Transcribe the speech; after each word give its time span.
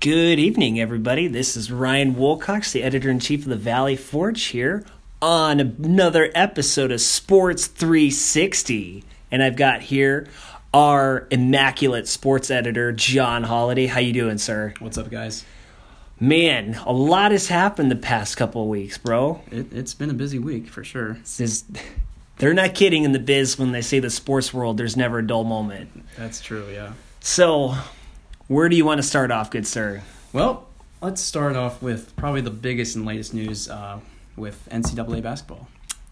Good 0.00 0.38
evening, 0.38 0.78
everybody. 0.78 1.26
This 1.26 1.56
is 1.56 1.72
Ryan 1.72 2.16
Wilcox, 2.16 2.70
the 2.70 2.82
editor 2.82 3.10
in 3.10 3.18
chief 3.18 3.44
of 3.44 3.48
the 3.48 3.56
Valley 3.56 3.96
Forge, 3.96 4.44
here 4.44 4.84
on 5.22 5.58
another 5.58 6.30
episode 6.34 6.92
of 6.92 7.00
Sports 7.00 7.66
360. 7.66 9.04
And 9.30 9.42
I've 9.42 9.56
got 9.56 9.80
here 9.80 10.28
our 10.74 11.26
immaculate 11.30 12.06
sports 12.08 12.50
editor, 12.50 12.92
John 12.92 13.44
Holiday. 13.44 13.86
How 13.86 14.00
you 14.00 14.12
doing, 14.12 14.36
sir? 14.36 14.74
What's 14.80 14.98
up, 14.98 15.10
guys? 15.10 15.46
Man, 16.20 16.74
a 16.84 16.92
lot 16.92 17.32
has 17.32 17.48
happened 17.48 17.90
the 17.90 17.96
past 17.96 18.36
couple 18.36 18.62
of 18.62 18.68
weeks, 18.68 18.98
bro. 18.98 19.40
It, 19.50 19.72
it's 19.72 19.94
been 19.94 20.10
a 20.10 20.14
busy 20.14 20.38
week 20.38 20.68
for 20.68 20.84
sure. 20.84 21.16
They're 22.36 22.54
not 22.54 22.74
kidding 22.74 23.04
in 23.04 23.12
the 23.12 23.18
biz 23.18 23.58
when 23.58 23.72
they 23.72 23.80
say 23.80 23.98
the 23.98 24.10
sports 24.10 24.52
world, 24.52 24.76
there's 24.76 24.96
never 24.96 25.20
a 25.20 25.26
dull 25.26 25.44
moment. 25.44 26.04
That's 26.16 26.42
true, 26.42 26.68
yeah. 26.70 26.92
So, 27.20 27.74
where 28.48 28.68
do 28.68 28.76
you 28.76 28.84
want 28.84 28.98
to 28.98 29.02
start 29.02 29.30
off, 29.30 29.50
good 29.50 29.66
sir? 29.66 30.02
Well, 30.32 30.66
let's 31.00 31.20
start 31.20 31.56
off 31.56 31.82
with 31.82 32.14
probably 32.16 32.40
the 32.40 32.50
biggest 32.50 32.96
and 32.96 33.04
latest 33.06 33.34
news 33.34 33.68
uh, 33.68 34.00
with 34.36 34.66
NCAA 34.70 35.22
basketball. 35.22 35.68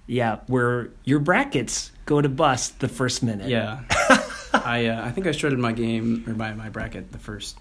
Yeah, 0.07 0.41
where 0.49 0.91
your 1.05 1.19
brackets 1.19 1.91
go 2.05 2.21
to 2.21 2.29
bust 2.29 2.81
the 2.81 2.89
first 2.89 3.23
minute. 3.23 3.49
Yeah, 3.49 3.81
I 4.53 4.87
uh, 4.87 5.05
I 5.07 5.11
think 5.11 5.27
I 5.27 5.33
shredded 5.33 5.59
my 5.59 5.73
game 5.73 6.25
or 6.27 6.35
my, 6.35 6.53
my 6.53 6.69
bracket 6.69 7.11
the 7.11 7.19
first 7.19 7.59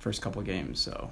first 0.00 0.22
couple 0.22 0.40
of 0.40 0.46
games. 0.46 0.80
So 0.80 1.08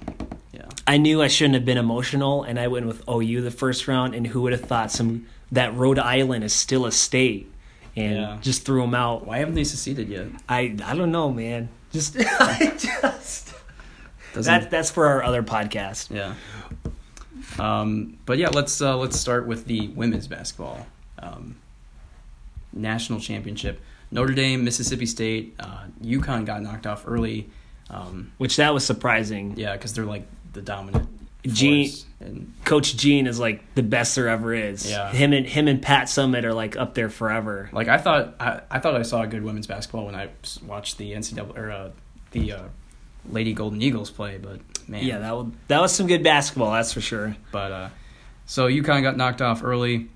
yeah, 0.51 0.65
I 0.87 0.97
knew 0.97 1.21
I 1.21 1.29
shouldn't 1.29 1.53
have 1.55 1.63
been 1.63 1.77
emotional, 1.77 2.43
and 2.43 2.59
I 2.59 2.67
went 2.67 2.85
with 2.85 3.01
OU 3.09 3.41
the 3.43 3.51
first 3.51 3.87
round. 3.87 4.13
And 4.13 4.27
who 4.27 4.41
would 4.41 4.51
have 4.51 4.65
thought 4.65 4.91
some 4.91 5.25
that 5.53 5.73
Rhode 5.73 5.99
Island 5.99 6.43
is 6.43 6.51
still 6.51 6.85
a 6.85 6.91
state, 6.91 7.49
and 7.95 8.15
Yeah. 8.17 8.37
just 8.41 8.65
threw 8.65 8.81
them 8.81 8.93
out. 8.93 9.25
why 9.25 9.37
haven't 9.37 9.55
they 9.55 9.63
seceded 9.63 10.09
yet? 10.09 10.27
I 10.49 10.75
I 10.83 10.95
don't 10.97 11.13
know, 11.13 11.31
man. 11.31 11.69
Just 11.95 12.17
I 12.19 12.73
just 12.77 13.53
Doesn't 14.33 14.51
that 14.63 14.69
that's 14.69 14.91
for 14.91 15.07
our 15.07 15.23
other 15.23 15.41
podcast. 15.41 16.13
yeah. 16.13 16.33
Um, 17.57 18.17
but 18.25 18.37
yeah, 18.37 18.49
let's 18.49 18.81
uh, 18.81 18.97
let's 18.97 19.17
start 19.17 19.47
with 19.47 19.63
the 19.65 19.87
women's 19.87 20.27
basketball 20.27 20.87
um, 21.19 21.55
national 22.73 23.21
championship. 23.21 23.79
Notre 24.11 24.33
Dame, 24.33 24.65
Mississippi 24.65 25.05
State, 25.05 25.55
uh, 25.57 25.85
UConn 26.03 26.45
got 26.45 26.61
knocked 26.61 26.85
off 26.85 27.05
early. 27.07 27.49
Um, 27.89 28.33
Which 28.39 28.57
that 28.57 28.73
was 28.73 28.85
surprising. 28.85 29.53
Yeah, 29.55 29.71
because 29.71 29.93
they're 29.93 30.03
like 30.03 30.27
the 30.51 30.61
dominant. 30.61 31.07
Gene- 31.53 31.91
and 32.19 32.53
Coach 32.63 32.95
Gene 32.95 33.27
is 33.27 33.39
like 33.39 33.61
the 33.75 33.83
best 33.83 34.15
there 34.15 34.27
ever 34.29 34.53
is. 34.53 34.89
Yeah. 34.89 35.11
Him 35.11 35.33
and 35.33 35.45
him 35.45 35.67
and 35.67 35.81
Pat 35.81 36.07
Summitt 36.07 36.43
are 36.43 36.53
like 36.53 36.75
up 36.77 36.93
there 36.93 37.09
forever. 37.09 37.69
like 37.73 37.87
I 37.87 37.97
thought, 37.97 38.35
I, 38.39 38.61
I 38.71 38.79
thought 38.79 38.95
I 38.95 39.01
saw 39.03 39.21
a 39.21 39.27
good 39.27 39.43
women's 39.43 39.67
basketball 39.67 40.05
when 40.05 40.15
I 40.15 40.29
watched 40.65 40.97
the 40.97 41.11
NCAA 41.11 41.57
or 41.57 41.71
uh, 41.71 41.89
the 42.31 42.51
uh, 42.53 42.61
Lady 43.29 43.53
Golden 43.53 43.81
Eagles 43.81 44.11
play, 44.11 44.37
but 44.37 44.59
man, 44.87 45.03
Yeah, 45.03 45.19
that 45.19 45.35
was 45.35 45.47
that 45.67 45.81
was 45.81 45.91
some 45.93 46.07
good 46.07 46.23
basketball, 46.23 46.71
that's 46.71 46.93
for 46.93 47.01
sure. 47.01 47.35
But 47.51 47.71
uh, 47.71 47.89
so 48.45 48.67
UConn 48.67 49.01
got 49.01 49.17
knocked 49.17 49.41
off 49.41 49.63
early, 49.63 50.07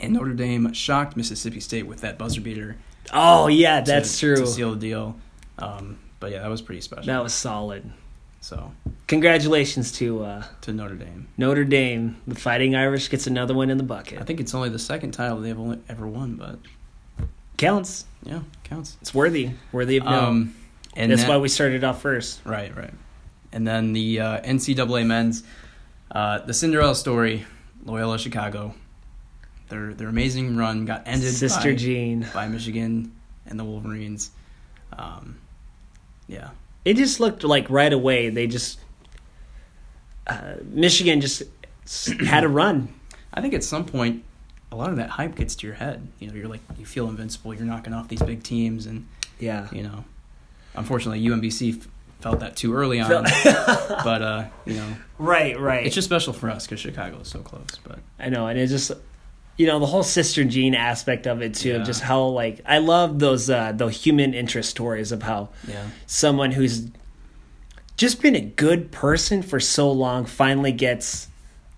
and 0.00 0.12
Notre 0.14 0.32
Dame 0.34 0.72
shocked 0.72 1.16
Mississippi 1.16 1.60
State 1.60 1.86
with 1.86 2.00
that 2.00 2.18
buzzer 2.18 2.40
beater. 2.40 2.76
Oh 3.12 3.48
yeah, 3.48 3.80
to- 3.80 3.86
that's 3.90 4.18
true. 4.18 4.36
to 4.36 4.46
seal 4.46 4.72
the 4.72 4.80
deal. 4.80 5.16
Um, 5.58 5.98
but 6.20 6.30
yeah, 6.32 6.40
that 6.40 6.48
was 6.48 6.62
pretty 6.62 6.80
special. 6.80 7.06
That 7.06 7.22
was 7.22 7.34
solid. 7.34 7.90
So 8.40 8.72
Congratulations 9.06 9.92
to 9.92 10.22
uh, 10.24 10.44
to 10.62 10.72
Notre 10.72 10.94
Dame, 10.94 11.28
Notre 11.36 11.64
Dame. 11.64 12.16
The 12.26 12.34
Fighting 12.34 12.74
Irish 12.74 13.08
gets 13.10 13.26
another 13.26 13.54
one 13.54 13.70
in 13.70 13.76
the 13.76 13.82
bucket. 13.84 14.20
I 14.20 14.24
think 14.24 14.40
it's 14.40 14.54
only 14.54 14.68
the 14.68 14.78
second 14.78 15.12
title 15.12 15.38
they've 15.40 15.58
only 15.58 15.78
ever 15.88 16.06
won, 16.06 16.36
but 16.36 16.58
Counts. 17.56 18.06
yeah, 18.22 18.40
counts. 18.64 18.96
It's 19.02 19.12
worthy. 19.14 19.50
Worthy 19.72 19.98
of 19.98 20.04
note. 20.04 20.12
Um, 20.12 20.54
and 20.96 21.10
That's 21.10 21.22
that- 21.22 21.28
why 21.28 21.36
we 21.36 21.48
started 21.48 21.84
off 21.84 22.00
first. 22.00 22.40
Right, 22.46 22.74
right. 22.76 22.94
And 23.52 23.66
then 23.66 23.92
the 23.92 24.20
uh, 24.20 24.40
NCAA 24.42 25.04
men's, 25.06 25.42
uh, 26.12 26.38
the 26.38 26.54
Cinderella 26.54 26.94
story, 26.94 27.44
Loyola 27.84 28.18
Chicago. 28.18 28.74
Their 29.68 29.92
their 29.92 30.08
amazing 30.08 30.56
run 30.56 30.84
got 30.84 31.02
ended 31.06 31.32
Sister 31.34 31.70
by, 31.72 31.76
Jean. 31.76 32.26
by 32.32 32.48
Michigan 32.48 33.12
and 33.46 33.58
the 33.58 33.64
Wolverines. 33.64 34.30
Um, 34.96 35.36
yeah, 36.26 36.50
It 36.84 36.96
just 36.96 37.20
looked 37.20 37.44
like 37.44 37.68
right 37.70 37.92
away 37.92 38.30
they 38.30 38.46
just 38.46 38.78
uh, 40.26 40.54
Michigan 40.64 41.20
just 41.20 41.42
had 42.26 42.44
a 42.44 42.48
run. 42.48 42.92
I 43.32 43.40
think 43.40 43.54
at 43.54 43.64
some 43.64 43.84
point, 43.84 44.24
a 44.72 44.76
lot 44.76 44.90
of 44.90 44.96
that 44.96 45.10
hype 45.10 45.34
gets 45.34 45.54
to 45.56 45.66
your 45.66 45.76
head. 45.76 46.06
You 46.18 46.28
know, 46.28 46.34
you're 46.34 46.48
like 46.48 46.60
you 46.78 46.86
feel 46.86 47.08
invincible. 47.08 47.54
You're 47.54 47.64
knocking 47.64 47.92
off 47.92 48.08
these 48.08 48.22
big 48.22 48.42
teams, 48.42 48.86
and 48.86 49.06
Yeah. 49.38 49.68
you 49.72 49.82
know, 49.82 50.04
unfortunately, 50.74 51.20
UMBC 51.24 51.80
f- 51.80 51.88
felt 52.20 52.40
that 52.40 52.56
too 52.56 52.74
early 52.74 53.00
on. 53.00 53.08
but 53.44 54.22
uh, 54.22 54.44
you 54.64 54.74
know, 54.74 54.88
Right, 55.18 55.58
right. 55.58 55.84
it's 55.86 55.94
just 55.94 56.06
special 56.06 56.32
for 56.32 56.48
us 56.50 56.66
because 56.66 56.80
Chicago 56.80 57.18
is 57.20 57.28
so 57.28 57.40
close. 57.40 57.78
But 57.84 57.98
I 58.18 58.28
know, 58.30 58.46
and 58.46 58.58
it 58.58 58.66
just 58.68 58.92
you 59.60 59.66
know 59.66 59.78
the 59.78 59.86
whole 59.86 60.02
sister 60.02 60.42
Jean 60.44 60.74
aspect 60.74 61.26
of 61.26 61.42
it 61.42 61.52
too, 61.54 61.72
of 61.72 61.80
Yeah. 61.80 61.84
just 61.84 62.00
how 62.02 62.24
like 62.42 62.60
I 62.64 62.78
love 62.78 63.18
those 63.18 63.50
uh 63.50 63.72
the 63.72 63.88
human 63.88 64.32
interest 64.34 64.70
stories 64.70 65.12
of 65.12 65.22
how 65.22 65.50
yeah, 65.68 65.86
someone 66.06 66.50
who's 66.52 66.86
just 67.96 68.22
been 68.22 68.34
a 68.36 68.40
good 68.40 68.90
person 68.90 69.42
for 69.42 69.60
so 69.60 69.92
long 69.92 70.24
finally 70.24 70.72
gets 70.72 71.28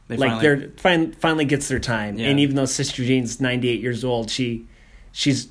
they 0.09 0.17
like 0.17 0.31
finally- 0.31 0.43
they're 0.61 0.71
fin- 0.77 1.13
finally 1.15 1.45
gets 1.45 1.67
their 1.69 1.81
time 1.81 2.19
Yeah. 2.19 2.29
and 2.29 2.39
even 2.39 2.55
though 2.57 2.67
sister 2.67 3.03
jean's 3.05 3.41
98 3.41 3.81
years 3.81 4.05
old 4.05 4.31
she 4.31 4.67
she's 5.11 5.49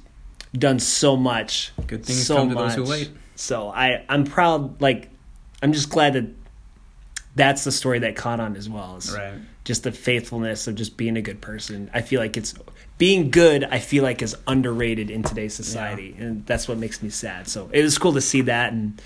done 0.54 0.80
so 0.80 1.18
much 1.18 1.72
Good 1.88 2.06
things 2.06 2.26
so 2.26 2.36
come 2.36 2.50
to 2.50 2.56
those 2.56 2.76
who 2.76 2.82
much. 2.82 2.90
wait. 2.90 3.10
so 3.36 3.70
i 3.70 4.04
i'm 4.08 4.24
proud 4.24 4.82
like 4.82 5.10
i'm 5.62 5.74
just 5.74 5.90
glad 5.90 6.14
that 6.14 6.28
that's 7.36 7.64
the 7.66 7.72
story 7.72 8.00
that 8.00 8.16
caught 8.16 8.40
on 8.40 8.56
as 8.56 8.70
well 8.70 8.96
is 8.98 9.12
Right. 9.14 9.34
Just 9.64 9.84
the 9.84 9.92
faithfulness 9.92 10.68
of 10.68 10.76
just 10.76 10.98
being 10.98 11.18
a 11.18 11.22
good 11.22 11.40
person 11.42 11.90
i 11.94 12.02
feel 12.02 12.20
like 12.20 12.36
it's 12.38 12.54
being 12.98 13.30
good 13.32 13.64
i 13.66 13.80
feel 13.80 14.04
like 14.04 14.22
is 14.22 14.36
underrated 14.48 15.10
in 15.12 15.22
today's 15.24 15.54
society 15.54 16.16
and 16.20 16.46
that's 16.46 16.68
what 16.68 16.78
makes 16.78 17.02
me 17.04 17.10
sad 17.10 17.48
so 17.48 17.70
it 17.72 17.82
was 17.84 17.98
cool 17.98 18.14
to 18.14 18.22
see 18.22 18.42
that 18.42 18.74
and 18.74 19.02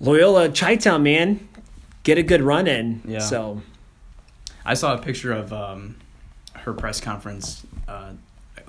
loyola 0.00 0.48
chi-town 0.50 1.02
man 1.02 1.48
get 2.02 2.18
a 2.18 2.22
good 2.22 2.42
run 2.42 2.66
in 2.66 3.00
Yeah. 3.06 3.18
so 3.20 3.62
I 4.64 4.74
saw 4.74 4.94
a 4.94 4.98
picture 4.98 5.32
of 5.32 5.52
um, 5.52 5.96
her 6.54 6.72
press 6.72 7.00
conference, 7.00 7.66
uh, 7.88 8.12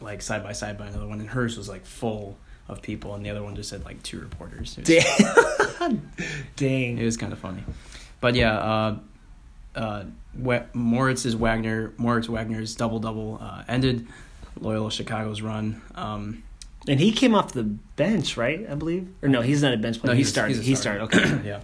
like 0.01 0.23
side 0.23 0.43
by 0.43 0.51
side 0.53 0.75
by 0.75 0.87
another 0.87 1.05
one, 1.05 1.19
and 1.19 1.29
hers 1.29 1.55
was 1.55 1.69
like 1.69 1.85
full 1.85 2.35
of 2.67 2.81
people, 2.81 3.13
and 3.13 3.23
the 3.23 3.29
other 3.29 3.43
one 3.43 3.55
just 3.55 3.69
had 3.69 3.85
like 3.85 4.01
two 4.01 4.19
reporters. 4.19 4.75
It 4.79 4.87
was, 4.89 5.77
Dang. 5.77 6.11
Dang. 6.55 6.97
it 6.97 7.05
was 7.05 7.15
kind 7.15 7.31
of 7.31 7.37
funny, 7.37 7.63
but 8.21 8.33
yeah, 8.33 8.57
uh, 8.57 8.97
uh, 9.75 10.03
Moritz's 10.73 11.35
Wagner, 11.35 11.93
Moritz 11.97 12.27
Wagner's 12.29 12.75
double 12.75 12.99
double 12.99 13.39
uh, 13.41 13.63
ended 13.67 14.07
Loyola 14.59 14.91
Chicago's 14.91 15.41
run. 15.41 15.81
Um, 15.95 16.43
And 16.87 16.99
he 16.99 17.11
came 17.11 17.33
off 17.35 17.53
the 17.53 17.63
bench, 17.63 18.37
right? 18.37 18.65
I 18.69 18.75
believe. 18.75 19.07
Or 19.21 19.29
no, 19.29 19.41
he's 19.41 19.61
not 19.61 19.73
a 19.73 19.77
bench 19.77 19.99
player. 19.99 20.13
No, 20.13 20.17
he 20.17 20.23
started. 20.23 20.57
he 20.57 20.75
started. 20.75 21.03
Okay. 21.03 21.41
yeah. 21.45 21.61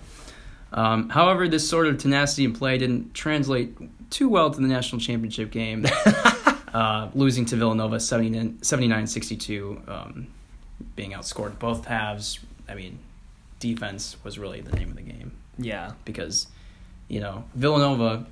Um, 0.71 1.09
however, 1.09 1.47
this 1.47 1.67
sort 1.67 1.87
of 1.87 1.97
tenacity 1.97 2.45
in 2.45 2.53
play 2.53 2.77
didn't 2.77 3.13
translate 3.13 3.75
too 4.11 4.29
well 4.29 4.51
to 4.51 4.61
the 4.61 4.67
national 4.67 5.01
championship 5.01 5.51
game, 5.51 5.85
uh, 6.73 7.09
losing 7.13 7.45
to 7.45 7.55
Villanova 7.55 7.99
79 7.99 9.07
62, 9.07 9.81
um, 9.87 10.27
being 10.95 11.11
outscored 11.11 11.57
both 11.57 11.85
halves. 11.85 12.39
I 12.67 12.75
mean, 12.75 12.99
defense 13.59 14.17
was 14.23 14.37
really 14.37 14.61
the 14.61 14.75
name 14.75 14.89
of 14.89 14.95
the 14.95 15.01
game 15.01 15.31
yeah. 15.57 15.93
because, 16.05 16.47
you 17.09 17.19
know, 17.19 17.43
Villanova 17.55 18.25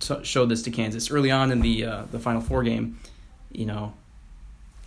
t- 0.00 0.24
showed 0.24 0.48
this 0.48 0.62
to 0.62 0.70
Kansas 0.72 1.10
early 1.10 1.30
on 1.30 1.52
in 1.52 1.60
the 1.60 1.84
uh, 1.84 2.02
the 2.10 2.18
Final 2.18 2.40
Four 2.40 2.62
game. 2.64 2.98
You 3.52 3.66
know, 3.66 3.92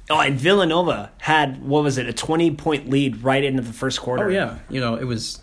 Oh, 0.09 0.19
and 0.19 0.37
Villanova 0.39 1.11
had 1.19 1.61
what 1.63 1.83
was 1.83 1.97
it? 1.97 2.07
A 2.07 2.13
twenty 2.13 2.51
point 2.51 2.89
lead 2.89 3.23
right 3.23 3.43
into 3.43 3.61
the 3.61 3.73
first 3.73 4.01
quarter. 4.01 4.25
oh 4.25 4.29
yeah, 4.29 4.59
you 4.69 4.79
know, 4.81 4.95
it 4.95 5.05
was. 5.05 5.41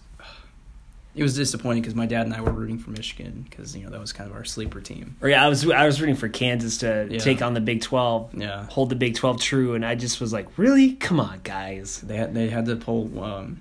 It 1.16 1.22
was 1.22 1.36
disappointing 1.36 1.80
because 1.80 1.94
my 1.94 2.06
dad 2.06 2.26
and 2.26 2.34
I 2.34 2.40
were 2.40 2.50
rooting 2.50 2.76
for 2.76 2.90
Michigan 2.90 3.46
because 3.48 3.76
you 3.76 3.84
know 3.84 3.90
that 3.90 4.00
was 4.00 4.12
kind 4.12 4.28
of 4.28 4.34
our 4.34 4.44
sleeper 4.44 4.80
team. 4.80 5.14
Or 5.20 5.28
yeah, 5.28 5.44
I 5.44 5.48
was 5.48 5.64
I 5.70 5.86
was 5.86 6.00
rooting 6.00 6.16
for 6.16 6.28
Kansas 6.28 6.78
to 6.78 7.06
Yeah. 7.08 7.18
take 7.20 7.40
on 7.40 7.54
the 7.54 7.60
Big 7.60 7.82
Twelve, 7.82 8.34
Yeah, 8.34 8.66
hold 8.66 8.88
the 8.88 8.96
Big 8.96 9.14
Twelve 9.14 9.40
true, 9.40 9.74
and 9.74 9.86
I 9.86 9.94
just 9.94 10.20
was 10.20 10.32
like, 10.32 10.48
really? 10.58 10.94
Come 10.94 11.20
on, 11.20 11.38
guys. 11.44 12.00
They 12.00 12.16
had 12.16 12.34
they 12.34 12.48
had 12.48 12.66
to 12.66 12.74
pull 12.74 13.22
um, 13.22 13.60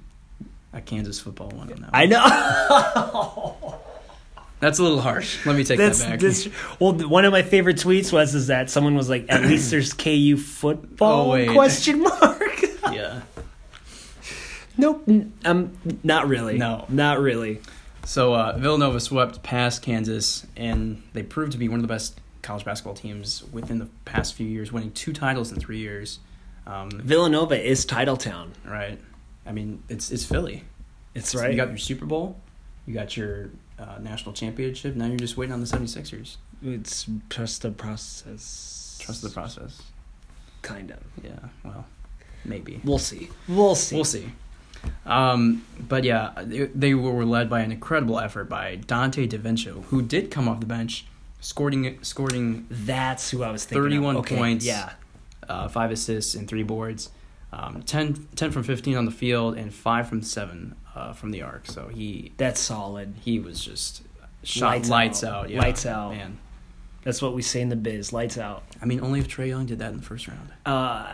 a 0.74 0.81
Kansas 0.81 1.19
football 1.19 1.50
one 1.50 1.72
on 1.72 1.81
that. 1.81 1.90
I 1.94 2.06
know. 2.08 3.73
That's 4.63 4.80
a 4.80 4.83
little 4.83 5.01
harsh. 5.01 5.45
Let 5.45 5.57
me 5.57 5.65
take 5.65 5.77
that 5.77 6.00
back. 6.00 6.21
that's 6.21 6.48
well. 6.80 6.94
One 6.94 7.25
of 7.25 7.33
my 7.33 7.42
favorite 7.42 7.75
tweets 7.75 8.13
was 8.13 8.33
is 8.33 8.48
that 8.48 8.69
someone 8.69 8.95
was 8.95 9.10
like, 9.10 9.25
"At 9.27 9.42
least 9.51 9.69
there's 9.71 9.92
KU 9.92 10.38
football?" 10.38 11.27
Oh, 11.27 11.31
wait. 11.33 11.50
Question 11.50 12.01
mark. 12.01 12.62
yeah. 12.94 13.24
nope. 14.77 15.06
Um. 15.44 15.77
Not 16.01 16.30
really. 16.30 16.57
No. 16.57 16.86
Not 16.88 17.19
really. 17.19 17.60
So 18.06 18.33
uh, 18.33 18.57
Villanova 18.57 19.01
swept 19.01 19.44
past 19.44 19.81
Kansas, 19.81 20.48
and 20.56 21.04
they 21.12 21.24
proved 21.24 21.51
to 21.51 21.57
be 21.57 21.68
one 21.68 21.80
of 21.80 21.81
the 21.81 21.94
best 21.94 22.21
college 22.42 22.63
basketball 22.63 22.94
teams 22.94 23.44
within 23.51 23.80
the 23.80 23.89
past 24.06 24.33
few 24.33 24.48
years, 24.48 24.71
winning 24.71 24.94
two 24.94 25.12
titles 25.12 25.51
in 25.51 25.60
three 25.60 25.80
years. 25.80 26.19
Um, 26.65 26.89
Villanova 26.89 27.62
is 27.62 27.83
title 27.83 28.15
town. 28.15 28.54
right. 28.65 28.98
I 29.45 29.51
mean, 29.51 29.83
it's 29.89 30.10
it's 30.10 30.24
Philly. 30.24 30.63
It's 31.13 31.36
right. 31.36 31.51
You 31.51 31.57
got 31.57 31.68
your 31.68 31.77
Super 31.77 32.06
Bowl, 32.06 32.39
you 32.86 32.94
got 32.94 33.18
your 33.18 33.50
uh, 33.84 34.00
national 34.00 34.34
championship. 34.34 34.96
Now 34.96 35.08
you're 35.08 35.18
just 35.18 35.38
waiting 35.38 35.54
on 35.54 35.60
the 35.60 35.66
76ers. 35.68 36.38
it's 36.64 37.06
trust 37.30 37.62
the 37.64 37.72
process. 37.72 38.98
Trust 39.02 39.22
the 39.22 39.30
process. 39.30 39.82
Kind 40.62 40.92
of. 40.92 41.00
Yeah, 41.24 41.32
well, 41.66 41.86
maybe. 42.46 42.80
We'll 42.84 43.00
see. 43.00 43.30
We'll 43.48 43.76
see. 43.76 43.96
We'll 43.96 44.06
see. 44.06 44.30
Um, 45.06 45.66
but 45.80 46.04
yeah, 46.04 46.32
they, 46.44 46.66
they 46.68 46.94
were 46.94 47.26
led 47.26 47.50
by 47.50 47.62
an 47.62 47.72
incredible 47.72 48.20
effort 48.20 48.46
by 48.50 48.76
Dante 48.76 49.28
DaVinci, 49.28 49.84
who 49.86 50.02
did 50.02 50.30
come 50.32 50.48
off 50.50 50.60
the 50.60 50.66
bench, 50.66 51.06
scoring 51.42 52.00
scoring 52.02 52.66
That's 52.70 53.30
who 53.32 53.44
I 53.44 53.52
was 53.52 53.66
thinking. 53.66 53.80
of. 53.86 53.92
31 53.92 54.18
Okay, 54.18 54.38
points. 54.38 54.66
Yeah. 54.66 54.92
uh, 55.50 55.68
five 55.70 55.92
assists 55.92 56.36
and 56.36 56.48
three 56.48 56.64
boards, 56.64 57.10
um, 57.54 57.84
10, 57.84 58.28
10 58.36 58.52
from 58.52 58.64
fifteen 58.64 58.96
on 58.98 59.06
the 59.06 59.12
field, 59.12 59.58
and 59.58 59.74
five 59.74 60.08
from 60.10 60.22
seven 60.24 60.76
uh, 60.96 61.14
from 61.14 61.32
the 61.32 61.42
arc. 61.44 61.68
So 61.68 61.88
he 61.88 62.32
That's 62.38 62.60
solid. 62.60 63.14
he 63.22 63.40
was 63.40 63.64
just 63.64 64.02
shot 64.44 64.70
Lights 64.72 64.90
lights, 64.90 65.24
out. 65.24 65.46
out. 65.46 65.50
yeah. 65.50 65.60
Lights 65.60 65.86
out. 65.86 66.12
man. 66.12 66.38
That's 67.04 67.22
what 67.22 67.34
we 67.34 67.42
say 67.42 67.60
in 67.62 67.68
the 67.70 67.76
biz. 67.76 68.14
Lights 68.14 68.38
out. 68.38 68.64
I 68.82 68.86
mean, 68.86 69.02
only 69.02 69.20
if 69.20 69.28
Trae 69.28 69.48
Young 69.50 69.66
did 69.66 69.80
that 69.80 69.92
in 69.92 69.98
the 69.98 70.04
first 70.04 70.28
round. 70.28 70.50
Uh, 70.66 71.06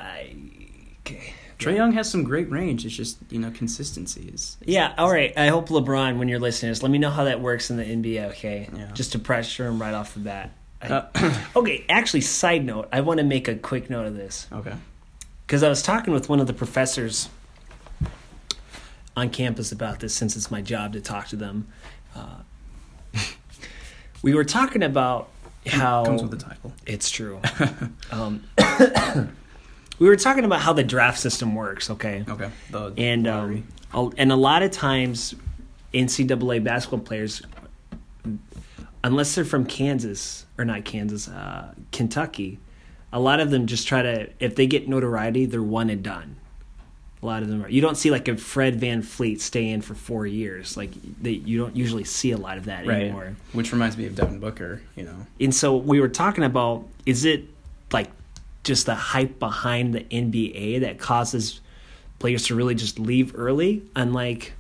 okay. 1.02 1.34
Trae 1.58 1.76
Young 1.76 1.92
has 1.94 2.10
some 2.10 2.24
great 2.24 2.50
range. 2.52 2.86
It's 2.86 2.96
just 2.96 3.18
you 3.32 3.40
know 3.40 3.52
consistency 3.52 4.30
is. 4.34 4.56
Yeah, 4.64 4.94
all 4.98 5.12
right. 5.12 5.34
I 5.38 5.48
hope 5.48 5.70
LeBron, 5.70 6.18
when 6.20 6.28
you're 6.30 6.40
listening, 6.40 6.72
this, 6.72 6.84
let 6.84 6.92
me 6.92 7.00
know 7.00 7.10
how 7.10 7.24
that 7.26 7.42
works 7.42 7.70
in 7.70 7.78
the 7.78 7.84
NBA. 7.84 8.30
Okay, 8.30 8.70
Yeah. 8.76 8.92
just 8.94 9.12
to 9.14 9.20
pressure 9.20 9.66
him 9.68 9.82
right 9.82 9.94
off 9.94 10.14
the 10.14 10.20
bat. 10.22 10.52
I- 10.82 10.88
Uh, 10.88 11.40
okay, 11.58 11.86
actually, 11.90 12.22
side 12.22 12.64
note, 12.66 12.88
I 12.94 13.02
want 13.02 13.18
to 13.20 13.26
make 13.26 13.48
a 13.50 13.56
quick 13.56 13.90
note 13.90 14.06
of 14.08 14.16
this 14.16 14.48
okay. 14.54 14.74
Because 15.50 15.64
I 15.64 15.70
was 15.70 15.82
talking 15.82 16.14
with 16.14 16.30
one 16.30 16.40
of 16.40 16.46
the 16.46 16.54
professors 16.54 17.28
on 19.18 19.32
campus 19.32 19.72
about 19.72 20.00
this, 20.00 20.14
since 20.14 20.36
it's 20.36 20.52
my 20.52 20.62
job 20.62 20.94
to 20.94 21.02
talk 21.02 21.28
to 21.30 21.36
them. 21.36 21.68
Uh, 22.16 22.36
we 24.22 24.36
were 24.36 24.44
talking 24.44 24.84
about 24.84 25.30
how 25.66 26.06
Comes 26.06 26.22
with 26.22 26.30
the 26.30 26.38
title. 26.38 26.72
it's 26.86 27.10
true. 27.10 27.42
um, 28.12 28.44
we 29.98 30.08
were 30.08 30.16
talking 30.18 30.46
about 30.46 30.62
how 30.62 30.72
the 30.72 30.84
draft 30.84 31.18
system 31.20 31.56
works. 31.56 31.90
Okay, 31.90 32.24
Okay. 32.30 32.52
The 32.70 32.94
and 33.00 33.28
um, 33.28 33.68
a- 33.92 34.12
and 34.20 34.32
a 34.32 34.36
lot 34.36 34.62
of 34.62 34.70
times 34.70 35.34
NCAA 35.96 36.64
basketball 36.64 37.00
players, 37.00 37.42
unless 39.04 39.34
they're 39.34 39.46
from 39.46 39.66
Kansas 39.66 40.46
or 40.60 40.66
not 40.66 40.86
Kansas, 40.86 41.28
uh, 41.28 41.74
Kentucky, 41.92 42.60
a 43.12 43.20
lot 43.20 43.40
of 43.40 43.52
them 43.52 43.68
just 43.68 43.88
try 43.88 44.02
to 44.02 44.30
if 44.40 44.56
they 44.56 44.68
get 44.68 44.88
notoriety, 44.88 45.46
they're 45.46 45.64
one 45.64 45.90
and 45.90 46.04
done. 46.04 46.38
A 47.22 47.26
lot 47.26 47.44
of 47.44 47.50
them 47.50 47.64
are. 47.66 47.70
You 47.70 47.82
don't 47.82 47.96
see 47.96 48.12
like 48.12 48.30
a 48.30 48.38
Fred 48.38 48.80
VanVleet 48.80 49.42
stay 49.42 49.68
in 49.68 49.82
for 49.82 49.94
four 49.94 50.26
years. 50.26 50.78
Like 50.78 50.92
they, 51.22 51.32
you 51.32 51.58
don't 51.58 51.76
usually 51.76 52.06
see 52.06 52.32
a 52.32 52.38
lot 52.38 52.58
of 52.58 52.66
that 52.66 52.88
right. 52.88 53.04
anymore. 53.04 53.36
Which 53.52 53.74
reminds 53.74 53.98
me 53.98 54.06
of 54.06 54.16
Devin 54.16 54.40
Booker. 54.40 54.82
You 54.96 55.04
know. 55.04 55.28
And 55.40 55.54
so 55.54 55.76
we 55.76 56.00
were 56.00 56.08
talking 56.08 56.46
about 56.46 56.88
is 57.06 57.26
it 57.26 57.46
like 57.92 58.10
just 58.64 58.86
the 58.86 58.96
hype 58.96 59.38
behind 59.38 59.94
the 59.94 60.02
NBA 60.02 60.82
that 60.82 60.98
causes 60.98 61.60
players 62.20 62.46
to 62.48 62.56
really 62.56 62.76
just 62.76 63.00
leave 63.00 63.38
early? 63.38 63.84
Unlike 63.98 64.54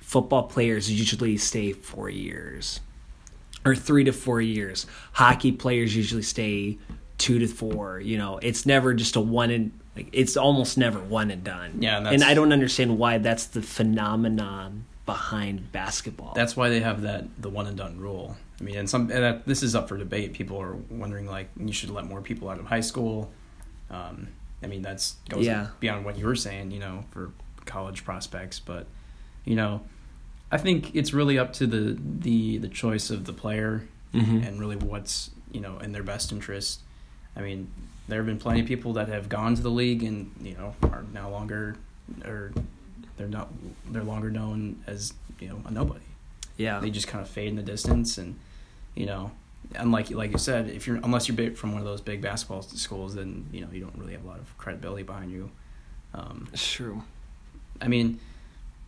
football 0.00 0.44
players 0.44 0.90
usually 0.90 1.36
stay 1.36 1.72
four 1.72 2.08
years 2.08 2.80
or 3.64 3.74
three 3.74 4.04
to 4.04 4.12
four 4.12 4.40
years. 4.40 4.86
Hockey 5.12 5.52
players 5.52 5.94
usually 5.94 6.22
stay 6.22 6.78
two 7.22 7.38
to 7.38 7.46
four. 7.46 8.00
You 8.00 8.18
know, 8.18 8.38
it's 8.42 8.66
never 8.66 8.92
just 8.94 9.14
a 9.16 9.20
one 9.20 9.50
and 9.50 9.70
like 9.96 10.08
it's 10.12 10.36
almost 10.36 10.76
never 10.76 10.98
one 10.98 11.30
and 11.30 11.44
done. 11.44 11.78
Yeah, 11.80 11.98
and 11.98 12.06
and 12.08 12.24
I 12.24 12.34
don't 12.34 12.52
understand 12.52 12.98
why 12.98 13.18
that's 13.18 13.46
the 13.46 13.62
phenomenon 13.62 14.84
behind 15.06 15.70
basketball. 15.72 16.32
That's 16.34 16.56
why 16.56 16.68
they 16.68 16.80
have 16.80 17.02
that 17.02 17.24
the 17.40 17.48
one 17.48 17.66
and 17.66 17.76
done 17.76 17.98
rule. 17.98 18.36
I 18.60 18.64
mean, 18.64 18.76
and 18.76 18.90
some 18.90 19.02
and 19.02 19.22
that, 19.22 19.46
this 19.46 19.62
is 19.62 19.74
up 19.74 19.88
for 19.88 19.96
debate. 19.96 20.32
People 20.32 20.60
are 20.60 20.74
wondering 20.90 21.26
like 21.26 21.48
you 21.56 21.72
should 21.72 21.90
let 21.90 22.06
more 22.06 22.20
people 22.20 22.48
out 22.48 22.58
of 22.58 22.66
high 22.66 22.80
school. 22.80 23.30
Um, 23.90 24.28
I 24.62 24.66
mean, 24.66 24.82
that's 24.82 25.16
goes 25.28 25.46
Yeah. 25.46 25.68
beyond 25.80 26.04
what 26.04 26.18
you 26.18 26.26
were 26.26 26.36
saying. 26.36 26.72
You 26.72 26.80
know, 26.80 27.04
for 27.12 27.30
college 27.64 28.04
prospects, 28.04 28.58
but 28.60 28.86
you 29.44 29.54
know, 29.54 29.82
I 30.50 30.58
think 30.58 30.94
it's 30.96 31.12
really 31.12 31.38
up 31.38 31.52
to 31.54 31.66
the 31.66 31.96
the 32.00 32.58
the 32.58 32.68
choice 32.68 33.10
of 33.10 33.24
the 33.26 33.32
player 33.32 33.86
Mhm. 34.12 34.46
and 34.46 34.58
really 34.60 34.76
what's 34.76 35.30
you 35.52 35.60
know 35.60 35.78
in 35.78 35.92
their 35.92 36.02
best 36.02 36.32
interest. 36.32 36.80
I 37.36 37.40
mean, 37.40 37.70
there 38.08 38.18
have 38.18 38.26
been 38.26 38.38
plenty 38.38 38.60
of 38.60 38.66
people 38.66 38.92
that 38.94 39.08
have 39.08 39.28
gone 39.28 39.54
to 39.54 39.62
the 39.62 39.70
league 39.70 40.02
and 40.02 40.30
you 40.40 40.54
know 40.54 40.74
are 40.82 41.04
now 41.12 41.28
longer 41.30 41.76
or 42.24 42.52
they're 43.16 43.28
not 43.28 43.48
they're 43.90 44.02
longer 44.02 44.30
known 44.30 44.82
as 44.86 45.14
you 45.40 45.48
know 45.48 45.60
a 45.66 45.70
nobody 45.70 46.04
yeah. 46.56 46.78
they 46.80 46.90
just 46.90 47.08
kind 47.08 47.22
of 47.22 47.30
fade 47.30 47.48
in 47.48 47.56
the 47.56 47.62
distance 47.62 48.18
and 48.18 48.38
you 48.94 49.06
know 49.06 49.30
unlike 49.76 50.10
like 50.10 50.32
you 50.32 50.38
said 50.38 50.68
if 50.68 50.86
you're 50.86 50.96
unless 50.96 51.28
you're 51.28 51.36
big 51.36 51.56
from 51.56 51.72
one 51.72 51.80
of 51.80 51.86
those 51.86 52.00
big 52.00 52.20
basketball 52.20 52.62
schools 52.62 53.14
then 53.14 53.46
you 53.52 53.60
know 53.60 53.68
you 53.72 53.80
don't 53.80 53.96
really 53.96 54.12
have 54.12 54.24
a 54.24 54.28
lot 54.28 54.38
of 54.38 54.58
credibility 54.58 55.02
behind 55.02 55.30
you 55.30 55.50
um, 56.14 56.48
It's 56.52 56.70
true. 56.70 57.02
i 57.80 57.88
mean 57.88 58.20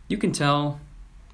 you 0.07 0.17
can 0.17 0.31
tell 0.31 0.79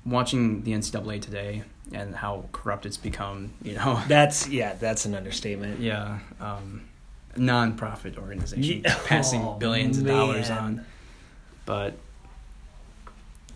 watching 0.05 0.63
the 0.63 0.71
ncaa 0.71 1.21
today 1.21 1.63
and 1.91 2.15
how 2.15 2.45
corrupt 2.53 2.85
it's 2.85 2.95
become 2.97 3.51
you 3.63 3.73
know 3.73 4.01
That's 4.07 4.47
yeah, 4.47 4.75
that's 4.75 5.05
an 5.05 5.13
understatement. 5.15 5.79
yeah 5.91 6.19
um, 6.39 6.83
non-profit 7.37 8.17
organization 8.17 8.63
Ye- 8.63 8.81
passing 9.05 9.41
Oh, 9.41 9.53
billions 9.53 9.97
of 9.97 10.05
dollars 10.07 10.49
on 10.49 10.85
but 11.65 11.93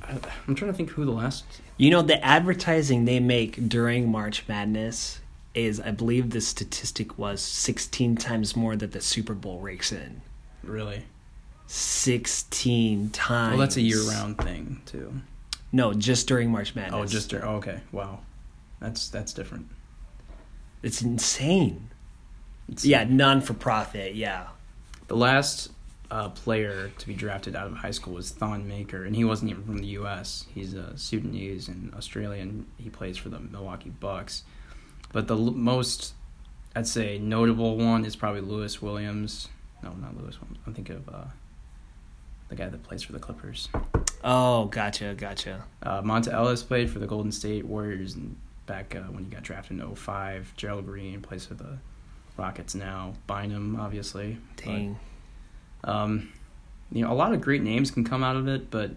I, 0.03 0.17
i'm 0.47 0.55
trying 0.55 0.71
to 0.71 0.77
think 0.77 0.91
who 0.91 1.03
the 1.05 1.11
last 1.11 1.43
You 1.77 1.89
know 1.89 2.01
the 2.01 2.23
advertising 2.23 3.05
they 3.05 3.19
make 3.19 3.67
during 3.67 4.09
March 4.11 4.47
Madness 4.47 5.19
is 5.53 5.79
I 5.79 5.91
believe 5.91 6.29
the 6.29 6.41
statistic 6.41 7.17
was 7.17 7.41
16 7.41 8.15
times 8.17 8.55
more 8.55 8.75
that 8.75 8.91
the 8.91 9.01
Super 9.01 9.33
Bowl 9.33 9.59
rakes 9.59 9.91
in. 9.91 10.21
really 10.63 11.03
16 11.67 13.09
times. 13.09 13.49
well 13.51 13.59
that's 13.59 13.77
a 13.77 13.81
year-round 13.81 14.37
thing 14.37 14.81
too 14.85 15.21
No, 15.71 15.93
just 15.93 16.27
during 16.27 16.51
March 16.51 16.75
Madness. 16.75 16.93
Oh, 17.01 17.05
just 17.05 17.33
oh, 17.33 17.55
okay. 17.57 17.79
Wow, 17.91 18.19
that's 18.79 19.09
that's 19.09 19.33
different. 19.33 19.67
It's 20.83 21.01
insane. 21.01 21.89
It's- 22.69 22.85
Yeah, 22.85 23.03
non 23.05 23.41
for 23.41 23.53
profit. 23.53 24.15
Yeah. 24.15 24.47
The 25.07 25.15
last 25.15 25.71
uh, 26.11 26.29
player 26.29 26.91
to 26.97 27.07
be 27.07 27.13
drafted 27.13 27.55
out 27.55 27.67
of 27.67 27.73
high 27.77 27.91
school 27.91 28.13
was 28.13 28.31
Thon 28.31 28.67
Maker, 28.67 29.03
and 29.05 29.15
he 29.15 29.23
wasn't 29.23 29.51
even 29.51 29.63
from 29.63 29.77
the 29.77 29.87
U.S. 29.87 30.45
He's 30.53 30.73
a 30.73 30.97
Sudanese 30.97 31.67
and 31.67 31.93
Australian. 31.95 32.65
He 32.77 32.89
plays 32.89 33.17
for 33.17 33.29
the 33.29 33.39
Milwaukee 33.39 33.89
Bucks. 33.91 34.43
But 35.11 35.27
the 35.27 35.35
l- 35.35 35.51
most, 35.51 36.13
I'd 36.75 36.87
say, 36.87 37.17
notable 37.19 37.77
one 37.77 38.05
is 38.05 38.15
probably 38.15 38.41
Lewis 38.41 38.81
Williams. 38.81 39.47
No, 39.83 39.93
not 39.93 40.17
Lewis 40.17 40.39
Williams. 40.41 40.59
I'm 40.65 40.73
thinking 40.73 40.95
of 40.95 41.09
uh, 41.09 41.23
the 42.49 42.55
guy 42.55 42.67
that 42.69 42.83
plays 42.83 43.03
for 43.03 43.11
the 43.13 43.19
Clippers. 43.19 43.69
Oh, 44.23 44.65
gotcha, 44.65 45.13
gotcha. 45.15 45.63
Uh, 45.83 46.01
Monta 46.01 46.33
Ellis 46.33 46.63
played 46.63 46.89
for 46.89 46.99
the 46.99 47.07
Golden 47.07 47.31
State 47.31 47.65
Warriors 47.65 48.15
and 48.15 48.35
back 48.65 48.95
uh, 48.95 49.01
when 49.11 49.23
he 49.23 49.29
got 49.29 49.43
drafted 49.43 49.79
in 49.79 49.95
05. 49.95 50.53
Gerald 50.57 50.85
Green 50.85 51.21
plays 51.21 51.45
for 51.45 51.53
the 51.53 51.77
Rockets 52.37 52.75
now. 52.75 53.13
Bynum, 53.27 53.77
obviously. 53.79 54.37
But, 55.83 55.89
um, 55.89 56.31
you 56.91 57.03
know, 57.03 57.11
a 57.11 57.15
lot 57.15 57.33
of 57.33 57.41
great 57.41 57.61
names 57.61 57.91
can 57.91 58.03
come 58.03 58.23
out 58.23 58.35
of 58.35 58.47
it, 58.47 58.69
but 58.71 58.91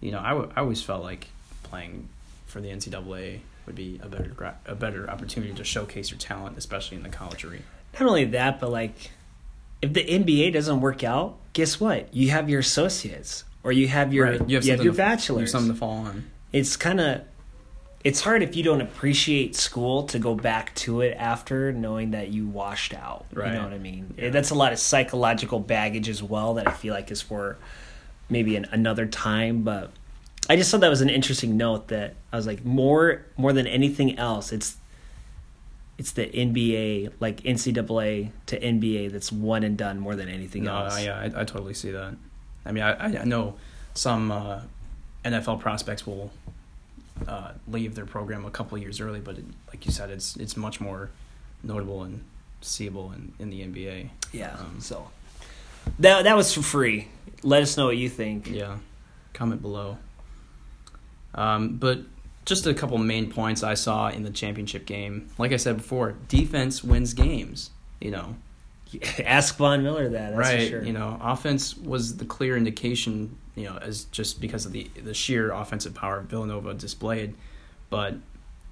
you 0.00 0.10
know, 0.12 0.20
I, 0.20 0.30
w- 0.30 0.50
I 0.54 0.60
always 0.60 0.80
felt 0.82 1.02
like 1.02 1.26
playing 1.64 2.08
for 2.46 2.60
the 2.60 2.68
NCAA 2.68 3.40
would 3.66 3.74
be 3.74 4.00
a 4.02 4.08
better 4.08 4.28
gra- 4.30 4.58
a 4.66 4.74
better 4.74 5.08
opportunity 5.10 5.52
to 5.54 5.64
showcase 5.64 6.10
your 6.10 6.18
talent, 6.18 6.56
especially 6.56 6.96
in 6.96 7.02
the 7.02 7.08
college 7.08 7.44
arena. 7.44 7.62
Not 7.98 8.08
only 8.08 8.24
that, 8.26 8.60
but 8.60 8.70
like, 8.70 9.10
if 9.82 9.92
the 9.92 10.04
NBA 10.04 10.52
doesn't 10.52 10.80
work 10.80 11.02
out, 11.04 11.36
guess 11.52 11.78
what? 11.80 12.12
You 12.14 12.30
have 12.30 12.48
your 12.48 12.60
associates, 12.60 13.44
or 13.62 13.72
you 13.72 13.88
have 13.88 14.12
your 14.14 14.26
Right. 14.26 14.48
you 14.48 14.56
have, 14.56 14.64
something 14.64 14.84
your 14.84 14.94
to- 14.94 15.00
You 15.34 15.40
have 15.40 15.50
something 15.50 15.72
to 15.72 15.78
fall 15.78 15.98
on. 16.06 16.24
it's 16.52 16.76
kind 16.76 17.00
of 17.00 17.22
it's 18.04 18.20
hard 18.20 18.42
if 18.42 18.54
you 18.54 18.62
don't 18.62 18.80
appreciate 18.80 19.56
school 19.56 20.04
to 20.04 20.18
go 20.18 20.34
back 20.34 20.74
to 20.76 21.00
it 21.00 21.14
after 21.18 21.72
knowing 21.72 22.12
that 22.12 22.28
you 22.28 22.46
washed 22.46 22.94
out. 22.94 23.26
Right. 23.32 23.48
You 23.48 23.54
know 23.58 23.64
what 23.64 23.72
I 23.72 23.78
mean? 23.78 24.14
Yeah. 24.16 24.30
That's 24.30 24.50
a 24.50 24.54
lot 24.54 24.72
of 24.72 24.78
psychological 24.78 25.58
baggage 25.60 26.08
as 26.08 26.22
well 26.22 26.54
that 26.54 26.68
I 26.68 26.72
feel 26.72 26.94
like 26.94 27.10
is 27.10 27.20
for 27.22 27.58
maybe 28.30 28.54
an, 28.56 28.66
another 28.70 29.04
time. 29.06 29.62
But 29.62 29.90
I 30.48 30.56
just 30.56 30.70
thought 30.70 30.80
that 30.80 30.88
was 30.88 31.00
an 31.00 31.10
interesting 31.10 31.56
note 31.56 31.88
that 31.88 32.14
I 32.32 32.36
was 32.36 32.46
like 32.46 32.64
more 32.64 33.24
more 33.36 33.52
than 33.52 33.66
anything 33.66 34.16
else, 34.18 34.52
it's 34.52 34.76
it's 35.98 36.12
the 36.12 36.26
NBA 36.26 37.14
like 37.18 37.38
NCAA 37.42 38.30
to 38.46 38.60
NBA 38.60 39.10
that's 39.10 39.32
one 39.32 39.64
and 39.64 39.76
done 39.76 39.98
more 39.98 40.14
than 40.14 40.28
anything 40.28 40.62
No, 40.64 40.84
else. 40.84 41.02
yeah, 41.02 41.18
I, 41.18 41.24
I 41.40 41.44
totally 41.44 41.74
see 41.74 41.90
that. 41.90 42.14
I 42.64 42.70
mean, 42.72 42.84
I, 42.84 43.06
I- 43.06 43.24
know 43.24 43.56
some 43.94 44.30
uh, 44.30 44.60
NFL 45.24 45.58
prospects 45.58 46.06
will 46.06 46.30
uh, 47.26 47.52
leave 47.66 47.94
their 47.94 48.06
program 48.06 48.44
a 48.44 48.50
couple 48.50 48.76
of 48.76 48.82
years 48.82 49.00
early, 49.00 49.20
but 49.20 49.38
it, 49.38 49.44
like 49.68 49.86
you 49.86 49.92
said, 49.92 50.10
it's 50.10 50.36
it's 50.36 50.56
much 50.56 50.80
more 50.80 51.10
notable 51.62 52.02
and 52.02 52.24
seeable 52.60 53.12
in, 53.12 53.32
in 53.38 53.50
the 53.50 53.62
NBA. 53.62 54.10
Yeah. 54.32 54.54
Um, 54.58 54.76
so 54.80 55.10
that 55.98 56.24
that 56.24 56.36
was 56.36 56.52
for 56.52 56.62
free. 56.62 57.08
Let 57.42 57.62
us 57.62 57.76
know 57.76 57.86
what 57.86 57.96
you 57.96 58.08
think. 58.08 58.50
Yeah, 58.50 58.78
comment 59.32 59.62
below. 59.62 59.98
Um, 61.34 61.76
but 61.76 62.00
just 62.44 62.66
a 62.66 62.74
couple 62.74 62.98
main 62.98 63.30
points 63.30 63.62
I 63.62 63.74
saw 63.74 64.08
in 64.08 64.22
the 64.22 64.30
championship 64.30 64.86
game. 64.86 65.28
Like 65.38 65.52
I 65.52 65.56
said 65.56 65.76
before, 65.76 66.14
defense 66.28 66.82
wins 66.82 67.14
games. 67.14 67.70
You 68.00 68.10
know, 68.10 68.36
Ask 69.24 69.56
Von 69.56 69.82
Miller 69.82 70.08
that. 70.10 70.30
That's 70.36 70.38
right? 70.38 70.62
For 70.62 70.68
sure. 70.78 70.82
You 70.84 70.92
know, 70.92 71.18
offense 71.22 71.76
was 71.76 72.16
the 72.16 72.24
clear 72.24 72.56
indication. 72.56 73.36
You 73.54 73.64
know, 73.64 73.76
as 73.78 74.04
just 74.04 74.40
because 74.40 74.66
of 74.66 74.72
the 74.72 74.88
the 75.02 75.14
sheer 75.14 75.50
offensive 75.52 75.94
power 75.94 76.20
Villanova 76.20 76.74
displayed, 76.74 77.34
but 77.90 78.14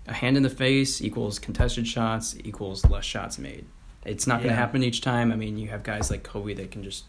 a 0.06 0.12
hand 0.14 0.36
in 0.36 0.42
the 0.44 0.50
face 0.50 1.02
equals 1.02 1.38
contested 1.40 1.86
shots 1.88 2.36
equals 2.44 2.84
less 2.86 3.04
shots 3.04 3.38
made. 3.38 3.64
It's 4.04 4.26
not 4.28 4.36
going 4.36 4.50
to 4.50 4.54
Yeah. 4.54 4.60
happen 4.60 4.84
each 4.84 5.00
time. 5.00 5.32
I 5.32 5.34
mean, 5.36 5.58
you 5.58 5.66
have 5.70 5.82
guys 5.82 6.12
like 6.12 6.22
Kobe 6.22 6.54
that 6.54 6.70
can 6.70 6.84
just 6.84 7.04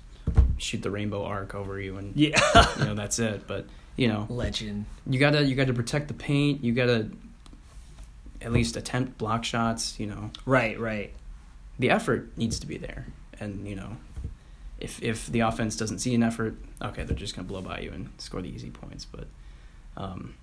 shoot 0.58 0.82
the 0.82 0.90
rainbow 0.90 1.24
arc 1.24 1.54
over 1.54 1.80
you, 1.80 1.98
and 1.98 2.16
yeah. 2.16 2.40
you 2.80 2.86
know 2.86 2.96
that's 3.02 3.20
it. 3.20 3.46
But 3.46 3.68
you 3.96 4.08
know, 4.08 4.26
Legend. 4.30 4.86
you 5.06 5.20
gotta 5.20 5.44
you 5.46 5.56
gotta 5.56 5.74
protect 5.74 6.08
the 6.08 6.16
paint. 6.16 6.64
You 6.64 6.74
gotta 6.74 7.10
at 8.42 8.52
least 8.52 8.76
attempt 8.78 9.18
block 9.20 9.44
shots. 9.44 10.00
You 10.00 10.08
know, 10.08 10.32
Right, 10.48 10.80
right. 10.80 11.14
The 11.80 11.90
effort 11.90 12.38
needs 12.38 12.60
to 12.60 12.68
be 12.68 12.78
there, 12.78 13.08
and 13.40 13.68
you 13.68 13.76
know, 13.76 13.98
if 14.80 15.02
if 15.02 15.28
the 15.28 15.42
offense 15.42 15.76
doesn't 15.76 16.00
see 16.00 16.14
an 16.16 16.24
effort, 16.24 16.56
okay, 16.82 17.04
they're 17.04 17.16
just 17.16 17.36
gonna 17.36 17.48
blow 17.48 17.62
by 17.62 17.80
you 17.80 17.92
and 17.92 18.10
score 18.18 18.42
the 18.42 18.50
easy 18.50 18.70
points. 18.70 19.06
But 19.06 19.28
um, 19.96 20.36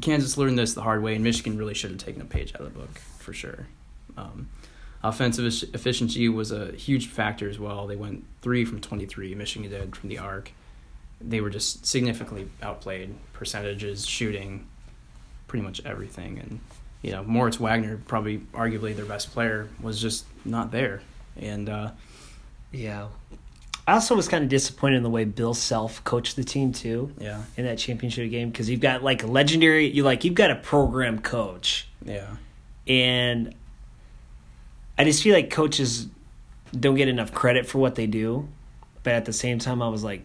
Kansas 0.00 0.36
learned 0.36 0.58
this 0.58 0.74
the 0.74 0.82
hard 0.82 1.02
way, 1.02 1.14
and 1.14 1.24
Michigan 1.24 1.56
really 1.56 1.74
should 1.74 1.90
have 1.90 2.00
taken 2.00 2.22
a 2.22 2.26
page 2.26 2.54
out 2.54 2.60
of 2.60 2.72
the 2.72 2.78
book 2.78 2.98
for 2.98 3.32
sure. 3.32 3.66
Um, 4.16 4.48
offensive 5.02 5.46
efficiency 5.74 6.28
was 6.28 6.52
a 6.52 6.72
huge 6.72 7.08
factor 7.08 7.48
as 7.48 7.58
well. 7.58 7.86
They 7.86 7.96
went 7.96 8.24
three 8.42 8.64
from 8.64 8.80
twenty 8.80 9.06
three. 9.06 9.34
Michigan 9.34 9.70
did 9.70 9.96
from 9.96 10.08
the 10.08 10.18
arc. 10.18 10.52
They 11.20 11.40
were 11.40 11.50
just 11.50 11.86
significantly 11.86 12.48
outplayed 12.62 13.14
percentages, 13.32 14.06
shooting, 14.06 14.66
pretty 15.48 15.64
much 15.64 15.80
everything, 15.86 16.38
and 16.38 16.60
you 17.06 17.12
know 17.12 17.22
Moritz 17.22 17.60
Wagner, 17.60 18.00
probably 18.08 18.38
arguably 18.52 18.94
their 18.94 19.04
best 19.04 19.30
player, 19.32 19.68
was 19.80 20.02
just 20.02 20.26
not 20.44 20.72
there. 20.72 21.02
And 21.36 21.68
uh, 21.68 21.92
Yeah. 22.72 23.06
I 23.86 23.92
also 23.92 24.16
was 24.16 24.26
kind 24.26 24.42
of 24.42 24.50
disappointed 24.50 24.96
in 24.96 25.02
the 25.04 25.10
way 25.10 25.24
Bill 25.24 25.54
Self 25.54 26.02
coached 26.02 26.34
the 26.34 26.42
team 26.42 26.72
too 26.72 27.12
yeah, 27.20 27.44
in 27.56 27.64
that 27.64 27.78
championship 27.78 28.28
game 28.32 28.50
because 28.50 28.68
you've 28.68 28.80
got 28.80 29.04
like 29.04 29.22
legendary, 29.22 29.86
you 29.86 30.02
like 30.02 30.24
you've 30.24 30.34
got 30.34 30.50
a 30.50 30.56
program 30.56 31.20
coach, 31.20 31.86
yeah, 32.04 32.26
and 32.88 33.54
I 34.98 35.04
just 35.04 35.22
feel 35.22 35.34
like 35.34 35.50
coaches 35.50 36.08
don't 36.72 36.96
get 36.96 37.06
enough 37.06 37.32
credit 37.32 37.66
for 37.66 37.78
what 37.78 37.94
they 37.94 38.08
do, 38.08 38.48
but 39.04 39.12
at 39.12 39.24
the 39.24 39.32
same 39.32 39.60
time, 39.60 39.80
I 39.80 39.88
was 39.88 40.02
like, 40.02 40.22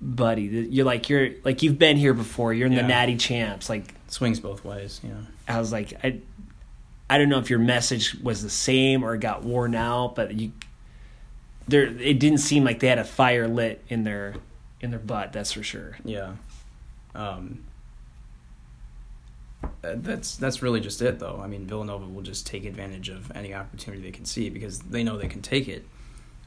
buddy, 0.00 0.42
you're 0.42 0.84
like 0.84 1.08
you're 1.08 1.30
like 1.44 1.62
you've 1.62 1.78
been 1.78 1.96
here 1.96 2.14
before. 2.14 2.52
You're 2.52 2.66
in 2.66 2.74
the 2.74 2.82
Natty 2.82 3.16
Champs, 3.16 3.68
like 3.70 3.94
swings 4.08 4.40
both 4.40 4.64
ways. 4.64 5.00
Yeah, 5.04 5.12
I 5.46 5.58
was 5.58 5.72
like, 5.72 5.92
I, 6.04 6.20
I 7.08 7.18
don't 7.18 7.28
know 7.28 7.38
if 7.38 7.50
your 7.50 7.58
message 7.58 8.14
was 8.16 8.42
the 8.42 8.50
same 8.50 9.04
or 9.04 9.16
got 9.16 9.42
worn 9.44 9.74
out, 9.74 10.14
but 10.14 10.34
you, 10.34 10.52
there, 11.66 11.84
it 11.84 12.18
didn't 12.18 12.38
seem 12.38 12.64
like 12.64 12.80
they 12.80 12.88
had 12.88 12.98
a 12.98 13.04
fire 13.04 13.48
lit 13.48 13.84
in 13.88 14.04
their, 14.04 14.34
in 14.80 14.90
their 14.90 15.00
butt. 15.00 15.32
That's 15.32 15.52
for 15.52 15.62
sure. 15.62 15.98
yeah. 16.04 16.32
Um, 17.14 17.64
uh, 19.62 19.94
that's 19.96 20.36
that's 20.36 20.62
really 20.62 20.80
just 20.80 21.02
it, 21.02 21.18
though. 21.18 21.40
I 21.42 21.48
mean, 21.48 21.66
Villanova 21.66 22.06
will 22.06 22.22
just 22.22 22.46
take 22.46 22.64
advantage 22.64 23.08
of 23.08 23.32
any 23.34 23.54
opportunity 23.54 24.02
they 24.02 24.12
can 24.12 24.24
see 24.24 24.50
because 24.50 24.78
they 24.80 25.02
know 25.02 25.18
they 25.18 25.26
can 25.26 25.42
take 25.42 25.68
it. 25.68 25.84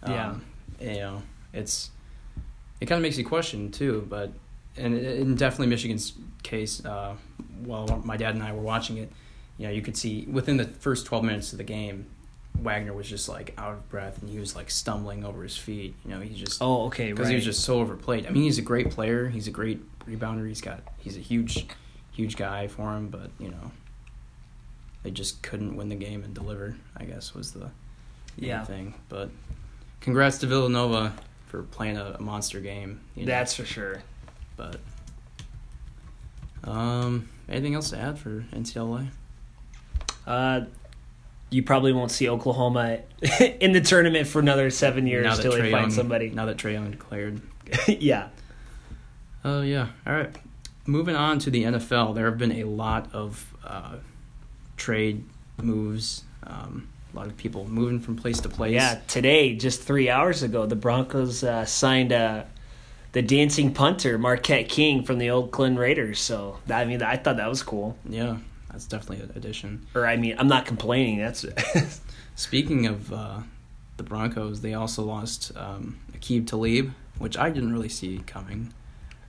Yeah. 0.08 0.30
Um, 0.30 0.46
you 0.80 0.96
know, 0.96 1.22
it's 1.54 1.92
it 2.80 2.86
kind 2.86 2.98
of 2.98 3.04
makes 3.04 3.18
you 3.18 3.26
question 3.26 3.72
too, 3.72 4.06
but 4.10 4.32
and 4.78 4.98
in 4.98 5.36
definitely 5.36 5.68
Michigan's 5.68 6.14
case, 6.44 6.84
uh, 6.86 7.16
while 7.64 8.02
my 8.04 8.18
dad 8.18 8.36
and 8.36 8.44
I 8.44 8.54
were 8.54 8.62
watching 8.62 8.98
it, 8.98 9.12
you 9.58 9.68
know, 9.68 9.74
you 9.74 9.82
could 9.82 9.98
see 9.98 10.26
within 10.32 10.58
the 10.58 10.66
first 10.66 11.06
twelve 11.06 11.24
minutes 11.24 11.52
of 11.52 11.58
the 11.58 11.64
game, 11.64 12.08
Wagner 12.60 12.94
was 12.94 13.08
just 13.10 13.30
like 13.30 13.54
out 13.58 13.74
of 13.74 13.90
breath 13.90 14.22
and 14.22 14.30
he 14.30 14.40
was 14.40 14.56
like 14.56 14.70
stumbling 14.72 15.24
over 15.24 15.44
his 15.44 15.56
feet. 15.58 15.96
You 16.06 16.12
know, 16.12 16.20
he 16.20 16.34
just 16.36 16.62
Oh, 16.62 16.86
okay, 16.88 17.12
because 17.12 17.26
right. 17.26 17.32
he 17.32 17.36
was 17.36 17.46
just 17.46 17.64
so 17.64 17.80
overplayed. 17.80 18.26
I 18.26 18.30
mean, 18.32 18.44
he's 18.44 18.58
a 18.58 18.62
great 18.64 18.90
player. 18.92 19.28
He's 19.30 19.48
a 19.48 19.52
great 19.52 19.80
rebounder. 20.06 20.48
He's 20.48 20.62
got 20.62 20.82
he's 20.98 21.16
a 21.18 21.22
huge, 21.22 21.68
huge 22.12 22.36
guy 22.38 22.68
for 22.68 22.92
him. 22.96 23.10
But 23.10 23.30
you 23.40 23.50
know, 23.50 23.72
they 25.04 25.12
just 25.12 25.42
couldn't 25.42 25.76
win 25.76 25.90
the 25.90 25.96
game 25.96 26.24
and 26.24 26.34
deliver. 26.34 26.76
I 26.98 27.04
guess 27.06 27.34
was 27.34 27.52
the 27.52 27.70
Yeah. 28.38 28.64
thing. 28.64 28.94
But 29.10 29.30
congrats 30.00 30.38
to 30.40 30.48
Villanova 30.48 31.14
for 31.48 31.64
playing 31.64 31.98
a, 31.98 32.16
a 32.18 32.22
monster 32.22 32.60
game. 32.62 33.02
you 33.16 33.26
know. 33.26 33.32
That's 33.32 33.54
for 33.54 33.66
sure. 33.66 34.02
But. 36.64 36.70
Um. 36.70 37.30
Anything 37.50 37.76
else 37.76 37.90
to 37.90 37.98
add 37.98 38.18
for 38.18 38.46
NCAA? 38.54 39.10
Uh, 40.26 40.62
you 41.50 41.64
probably 41.64 41.92
won't 41.92 42.12
see 42.12 42.30
Oklahoma 42.30 43.00
in 43.60 43.74
the 43.74 43.82
tournament 43.82 44.26
for 44.28 44.40
another 44.40 44.70
seven 44.70 45.06
years 45.06 45.38
until 45.38 45.52
they 45.52 45.70
find 45.70 45.92
somebody. 45.92 46.30
Now 46.30 46.46
that 46.46 46.58
Trae 46.58 46.74
Young 46.74 46.92
declared. 46.92 47.42
yeah. 47.88 48.30
Oh 49.44 49.62
yeah. 49.62 49.90
All 50.08 50.14
right. 50.14 50.34
Moving 50.86 51.16
on 51.16 51.40
to 51.40 51.52
the 51.52 51.64
NFL, 51.64 52.16
there 52.16 52.26
have 52.26 52.38
been 52.38 52.54
a 52.54 52.64
lot 52.64 53.10
of 53.14 53.54
uh, 53.66 53.98
trade 54.78 55.26
moves. 55.62 56.24
Um, 56.44 56.88
a 57.14 57.18
lot 57.18 57.28
of 57.28 57.36
people 57.36 57.68
moving 57.68 58.00
from 58.00 58.16
place 58.16 58.40
to 58.40 58.50
place. 58.50 58.74
Yeah, 58.74 59.00
today, 59.08 59.54
just 59.56 59.82
three 59.84 60.10
hours 60.10 60.44
ago, 60.44 60.66
the 60.66 60.78
Broncos 60.78 61.44
uh, 61.44 61.66
signed 61.66 62.14
uh, 62.14 62.44
the 63.14 63.22
dancing 63.22 63.74
punter 63.74 64.18
Marquette 64.18 64.70
King 64.70 65.04
from 65.04 65.18
the 65.18 65.30
old 65.30 65.46
Oakland 65.46 65.80
Raiders. 65.80 66.20
So 66.20 66.60
I 66.70 66.86
mean, 66.86 67.02
I 67.02 67.18
thought 67.18 67.38
that 67.38 67.50
was 67.50 67.64
cool. 67.64 67.98
Yeah, 68.08 68.38
that's 68.72 68.86
definitely 68.86 69.26
an 69.26 69.34
addition. 69.36 69.86
Or 69.96 70.06
I 70.06 70.16
mean, 70.18 70.36
I'm 70.38 70.48
not 70.48 70.66
complaining. 70.66 71.18
That's 71.20 71.46
Speaking 72.36 72.86
of 72.86 73.12
uh, 73.12 73.40
the 73.98 74.04
Broncos, 74.04 74.62
they 74.62 74.74
also 74.74 75.04
lost 75.04 75.52
um, 75.56 76.00
Aqib 76.14 76.48
Talib, 76.48 76.92
which 77.18 77.38
I 77.38 77.50
didn't 77.50 77.74
really 77.74 77.90
see 77.90 78.22
coming 78.26 78.74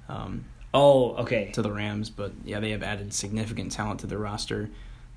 um, 0.09 0.45
oh 0.73 1.17
okay. 1.17 1.51
to 1.53 1.63
the 1.63 1.73
Rams. 1.73 2.11
But 2.11 2.33
yeah, 2.45 2.61
they 2.61 2.71
have 2.71 2.83
added 2.83 3.13
significant 3.13 3.73
talent 3.73 4.01
to 4.01 4.07
their 4.07 4.19
roster. 4.19 4.71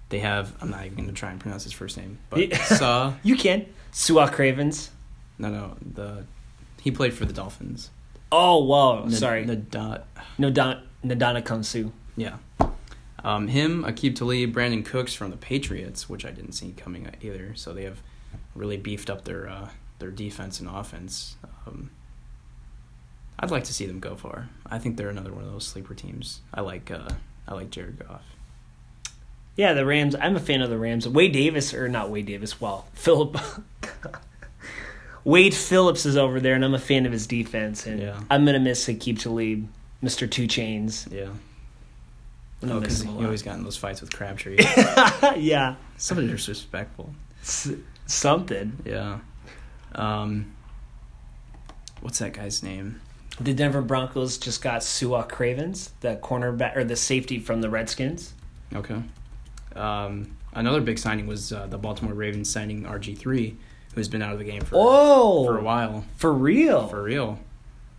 They 0.09 0.19
have. 0.19 0.53
I'm 0.61 0.69
not 0.69 0.85
even 0.85 0.97
going 0.97 1.07
to 1.07 1.13
try 1.13 1.31
and 1.31 1.39
pronounce 1.39 1.63
his 1.63 1.73
first 1.73 1.97
name, 1.97 2.19
but 2.29 2.39
Yeah. 2.39 2.63
Sa. 2.63 3.13
You 3.23 3.35
can 3.35 3.65
Su'a 3.91 4.31
Cravens. 4.31 4.91
No, 5.37 5.49
no. 5.49 5.75
The 5.81 6.25
he 6.81 6.91
played 6.91 7.13
for 7.13 7.25
the 7.25 7.33
Dolphins. 7.33 7.89
Oh 8.31 8.63
wow, 8.63 9.03
Nad- 9.05 9.13
sorry, 9.13 9.45
Nadot- 9.45 10.03
Nadana 10.39 10.81
Nadana 11.03 11.41
Kamsu. 11.43 11.91
Yeah. 12.17 12.37
Um, 13.23 13.47
him, 13.47 13.83
Aqib 13.83 14.15
Talib, 14.15 14.53
Brandin 14.53 14.85
Cooks 14.85 15.13
from 15.15 15.31
the 15.31 15.37
Patriots, 15.37 16.07
which 16.07 16.25
I 16.25 16.31
didn't 16.31 16.51
see 16.51 16.73
coming 16.77 17.09
either. 17.21 17.55
So 17.55 17.73
they 17.73 17.83
have 17.83 18.01
really 18.53 18.77
beefed 18.77 19.09
up 19.09 19.25
their 19.25 19.49
uh, 19.49 19.69
their 19.99 20.11
defense 20.11 20.59
and 20.59 20.69
offense. 20.69 21.35
Um, 21.65 21.89
I'd 23.39 23.51
like 23.51 23.63
to 23.65 23.73
see 23.73 23.85
them 23.85 23.99
go 23.99 24.15
far. 24.15 24.49
I 24.65 24.77
think 24.79 24.97
they're 24.97 25.09
another 25.09 25.33
one 25.33 25.43
of 25.43 25.51
those 25.51 25.65
sleeper 25.67 25.93
teams. 25.93 26.41
I 26.53 26.61
like 26.61 26.91
uh, 26.91 27.09
I 27.47 27.53
like 27.55 27.69
Jared 27.71 27.99
Goff. 27.99 28.23
Yeah, 29.57 29.73
the 29.73 29.85
Rams. 29.85 30.15
I'm 30.19 30.35
a 30.35 30.39
fan 30.39 30.61
of 30.61 30.69
the 30.69 30.77
Rams. 30.77 31.07
Wade 31.07 31.31
Davis, 31.31 31.73
or 31.73 31.87
not 31.89 32.09
Wade 32.09 32.25
Davis. 32.27 32.59
Well, 32.61 32.85
Philip. 32.93 33.37
Wade 35.25 35.53
Phillips 35.53 36.05
is 36.05 36.15
over 36.15 36.39
there, 36.39 36.53
and 36.55 36.63
I'm 36.63 36.73
a 36.75 36.79
fan 36.79 37.05
of 37.05 37.11
his 37.11 37.27
defense. 37.27 37.85
And 37.85 37.99
Yeah. 38.01 38.19
I'm 38.31 38.45
gonna 38.45 38.59
miss 38.59 38.85
Aqib 38.87 39.19
Talib, 39.19 39.67
Mister 40.01 40.27
Two 40.27 40.47
Chains. 40.47 41.07
Yeah. 41.11 41.29
I'm 42.61 42.69
gonna 42.69 42.75
Oh, 42.75 42.79
because 42.79 43.01
he 43.01 43.09
always 43.09 43.41
got 43.41 43.57
in 43.57 43.63
those 43.63 43.75
fights 43.77 43.99
with 44.01 44.13
Crabtree. 44.15 44.57
yeah, 45.37 45.75
so 45.97 46.15
disrespectful. 46.15 47.13
S- 47.41 47.71
something. 48.05 48.77
Yeah. 48.85 49.19
Um, 49.93 50.53
what's 52.01 52.19
that 52.19 52.33
guy's 52.33 52.63
name? 52.63 53.01
The 53.39 53.53
Denver 53.53 53.81
Broncos 53.81 54.37
just 54.37 54.61
got 54.61 54.81
Su'a 54.81 55.27
Cravens, 55.27 55.91
the 55.99 56.15
cornerback 56.17 56.77
or 56.77 56.83
the 56.85 56.95
safety 56.95 57.37
from 57.39 57.61
the 57.61 57.69
Redskins. 57.69 58.33
Okay. 58.73 59.01
Um, 59.75 60.37
another 60.53 60.79
big 60.81 60.97
signing 60.97 61.27
was 61.27 61.51
uh, 61.51 61.67
the 61.67 61.77
Baltimore 61.77 62.13
Ravens 62.13 62.49
signing 62.49 62.83
RG 62.83 63.17
three, 63.17 63.57
who's 63.95 64.07
been 64.07 64.21
out 64.21 64.33
of 64.33 64.39
the 64.39 64.45
game 64.45 64.61
for 64.61 64.75
Oh, 64.77 65.45
for 65.45 65.57
a 65.57 65.63
while. 65.63 66.05
For 66.17 66.31
real? 66.31 66.87
For 66.87 67.01
real. 67.03 67.39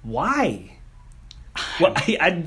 Why? 0.03 0.76
Well, 1.81 1.93
I, 1.97 2.17
I, 2.21 2.45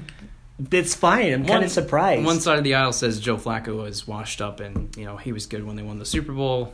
it's 0.72 0.94
fine. 0.96 1.34
I'm 1.34 1.46
kind 1.46 1.64
of 1.64 1.72
surprised. 1.72 2.24
One 2.26 2.40
side 2.40 2.58
of 2.60 2.64
the 2.64 2.76
aisle 2.76 2.94
says 2.94 3.20
Joe 3.20 3.38
Flacco 3.38 3.82
was 3.84 4.08
washed 4.08 4.40
up, 4.42 4.60
and 4.60 4.96
you 4.96 5.06
know 5.06 5.18
he 5.18 5.32
was 5.34 5.46
good 5.48 5.66
when 5.66 5.76
they 5.76 5.84
won 5.84 5.98
the 6.00 6.06
Super 6.06 6.32
Bowl. 6.32 6.74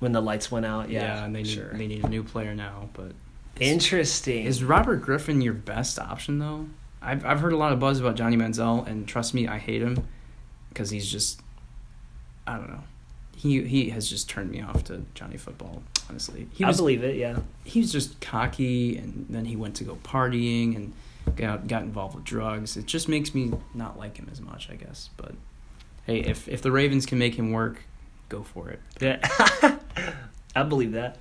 when 0.00 0.12
the 0.12 0.20
lights 0.20 0.50
went 0.50 0.66
out, 0.66 0.90
yeah, 0.90 1.24
and 1.24 1.34
they 1.34 1.42
need 1.42 1.68
they 1.72 1.86
need 1.86 2.04
a 2.04 2.08
new 2.08 2.22
player 2.24 2.54
now. 2.54 2.88
But 2.94 3.12
Interesting. 3.60 4.44
is 4.44 4.62
Robert 4.64 4.96
Griffin 5.02 5.40
your 5.40 5.54
best 5.54 5.98
option 5.98 6.38
though? 6.40 6.66
I've 7.00 7.24
I've 7.24 7.40
heard 7.40 7.52
a 7.52 7.56
lot 7.56 7.72
of 7.72 7.78
buzz 7.80 8.00
about 8.00 8.16
Johnny 8.16 8.36
Manziel, 8.36 8.86
and 8.86 9.06
trust 9.06 9.32
me, 9.34 9.46
I 9.46 9.58
hate 9.58 9.82
him 9.82 10.06
because 10.70 10.90
he's 10.90 11.10
just 11.10 11.40
I 12.46 12.56
don't 12.56 12.70
know. 12.70 12.82
He 13.36 13.62
he 13.64 13.90
has 13.90 14.08
just 14.08 14.28
turned 14.28 14.50
me 14.50 14.60
off 14.62 14.84
to 14.84 15.04
Johnny 15.14 15.36
football. 15.36 15.82
Honestly, 16.08 16.48
he 16.52 16.64
I 16.64 16.72
believe 16.72 17.04
it. 17.04 17.16
Yeah. 17.16 17.38
he 17.64 17.80
was 17.80 17.92
just 17.92 18.20
cocky, 18.20 18.96
and 18.96 19.26
then 19.28 19.44
he 19.44 19.54
went 19.56 19.76
to 19.76 19.84
go 19.84 19.96
partying, 20.02 20.74
and 20.74 20.92
got 21.36 21.68
got 21.68 21.82
involved 21.82 22.14
with 22.14 22.24
drugs. 22.24 22.76
It 22.76 22.86
just 22.86 23.08
makes 23.08 23.34
me 23.34 23.52
not 23.74 23.98
like 23.98 24.16
him 24.16 24.28
as 24.32 24.40
much, 24.40 24.70
I 24.70 24.74
guess. 24.76 25.10
But 25.16 25.34
hey, 26.06 26.20
if 26.20 26.48
if 26.48 26.62
the 26.62 26.72
Ravens 26.72 27.04
can 27.06 27.18
make 27.18 27.34
him 27.34 27.52
work, 27.52 27.84
go 28.28 28.42
for 28.42 28.70
it. 28.70 28.80
Yeah. 29.00 29.18
I 30.56 30.62
believe 30.62 30.92
that. 30.92 31.18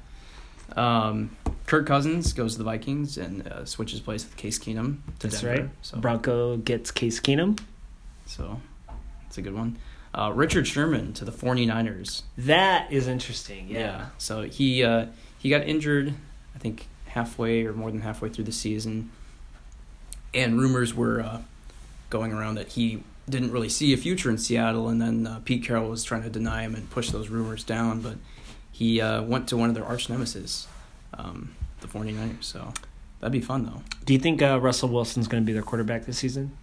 Um, 0.78 1.36
Kirk 1.66 1.86
Cousins 1.86 2.32
goes 2.34 2.54
to 2.54 2.58
the 2.60 2.64
Vikings 2.64 3.18
and 3.18 3.48
uh, 3.48 3.66
switches 3.66 4.00
place 4.00 4.24
with 4.24 4.38
Case 4.38 4.58
Keenum 4.58 4.98
to 5.20 5.28
That's 5.28 5.42
Denver. 5.42 5.62
right. 5.64 5.70
So, 5.82 5.98
Bronco 5.98 6.58
gets 6.58 6.92
Case 6.92 7.20
Keenum. 7.20 7.60
so 8.26 8.62
it's 9.28 9.38
a 9.38 9.42
good 9.42 9.54
one. 9.56 9.78
Uh, 10.18 10.32
Richard 10.34 10.66
Sherman 10.66 11.12
to 11.14 11.26
the 11.26 11.32
49ers. 11.32 12.22
That 12.38 12.90
is 12.90 13.08
interesting. 13.08 13.68
Yeah. 13.70 14.08
So 14.18 14.44
he 14.44 14.82
uh, 14.82 15.08
he 15.38 15.50
got 15.50 15.68
injured, 15.68 16.14
I 16.56 16.60
think 16.60 16.88
halfway 17.08 17.66
or 17.66 17.74
more 17.74 17.92
than 17.92 18.00
halfway 18.02 18.30
through 18.30 18.46
the 18.46 18.54
season, 18.54 19.12
and 20.34 20.58
rumors 20.58 20.94
were 20.94 21.20
uh, 21.20 21.42
going 22.10 22.32
around 22.32 22.56
that 22.56 22.70
he 22.70 23.04
didn't 23.30 23.52
really 23.52 23.70
see 23.70 23.94
a 23.94 23.98
future 23.98 24.30
in 24.30 24.38
Seattle. 24.38 24.88
And 24.88 25.02
then 25.02 25.28
uh, 25.28 25.42
Pete 25.44 25.64
Carroll 25.66 25.90
was 25.90 26.04
trying 26.04 26.24
to 26.24 26.30
deny 26.30 26.62
him 26.62 26.76
and 26.76 26.90
push 26.90 27.10
those 27.10 27.28
rumors 27.30 27.64
down, 27.64 28.00
but 28.02 28.16
he 28.72 29.02
uh, 29.02 29.22
went 29.24 29.48
to 29.50 29.58
one 29.58 29.70
of 29.70 29.76
their 29.76 29.86
arch 29.86 30.10
nemesis, 30.10 30.68
um, 31.14 31.56
the 31.82 31.88
49ers. 31.88 32.44
So 32.44 32.74
that'd 33.20 33.34
be 33.34 33.42
fun 33.42 33.66
though. 33.66 33.82
Do 34.06 34.14
you 34.14 34.20
think 34.20 34.42
uh, 34.42 34.60
Russell 34.62 34.90
Wilson's 34.90 35.28
going 35.28 35.44
to 35.44 35.46
be 35.46 35.54
their 35.54 35.64
quarterback 35.64 36.06
this 36.06 36.20
season, 36.20 36.56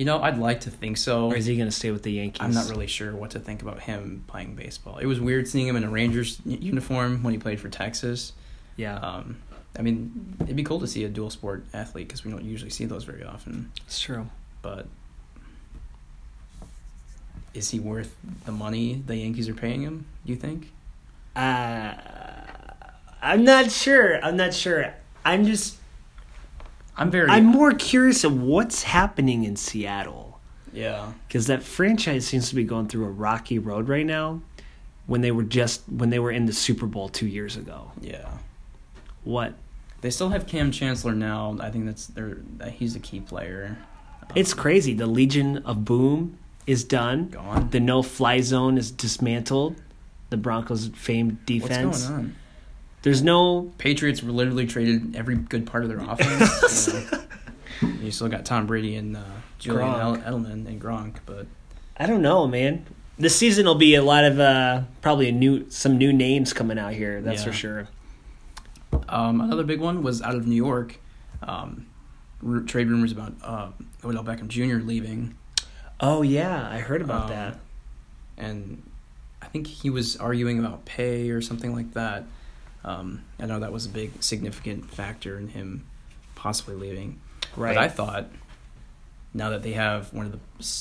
You 0.00 0.06
know, 0.06 0.22
I'd 0.22 0.38
like 0.38 0.62
to 0.62 0.70
think 0.70 0.96
so. 0.96 1.26
or 1.26 1.36
is 1.36 1.44
he 1.44 1.58
going 1.58 1.68
to 1.68 1.74
stay 1.76 1.90
with 1.90 2.02
the 2.04 2.12
Yankees? 2.12 2.40
I'm 2.40 2.54
not 2.54 2.70
really 2.70 2.86
sure 2.86 3.14
what 3.14 3.32
to 3.32 3.38
think 3.38 3.60
about 3.60 3.80
him 3.82 4.24
playing 4.28 4.54
baseball. 4.54 4.96
It 4.96 5.04
was 5.04 5.20
weird 5.20 5.46
seeing 5.46 5.68
him 5.68 5.76
in 5.76 5.84
a 5.84 5.90
Rangers 5.90 6.40
uniform 6.46 7.22
when 7.22 7.34
he 7.34 7.38
played 7.38 7.60
for 7.60 7.68
Texas. 7.68 8.32
Yeah, 8.76 8.96
Um, 8.96 9.36
I 9.78 9.82
mean, 9.82 10.38
it'd 10.40 10.56
be 10.56 10.62
cool 10.62 10.80
to 10.80 10.86
see 10.86 11.04
a 11.04 11.08
dual 11.10 11.28
sport 11.28 11.66
athlete 11.74 12.08
because 12.08 12.24
we 12.24 12.30
don't 12.30 12.46
usually 12.46 12.70
see 12.70 12.86
those 12.86 13.04
very 13.04 13.24
often. 13.24 13.72
it's 13.86 14.00
true. 14.00 14.30
But 14.62 14.86
is 17.52 17.68
he 17.68 17.78
worth 17.78 18.16
the 18.46 18.52
money 18.52 19.02
the 19.06 19.16
Yankees 19.16 19.50
are 19.50 19.54
paying 19.54 19.82
him? 19.82 20.06
Do 20.24 20.32
you 20.32 20.38
think? 20.38 20.70
Uh, 21.36 21.92
I'm 23.20 23.44
not 23.44 23.70
sure. 23.70 24.18
I'm 24.24 24.38
not 24.38 24.54
sure. 24.54 24.94
I'm 25.26 25.44
just. 25.44 25.76
I'm 27.00 27.10
very. 27.10 27.28
I'm 27.28 27.46
more 27.46 27.72
curious 27.72 28.22
of 28.24 28.40
what's 28.40 28.82
happening 28.84 29.42
in 29.44 29.56
Seattle 29.56 30.38
yeah. 30.72 31.12
because 31.26 31.46
that 31.48 31.62
franchise 31.62 32.26
seems 32.26 32.48
to 32.50 32.54
be 32.54 32.62
going 32.62 32.86
through 32.88 33.06
a 33.06 33.10
rocky 33.10 33.58
road 33.58 33.88
right 33.88 34.06
now. 34.06 34.42
When 35.06 35.22
they 35.22 35.32
were 35.32 35.42
just 35.42 35.82
when 35.88 36.10
they 36.10 36.20
were 36.20 36.30
in 36.30 36.46
the 36.46 36.52
Super 36.52 36.86
Bowl 36.86 37.08
two 37.08 37.26
years 37.26 37.56
ago, 37.56 37.90
Yeah. 38.00 38.28
what? 39.24 39.54
They 40.02 40.10
still 40.10 40.28
have 40.30 40.46
Kam 40.46 40.70
Chancellor 40.70 41.14
now. 41.14 41.56
I 41.60 41.70
think 41.70 41.86
that's 41.86 42.06
their. 42.06 42.36
That 42.58 42.72
he's 42.72 42.94
a 42.94 43.00
key 43.00 43.20
player. 43.20 43.76
Um, 44.22 44.28
It's 44.36 44.54
crazy. 44.54 44.94
The 44.94 45.06
Legion 45.08 45.58
of 45.58 45.84
Boom 45.84 46.38
is 46.66 46.84
done. 46.84 47.28
gone. 47.28 47.70
The 47.70 47.80
no 47.80 48.02
fly 48.02 48.40
zone 48.40 48.78
is 48.78 48.90
dismantled. 48.90 49.76
The 50.28 50.36
Broncos' 50.36 50.88
famed 50.94 51.44
defense. 51.44 51.86
What's 51.86 52.06
going 52.06 52.20
on? 52.20 52.36
There's 53.02 53.22
no. 53.22 53.72
Patriots 53.78 54.22
were 54.22 54.32
literally 54.32 54.66
traded 54.66 55.16
every 55.16 55.36
good 55.36 55.66
part 55.66 55.82
of 55.84 55.88
their 55.88 55.98
offense. 56.00 56.88
you, 56.88 56.92
know. 57.88 57.94
You 58.02 58.10
still 58.10 58.28
got 58.28 58.44
Tom 58.44 58.66
Brady 58.66 58.96
and 58.96 59.16
uh, 59.16 59.22
Julian 59.58 59.88
Gronk. 59.90 60.24
Edelman 60.24 60.66
and 60.66 60.80
Gronk, 60.80 61.16
but 61.24 61.46
I 61.96 62.06
don't 62.06 62.20
know, 62.22 62.46
man. 62.46 62.84
This 63.18 63.36
season 63.36 63.66
will 63.66 63.74
be 63.74 63.94
a 63.94 64.02
lot 64.02 64.24
of 64.24 64.38
uh, 64.40 64.82
probably 65.02 65.28
a 65.28 65.32
new 65.32 65.68
some 65.70 65.96
new 65.98 66.12
names 66.12 66.52
coming 66.52 66.78
out 66.78 66.92
here. 66.92 67.20
That's 67.20 67.44
for 67.44 67.52
sure. 67.52 67.88
Um, 69.08 69.40
another 69.40 69.64
big 69.64 69.80
one 69.80 70.02
was 70.02 70.20
out 70.22 70.34
of 70.34 70.46
New 70.46 70.54
York. 70.56 70.98
Um, 71.42 71.86
trade 72.66 72.88
rumors 72.88 73.12
about 73.12 73.34
uh, 73.42 73.70
Odell 74.04 74.24
Beckham 74.24 74.48
Jr. 74.48 74.84
leaving, 74.84 75.36
Oh 76.00 76.22
yeah, 76.22 76.68
I 76.70 76.78
heard 76.78 77.02
about 77.02 77.24
Um, 77.24 77.28
that. 77.30 77.58
and 78.38 78.82
I 79.42 79.46
think 79.46 79.66
he 79.66 79.90
was 79.90 80.16
arguing 80.16 80.58
about 80.58 80.84
pay 80.84 81.30
or 81.30 81.40
something 81.40 81.74
like 81.74 81.92
that. 81.94 82.24
Um, 82.84 83.22
I 83.38 83.46
know 83.46 83.60
that 83.60 83.72
was 83.72 83.86
a 83.86 83.90
big 83.90 84.22
significant 84.22 84.90
factor 84.90 85.38
in 85.38 85.48
him 85.48 85.86
possibly 86.34 86.74
leaving. 86.74 87.20
Right. 87.56 87.74
But 87.74 87.84
I 87.84 87.88
thought 87.88 88.26
now 89.32 89.50
that 89.50 89.62
they 89.62 89.72
have 89.72 90.12
one 90.12 90.26
of 90.26 90.32
the, 90.32 90.38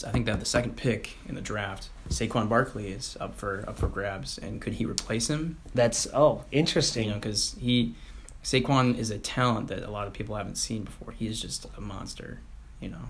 I 0.08 0.12
think 0.12 0.26
they 0.26 0.32
have 0.32 0.40
the 0.40 0.46
second 0.46 0.76
pick 0.78 1.18
in 1.28 1.36
the 1.36 1.42
draft. 1.42 1.90
Saquon 2.10 2.50
Barkley 2.50 2.90
is 2.90 3.18
up 3.20 3.36
for 3.36 3.64
up 3.68 3.78
for 3.78 3.88
grabs, 3.88 4.38
and 4.38 4.62
could 4.62 4.74
he 4.74 4.86
replace 4.86 5.30
him? 5.30 5.60
That's 5.76 6.08
oh 6.14 6.46
interesting. 6.52 7.06
You 7.06 7.10
know, 7.12 7.18
because 7.18 7.56
he 7.60 7.96
Saquon 8.44 8.98
is 8.98 9.12
a 9.12 9.20
talent 9.20 9.68
that 9.68 9.84
a 9.84 9.92
lot 9.92 10.08
of 10.08 10.14
people 10.14 10.36
haven't 10.36 10.58
seen 10.58 10.84
before. 10.86 11.12
He 11.12 11.28
is 11.28 11.42
just 11.42 11.68
a 11.78 11.82
monster. 11.82 12.40
You 12.80 12.90
know, 12.90 13.10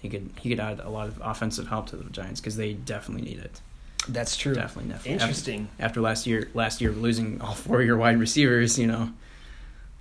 he 0.00 0.08
could 0.08 0.30
he 0.40 0.50
could 0.50 0.60
add 0.60 0.80
a 0.80 0.90
lot 0.90 1.08
of 1.08 1.20
offensive 1.22 1.68
help 1.68 1.86
to 1.88 1.96
the 1.96 2.10
Giants 2.10 2.40
because 2.40 2.56
they 2.56 2.74
definitely 2.74 3.28
need 3.30 3.38
it. 3.38 3.60
That's 4.08 4.36
true. 4.36 4.54
Definitely, 4.54 4.92
definitely. 4.92 5.12
Interesting. 5.12 5.68
After, 5.74 5.84
after 5.84 6.00
last 6.00 6.26
year, 6.26 6.48
last 6.54 6.80
year 6.80 6.92
losing 6.92 7.40
all 7.40 7.54
four 7.54 7.80
of 7.80 7.86
your 7.86 7.96
wide 7.96 8.18
receivers, 8.18 8.78
you 8.78 8.86
know, 8.86 9.10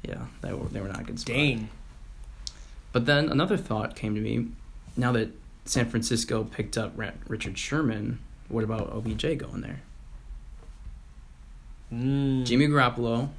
yeah, 0.04 0.26
they 0.42 0.54
were 0.54 0.68
they 0.68 0.82
were 0.82 0.88
not 0.88 1.02
a 1.02 1.04
good. 1.04 1.20
Spot. 1.20 1.36
Dang. 1.36 1.70
But 2.92 3.06
then 3.06 3.30
another 3.30 3.58
thought 3.58 3.96
came 3.96 4.16
to 4.16 4.22
me. 4.22 4.48
Now 4.96 5.12
that 5.14 5.30
San 5.66 5.90
Francisco 5.90 6.44
picked 6.44 6.78
up 6.78 6.94
Richard 7.28 7.58
Sherman, 7.58 8.20
what 8.48 8.64
about 8.64 8.92
OBJ 8.94 9.38
going 9.38 9.62
there? 9.62 9.82
Mm. 11.92 12.46
Jimmy 12.46 12.68
Garoppolo, 12.68 13.30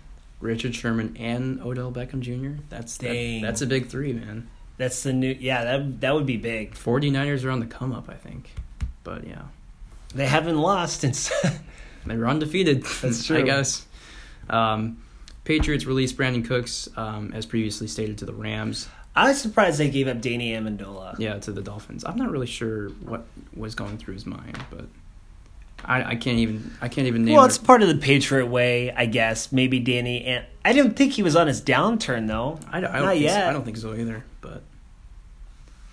Richard 0.40 0.74
Sherman, 0.74 1.16
and 1.18 1.60
Odell 1.62 1.92
Beckham 1.92 2.20
Jr. 2.20 2.60
That's 2.68 2.96
that, 2.98 3.40
that's 3.42 3.62
a 3.62 3.66
big 3.66 3.88
three, 3.88 4.12
man. 4.12 4.48
That's 4.76 5.02
the 5.02 5.12
new. 5.12 5.36
Yeah, 5.38 5.64
that 5.64 6.00
that 6.00 6.14
would 6.14 6.26
be 6.26 6.36
big. 6.36 6.74
49ers 6.74 7.44
are 7.44 7.50
on 7.50 7.60
the 7.60 7.66
come 7.66 7.92
up, 7.92 8.08
I 8.08 8.14
think. 8.14 8.50
But 9.04 9.26
yeah, 9.26 9.42
They 10.16 10.26
haven't 10.26 10.58
lost 10.58 11.04
in. 11.04 11.12
they 12.06 12.16
were 12.16 12.26
undefeated. 12.26 12.84
That's 13.02 13.24
true. 13.24 13.38
I 13.38 13.42
guess. 13.42 13.86
Um, 14.48 15.02
Patriots 15.44 15.86
released 15.86 16.16
Brandin 16.16 16.44
Cooks, 16.44 16.88
um, 16.96 17.32
as 17.34 17.46
previously 17.46 17.86
stated, 17.86 18.18
to 18.18 18.24
the 18.24 18.32
Rams. 18.32 18.88
I 19.14 19.28
was 19.28 19.40
surprised 19.40 19.78
they 19.78 19.90
gave 19.90 20.08
up 20.08 20.20
Danny 20.20 20.52
Amendola. 20.52 21.18
Yeah, 21.18 21.38
to 21.38 21.52
the 21.52 21.62
Dolphins. 21.62 22.04
I'm 22.04 22.16
not 22.16 22.30
really 22.30 22.46
sure 22.46 22.88
what 22.88 23.26
was 23.54 23.74
going 23.74 23.96
through 23.98 24.14
his 24.14 24.26
mind, 24.26 24.58
but 24.70 24.86
I, 25.84 26.02
I 26.02 26.16
can't 26.16 26.38
even 26.38 26.74
I 26.80 26.88
can't 26.88 27.06
even 27.06 27.24
name. 27.24 27.34
It. 27.34 27.36
Well, 27.36 27.46
it's 27.46 27.58
part 27.58 27.82
of 27.82 27.88
the 27.88 27.96
Patriot 27.96 28.46
way, 28.46 28.92
I 28.92 29.06
guess. 29.06 29.52
Maybe 29.52 29.80
Danny 29.80 30.24
and 30.24 30.44
I 30.64 30.72
didn't 30.72 30.94
think 30.94 31.12
he 31.12 31.22
was 31.22 31.36
on 31.36 31.46
his 31.46 31.62
downturn 31.62 32.26
though. 32.26 32.58
I 32.70 32.80
don't, 32.80 32.90
I 32.90 32.96
don't 32.96 33.06
Not 33.06 33.12
think 33.12 33.24
yet. 33.24 33.42
So. 33.42 33.48
I 33.48 33.52
don't 33.52 33.64
think 33.64 33.76
so 33.76 33.94
either. 33.94 34.24
But 34.40 34.62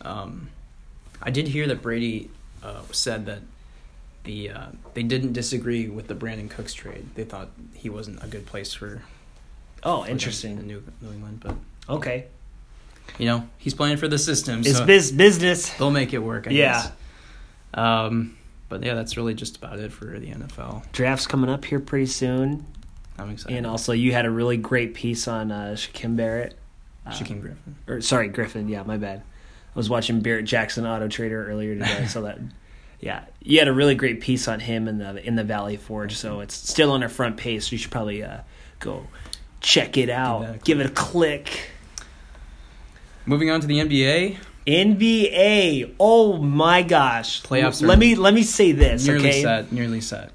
um, 0.01 0.49
I 1.21 1.29
did 1.29 1.47
hear 1.47 1.67
that 1.67 1.81
Brady 1.81 2.29
uh, 2.63 2.81
said 2.91 3.25
that 3.27 3.41
the 4.23 4.49
uh, 4.51 4.65
they 4.93 5.03
didn't 5.03 5.33
disagree 5.33 5.87
with 5.87 6.07
the 6.07 6.15
Brandin 6.15 6.49
Cooks 6.49 6.73
trade. 6.73 7.07
They 7.15 7.23
thought 7.23 7.49
he 7.73 7.89
wasn't 7.89 8.23
a 8.23 8.27
good 8.27 8.45
place 8.45 8.73
for 8.73 9.01
Oh, 9.83 10.03
for 10.03 10.09
interesting. 10.09 10.57
in 10.59 10.67
New, 10.67 10.83
New 11.01 11.11
England. 11.11 11.39
But 11.41 11.55
Okay, 11.89 12.27
you 13.19 13.25
know 13.25 13.47
he's 13.57 13.73
playing 13.73 13.97
for 13.97 14.07
the 14.07 14.17
system, 14.17 14.61
it's 14.61 14.77
so 14.77 14.85
biz 14.85 15.11
business. 15.11 15.69
they'll 15.71 15.91
make 15.91 16.13
it 16.13 16.19
work. 16.19 16.47
I 16.47 16.51
Yeah. 16.51 16.71
guess. 16.73 16.91
Um, 17.73 18.37
but 18.69 18.83
yeah, 18.83 18.93
that's 18.93 19.17
really 19.17 19.33
just 19.33 19.57
about 19.57 19.79
it 19.79 19.91
for 19.91 20.05
the 20.19 20.27
NFL. 20.27 20.83
Draft's 20.93 21.27
coming 21.27 21.49
up 21.49 21.65
here 21.65 21.79
pretty 21.79 22.05
soon, 22.05 22.65
I'm 23.17 23.31
excited. 23.31 23.57
and 23.57 23.67
also 23.67 23.93
you 23.93 24.13
had 24.13 24.25
a 24.25 24.31
really 24.31 24.57
great 24.57 24.93
piece 24.93 25.27
on 25.27 25.51
uh, 25.51 25.75
Shaquem 25.77 26.15
Barrett. 26.15 26.57
Uh, 27.05 27.11
Shaquem 27.11 27.41
Griffin. 27.41 27.75
or 27.87 27.99
sorry, 28.01 28.29
Griffin. 28.29 28.69
Yeah, 28.69 28.83
my 28.83 28.95
bad. 28.97 29.19
I 29.19 29.77
was 29.79 29.89
watching 29.89 30.21
Barrett 30.21 30.45
Jackson 30.45 30.85
Auto 30.85 31.07
Trader 31.07 31.47
earlier 31.49 31.73
today, 31.75 32.05
so 32.07 32.21
that 32.21 32.37
yeah, 33.03 33.25
you 33.41 33.59
had 33.59 33.67
a 33.67 33.73
really 33.73 33.95
great 33.95 34.21
piece 34.21 34.47
on 34.47 34.61
him 34.61 34.87
in 34.87 34.97
the 34.97 35.25
in 35.27 35.35
the 35.35 35.43
Valley 35.43 35.75
Forge. 35.75 36.15
So 36.15 36.39
it's 36.39 36.55
still 36.55 36.91
on 36.91 37.03
our 37.03 37.09
front 37.09 37.35
page. 37.35 37.63
So 37.63 37.73
you 37.73 37.77
should 37.77 37.91
probably 37.91 38.23
uh, 38.23 38.39
go 38.79 39.07
check 39.59 39.97
it 39.97 40.09
out. 40.09 40.63
Give 40.63 40.79
it 40.79 40.85
a 40.85 40.89
click. 40.89 41.69
Moving 43.25 43.49
on 43.49 43.59
to 43.59 43.67
the 43.67 43.79
NBA. 43.79 44.37
NBA. 44.65 45.95
Oh 45.99 46.37
my 46.37 46.81
gosh. 46.81 47.43
Playoffs 47.43 47.83
are 47.83 47.87
Let 47.87 47.99
me 47.99 48.15
let 48.15 48.33
me 48.33 48.43
say 48.43 48.71
this. 48.71 49.05
Nearly 49.05 49.27
okay, 49.27 49.41
set. 49.41 49.71
Nearly 49.73 49.99
set. 49.99 50.31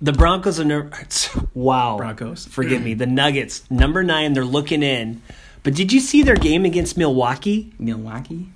the 0.00 0.12
Broncos 0.12 0.58
are 0.58 0.64
number. 0.64 0.96
Wow. 1.52 1.98
Broncos. 1.98 2.46
Forgive 2.50 2.82
me. 2.82 2.94
The 2.94 3.06
Nuggets 3.06 3.70
number 3.70 4.02
nine. 4.02 4.32
They're 4.32 4.46
looking 4.46 4.82
in. 4.82 5.20
But 5.62 5.74
did 5.74 5.92
you 5.92 6.00
see 6.00 6.22
their 6.22 6.36
game 6.36 6.64
against 6.64 6.96
Milwaukee? 6.96 7.74
Milwaukee. 7.78 8.48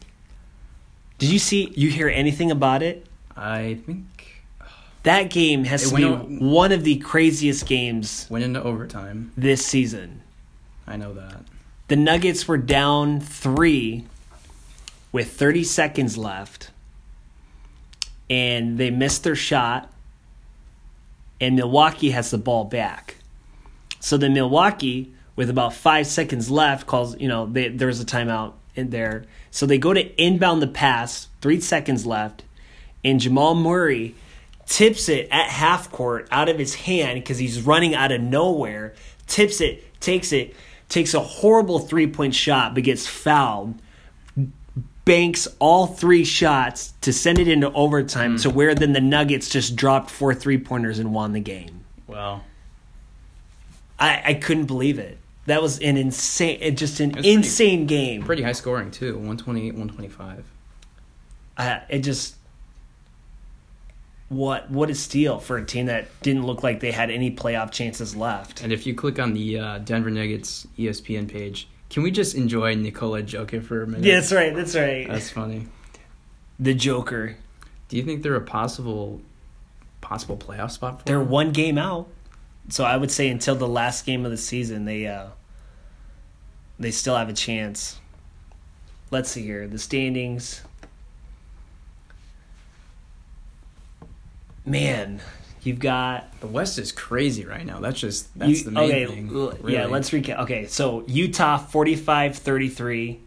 Did 1.25 1.33
you 1.33 1.39
see? 1.39 1.73
You 1.75 1.89
hear 1.89 2.09
anything 2.09 2.51
about 2.51 2.83
it? 2.83 3.07
I 3.35 3.79
think 3.87 4.43
That 5.05 5.31
game 5.31 5.65
has 5.65 5.91
It 5.91 5.97
to 5.97 5.97
be 5.97 6.37
one 6.45 6.71
of 6.71 6.85
the 6.85 6.97
craziest 6.97 7.67
games 7.67 8.27
went 8.29 8.45
into 8.45 8.63
overtime. 8.63 9.33
this 9.35 9.65
season. 9.65 10.21
I 10.87 10.97
know 10.99 11.15
that. 11.15 11.41
The 11.89 11.97
Nuggets 11.97 12.47
were 12.47 12.59
down 12.59 13.21
three 13.21 14.05
with 15.13 15.33
30 15.33 15.65
seconds 15.65 16.19
left, 16.19 16.71
and 18.29 18.77
they 18.77 18.91
missed 18.91 19.25
their 19.25 19.35
shot, 19.35 19.91
and 21.41 21.57
Milwaukee 21.57 22.11
has 22.11 22.31
the 22.31 22.39
ball 22.39 22.65
back. 22.65 23.17
So 23.99 24.19
then 24.19 24.35
Milwaukee 24.35 25.15
with 25.37 25.49
about 25.49 25.73
five 25.73 26.07
seconds 26.07 26.51
left, 26.51 26.87
calls 26.87 27.19
you 27.19 27.29
know 27.29 27.47
they, 27.47 27.69
there 27.69 27.89
was 27.89 28.01
a 28.01 28.05
timeout 28.05 28.53
in 28.75 28.91
there, 28.91 29.25
so 29.51 29.67
they 29.67 29.79
go 29.79 29.93
to 29.93 30.23
inbound 30.23 30.61
the 30.61 30.67
pass, 30.67 31.29
three 31.41 31.61
seconds 31.61 32.05
left, 32.05 32.43
and 33.05 33.21
Jamal 33.21 33.55
Murray 33.55 34.15
tips 34.67 35.09
it 35.09 35.29
at 35.31 35.49
half 35.49 35.91
court 35.91 36.29
out 36.31 36.49
of 36.49 36.59
his 36.59 36.75
hand 36.75 37.21
because 37.21 37.39
he's 37.39 37.63
running 37.63 37.95
out 37.95 38.13
of 38.13 38.21
nowhere. 38.21 38.95
Tips 39.27 39.61
it, 39.61 40.01
takes 40.01 40.33
it, 40.33 40.55
takes 40.89 41.15
a 41.15 41.21
horrible 41.21 41.79
three 41.79 42.07
point 42.07 42.35
shot, 42.35 42.75
but 42.75 42.85
gets 42.85 43.07
fouled. 43.07 43.75
Banks 45.05 45.47
all 45.59 45.87
three 45.87 46.25
shots 46.25 46.95
to 47.03 47.13
send 47.13 47.39
it 47.39 47.47
into 47.47 47.71
overtime 47.73 48.33
hmm. 48.33 48.37
to 48.39 48.51
where 48.51 48.75
then 48.75 48.93
the 48.93 49.01
Nuggets 49.01 49.51
just 49.51 49.77
dropped 49.77 50.11
four 50.11 50.35
three 50.35 50.59
pointers 50.59 50.99
and 50.99 51.13
won 51.13 51.33
the 51.33 51.41
game. 51.41 51.85
Wow. 52.07 52.43
I, 53.99 54.23
I 54.25 54.35
couldn't 54.35 54.67
believe 54.67 54.99
it. 54.99 55.19
That 55.47 55.61
was 55.61 55.79
an 55.81 55.97
insane, 55.97 56.75
just 56.77 57.01
an 57.01 57.13
pretty- 57.13 57.33
insane 57.33 57.87
game. 57.87 58.23
Pretty 58.23 58.43
high 58.43 58.53
scoring 58.53 58.91
too. 58.91 59.13
128, 59.15 59.73
125. 59.75 60.45
I, 61.59 61.83
it 61.89 61.99
just 62.01 62.37
what 64.29 64.71
what 64.71 64.91
a 64.91 64.95
steal 64.95 65.39
for 65.39 65.59
a 65.59 65.65
team 65.65 65.87
that 65.87 66.09
didn't 66.23 66.45
look 66.47 66.63
like 66.63 66.81
they 66.81 66.91
had 66.91 67.11
any 67.11 67.31
playoff 67.31 67.71
chances 67.71 68.17
left. 68.17 68.63
And 68.63 68.73
if 68.73 68.87
you 68.87 68.95
click 68.95 69.19
on 69.19 69.35
the 69.35 69.59
uh, 69.59 69.79
Denver 69.79 70.11
Nuggets 70.11 70.67
ESPN 70.79 71.29
page, 71.29 71.69
can 71.91 72.03
we 72.03 72.11
just 72.11 72.35
enjoy 72.35 72.75
Nikola 72.75 73.23
Jokic 73.23 73.65
for 73.65 73.83
a 73.83 73.87
minute? 73.87 74.05
Yeah, 74.05 74.17
that's 74.17 74.33
right. 74.33 74.55
That's 74.55 74.75
right. 74.75 75.07
That's 75.07 75.31
funny. 75.31 75.69
the 76.59 76.75
Joker. 76.75 77.37
Do 77.89 77.97
you 77.99 78.03
think 78.03 78.23
they're 78.23 78.35
a 78.35 78.41
possible 78.41 79.21
possible 80.01 80.37
playoff 80.37 80.71
spot 80.71 80.99
for 81.01 81.05
They're 81.05 81.19
them? 81.19 81.29
one 81.29 81.53
game 81.53 81.79
out, 81.79 82.09
so 82.69 82.85
I 82.85 82.97
would 82.97 83.11
say 83.11 83.29
until 83.29 83.55
the 83.55 83.69
last 83.69 84.07
game 84.07 84.25
of 84.25 84.31
the 84.31 84.37
season, 84.37 84.85
they 84.85 85.07
uh, 85.07 85.27
they 86.79 86.91
still 86.91 87.17
have 87.17 87.29
a 87.29 87.33
chance. 87.35 87.99
Let's 89.11 89.31
see 89.31 89.43
here 89.43 89.67
the 89.69 89.79
standings. 89.79 90.63
Man, 94.67 95.21
you've 95.63 95.79
got 95.79 96.41
The 96.41 96.47
West 96.47 96.79
is 96.79 96.91
crazy 96.91 97.45
right 97.45 97.65
now. 97.67 97.81
That's 97.81 98.01
just 98.01 98.37
that's 98.39 98.51
You- 98.61 98.65
the 98.65 98.71
main 98.71 98.91
okay, 98.91 99.07
thing. 99.07 99.29
l- 99.35 99.51
really. 99.61 99.75
Yeah, 99.75 99.87
let's 99.87 100.11
recap. 100.11 100.41
Okay, 100.41 100.67
so 100.67 101.05
Utah 101.07 101.59
45-33. 101.59 103.19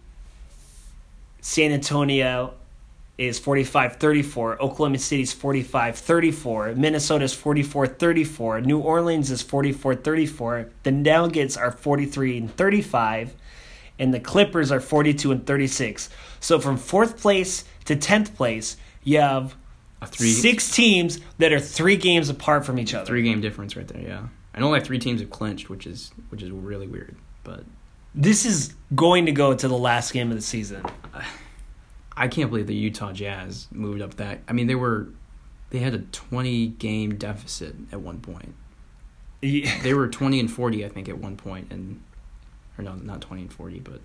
San 1.42 1.72
Antonio 1.72 2.54
is 3.18 3.40
45-34. 3.40 4.60
Oklahoma 4.60 5.00
City's 5.00 5.34
45-34. 5.34 6.76
Minnesota's 6.76 7.36
44-34. 7.36 8.64
New 8.66 8.80
Orleans 8.80 9.32
is 9.32 9.44
44-34. 9.44 10.70
The 10.84 10.92
Nuggets 10.92 11.58
are 11.58 11.72
43 11.72 12.38
and 12.38 12.56
35 12.56 13.36
and 14.00 14.14
the 14.14 14.20
Clippers 14.20 14.72
are 14.72 14.80
42 14.80 15.32
and 15.32 15.46
36. 15.46 16.10
So 16.40 16.60
from 16.60 16.78
4th 16.78 17.20
place 17.20 17.66
to 17.86 17.96
10th 17.96 18.36
place, 18.36 18.78
you 19.04 19.20
have 19.20 19.56
three 20.06 20.32
six 20.32 20.72
teams 20.72 21.20
that 21.40 21.52
are 21.52 21.60
3 21.60 21.98
games 21.98 22.30
apart 22.30 22.66
from 22.66 22.78
each 22.80 22.94
other. 22.94 23.06
three 23.06 23.24
game 23.24 23.42
difference 23.42 23.76
right 23.76 23.88
there. 23.88 24.02
Yeah, 24.02 24.28
know 24.60 24.70
like 24.70 24.86
three 24.86 25.00
teams 25.00 25.22
have 25.22 25.30
clinched, 25.30 25.70
which 25.70 25.88
is 25.88 26.12
which 26.30 26.44
is 26.44 26.52
really 26.52 26.88
weird. 26.88 27.16
But 27.44 27.64
This 28.14 28.46
is 28.46 28.74
going 28.94 29.26
to 29.26 29.32
go 29.32 29.54
to 29.54 29.68
the 29.68 29.78
last 29.78 30.14
game 30.14 30.30
of 30.30 30.36
the 30.36 30.44
season. 30.44 30.86
I 32.18 32.28
can't 32.28 32.50
believe 32.50 32.68
the 32.68 32.76
Utah 32.76 33.12
Jazz 33.14 33.68
moved 33.72 34.02
up 34.02 34.16
that. 34.16 34.40
I 34.48 34.54
mean, 34.54 34.68
they 34.68 34.76
were 34.76 35.08
they 35.70 35.80
had 35.80 35.94
a 35.94 36.00
twenty 36.00 36.68
game 36.68 37.16
deficit 37.16 37.76
at 37.92 38.02
one 38.02 38.20
point. 38.20 38.56
Yeah. 39.42 39.82
They 39.84 39.94
were 39.94 40.08
twenty 40.08 40.40
and 40.40 40.52
forty, 40.52 40.84
I 40.84 40.90
think, 40.90 41.08
at 41.08 41.18
one 41.18 41.38
point, 41.38 41.72
and 41.72 42.02
or 42.78 42.84
no, 42.84 42.96
not 42.96 43.22
twenty 43.22 43.44
and 43.44 43.54
forty, 43.54 43.80
but 43.80 44.02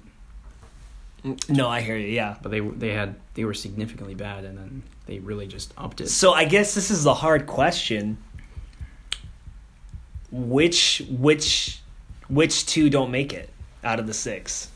No, 1.48 1.68
I 1.68 1.80
hear 1.80 1.96
you. 1.96 2.08
Yeah. 2.08 2.36
but 2.42 2.50
they 2.50 2.60
they 2.60 2.90
had 2.90 3.14
they 3.34 3.44
were 3.44 3.54
significantly 3.54 4.14
bad, 4.14 4.44
and 4.44 4.58
then 4.58 4.82
they 5.06 5.18
really 5.20 5.46
just 5.46 5.72
upped 5.78 6.00
it. 6.00 6.08
So 6.08 6.32
I 6.32 6.44
guess 6.44 6.74
this 6.74 6.90
is 6.90 7.04
the 7.04 7.14
hard 7.14 7.46
question. 7.46 8.18
Which 10.30 11.02
which 11.10 11.80
which 12.28 12.66
two 12.66 12.88
don't 12.90 13.10
make 13.10 13.32
it 13.32 13.50
out 13.84 14.00
of 14.00 14.06
the 14.06 14.14
six? 14.14 14.70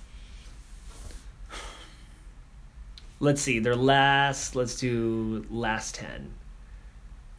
Let's 3.19 3.41
see. 3.41 3.59
Their 3.59 3.77
last. 3.77 4.57
Let's 4.57 4.79
do 4.79 5.47
last 5.51 5.95
ten. 5.95 6.35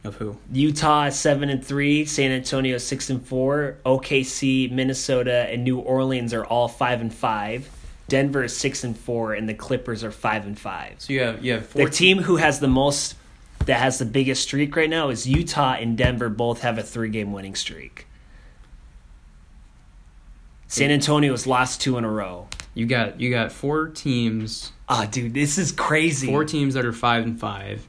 Of 0.04 0.16
who? 0.16 0.38
Utah 0.52 1.06
is 1.06 1.18
seven 1.18 1.50
and 1.50 1.64
three. 1.64 2.04
San 2.04 2.30
Antonio 2.30 2.76
is 2.76 2.86
six 2.86 3.10
and 3.10 3.24
four. 3.24 3.78
OKC, 3.84 4.70
Minnesota, 4.70 5.46
and 5.50 5.64
New 5.64 5.78
Orleans 5.78 6.32
are 6.32 6.44
all 6.44 6.68
five 6.68 7.00
and 7.00 7.12
five. 7.12 7.68
Denver 8.08 8.44
is 8.44 8.56
six 8.56 8.84
and 8.84 8.96
four, 8.96 9.34
and 9.34 9.48
the 9.48 9.54
Clippers 9.54 10.02
are 10.02 10.10
five 10.10 10.46
and 10.46 10.58
five. 10.58 10.94
So 10.98 11.12
you 11.12 11.20
have 11.20 11.44
you 11.44 11.52
have 11.54 11.66
four 11.66 11.84
The 11.84 11.90
team 11.90 12.18
who 12.18 12.36
has 12.36 12.58
the 12.58 12.68
most, 12.68 13.16
that 13.66 13.80
has 13.80 13.98
the 13.98 14.06
biggest 14.06 14.42
streak 14.42 14.74
right 14.76 14.88
now 14.88 15.10
is 15.10 15.26
Utah 15.26 15.74
and 15.74 15.96
Denver. 15.96 16.28
Both 16.28 16.62
have 16.62 16.78
a 16.78 16.82
three-game 16.82 17.32
winning 17.32 17.54
streak. 17.54 18.06
San 20.68 20.90
Antonio 20.90 21.32
Antonio's 21.32 21.46
lost 21.46 21.80
two 21.80 21.98
in 21.98 22.04
a 22.04 22.10
row. 22.10 22.48
You 22.78 22.86
got 22.86 23.20
you 23.20 23.28
got 23.28 23.50
four 23.50 23.88
teams, 23.88 24.70
Ah, 24.88 25.04
dude, 25.10 25.34
this 25.34 25.58
is 25.58 25.72
crazy. 25.72 26.28
four 26.28 26.44
teams 26.44 26.74
that 26.74 26.84
are 26.84 26.92
five 26.92 27.24
and 27.24 27.38
five. 27.38 27.88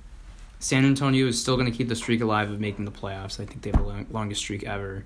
San 0.58 0.84
Antonio 0.84 1.28
is 1.28 1.40
still 1.40 1.56
going 1.58 1.72
to 1.72 1.78
keep 1.78 1.88
the 1.90 1.96
streak 1.96 2.22
alive 2.22 2.50
of 2.50 2.60
making 2.60 2.86
the 2.86 2.92
playoffs. 2.92 3.40
I 3.40 3.46
think 3.46 3.62
they 3.62 3.70
have 3.70 3.80
the 3.80 3.86
long, 3.88 4.08
longest 4.10 4.42
streak 4.42 4.64
ever, 4.64 5.06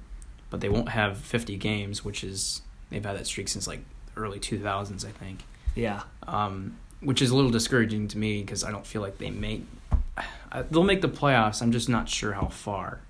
but 0.50 0.62
they 0.62 0.70
won't 0.70 0.88
have 0.88 1.18
50 1.18 1.58
games, 1.58 2.06
which 2.06 2.24
is 2.24 2.62
they've 2.92 3.04
had 3.04 3.18
that 3.18 3.28
streak 3.28 3.50
since 3.50 3.68
like 3.68 3.82
early 4.16 4.40
2000s, 4.40 5.06
I 5.06 5.12
think. 5.12 5.44
Yeah, 5.76 6.04
Um, 6.30 6.78
which 7.02 7.22
is 7.22 7.30
a 7.32 7.36
little 7.36 7.52
discouraging 7.52 8.08
to 8.08 8.18
me 8.18 8.40
because 8.42 8.64
I 8.64 8.72
don't 8.72 8.88
feel 8.88 9.02
like 9.02 9.18
they 9.18 9.32
make. 9.32 9.66
They'll 10.72 10.84
make 10.86 11.02
the 11.02 11.10
playoffs. 11.10 11.62
I'm 11.62 11.74
just 11.74 11.90
not 11.90 12.08
sure 12.08 12.32
how 12.32 12.48
far. 12.48 13.02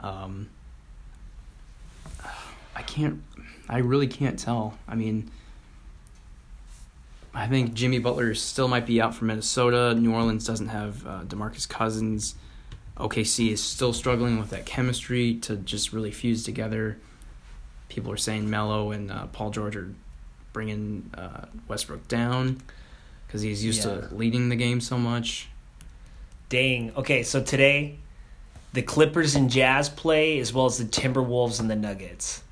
Um, 0.00 0.48
I 2.74 2.80
can't. 2.80 3.22
I 3.68 3.76
really 3.78 4.06
can't 4.06 4.38
tell. 4.38 4.78
I 4.88 4.94
mean, 4.94 5.30
I 7.36 7.46
think 7.48 7.74
Jimmy 7.74 7.98
Butler 7.98 8.34
still 8.34 8.66
might 8.66 8.86
be 8.86 9.00
out 9.00 9.14
for 9.14 9.26
Minnesota. 9.26 9.94
New 9.94 10.12
Orleans 10.14 10.46
doesn't 10.46 10.68
have 10.68 11.06
uh, 11.06 11.20
DeMarcus 11.24 11.68
Cousins. 11.68 12.34
OKC 12.96 13.50
is 13.52 13.62
still 13.62 13.92
struggling 13.92 14.38
with 14.38 14.48
that 14.50 14.64
chemistry 14.64 15.34
to 15.42 15.56
just 15.56 15.92
really 15.92 16.10
fuse 16.10 16.42
together. 16.44 16.96
People 17.90 18.10
are 18.10 18.16
saying 18.16 18.48
Melo 18.48 18.90
and 18.90 19.10
uh, 19.12 19.26
Paul 19.26 19.50
George 19.50 19.76
are 19.76 19.92
bringing 20.54 21.10
uh, 21.14 21.44
Westbrook 21.68 22.08
down 22.08 22.62
because 23.26 23.42
he's 23.42 23.62
used 23.62 23.84
Yeah. 23.84 24.00
to 24.08 24.14
leading 24.14 24.48
the 24.48 24.56
game 24.56 24.80
so 24.80 24.96
much. 24.96 25.48
dang. 26.48 26.90
Okay, 26.96 27.22
so 27.22 27.42
today, 27.42 27.98
the 28.72 28.80
Clippers 28.80 29.34
and 29.34 29.50
Jazz 29.50 29.88
play 29.90 30.38
as 30.38 30.54
well 30.54 30.64
as 30.66 30.78
the 30.78 30.84
Timberwolves 30.84 31.60
and 31.60 31.68
the 31.68 31.76
Nuggets. 31.76 32.42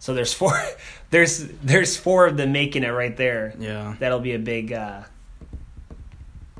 So 0.00 0.12
there's 0.14 0.32
four. 0.32 0.52
There's 1.10 1.48
there's 1.64 1.96
four 1.96 2.26
of 2.26 2.36
them 2.36 2.52
making 2.52 2.84
it 2.84 2.90
right 2.90 3.16
there. 3.16 3.52
Yeah. 3.58 3.96
That'll 3.98 4.20
be 4.20 4.34
a 4.34 4.38
big. 4.38 4.72
uh 4.72 5.02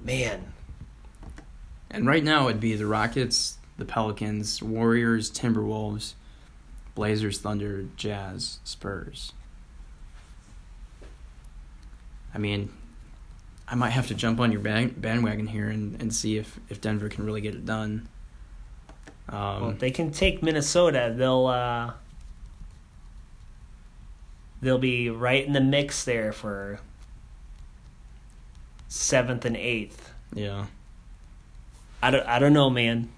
Man, 0.03 0.53
And 1.91 2.05
right 2.07 2.25
now 2.25 2.49
it'd 2.49 2.61
be 2.61 2.75
the 2.75 2.87
Rockets, 2.87 3.59
the 3.79 3.85
Pelicans, 3.85 4.61
Warriors, 4.61 5.31
Timberwolves, 5.31 6.15
Blazers, 6.97 7.39
Thunder, 7.39 7.85
Jazz, 7.97 8.59
Spurs. 8.65 9.33
I 12.35 12.39
mean, 12.39 12.73
I 13.69 13.75
might 13.77 13.91
have 13.91 14.09
to 14.09 14.15
jump 14.15 14.41
on 14.41 14.51
your 14.51 14.61
band- 14.63 15.01
bandwagon 15.01 15.47
here 15.47 15.69
and, 15.69 16.01
and 16.01 16.13
see 16.13 16.37
if, 16.39 16.59
if 16.69 16.81
Denver 16.81 17.09
can 17.09 17.25
really 17.25 17.41
get 17.43 17.55
it 17.55 17.65
done. 17.67 18.09
Um, 19.29 19.61
well, 19.61 19.71
if 19.71 19.79
they 19.79 19.91
can 19.93 20.11
take 20.11 20.43
Minnesota, 20.43 21.15
they'll 21.17 21.47
uh 21.47 21.93
they'll 24.61 24.79
be 24.79 25.11
right 25.11 25.45
in 25.47 25.53
the 25.53 25.61
mix 25.61 26.05
there 26.05 26.33
for 26.33 26.81
seventh 28.89 29.45
and 29.45 29.57
eighth. 29.57 30.13
yeah. 30.35 30.67
I 32.03 32.11
don't 32.11 32.27
I 32.27 32.39
don't 32.39 32.55
know, 32.55 32.71
man. 32.71 33.11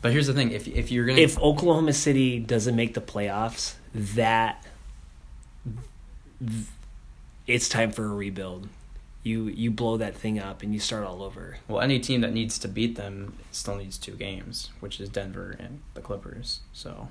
But 0.00 0.12
here's 0.12 0.28
the 0.28 0.32
thing: 0.34 0.52
if 0.52 0.68
if 0.68 0.92
you're 0.92 1.06
gonna 1.06 1.18
If 1.20 1.38
Oklahoma 1.40 1.92
City 1.92 2.38
doesn't 2.38 2.76
make 2.76 2.94
the 2.94 3.00
playoffs, 3.00 3.74
that 3.94 4.64
it's 7.46 7.68
time 7.68 7.90
for 7.90 8.04
a 8.04 8.14
rebuild. 8.14 8.68
You 9.24 9.46
you 9.48 9.72
blow 9.72 9.96
that 9.96 10.14
thing 10.14 10.38
up 10.38 10.62
and 10.62 10.72
you 10.72 10.78
start 10.78 11.04
all 11.04 11.20
over. 11.22 11.58
well, 11.66 11.80
any 11.80 11.98
team 11.98 12.20
that 12.20 12.32
needs 12.32 12.58
to 12.60 12.68
beat 12.68 12.94
them 12.94 13.34
still 13.50 13.74
needs 13.74 13.98
two 13.98 14.12
games, 14.12 14.70
which 14.78 15.00
is 15.00 15.08
Denver 15.08 15.56
and 15.58 15.80
the 15.94 16.00
Clippers. 16.00 16.60
So 16.72 17.08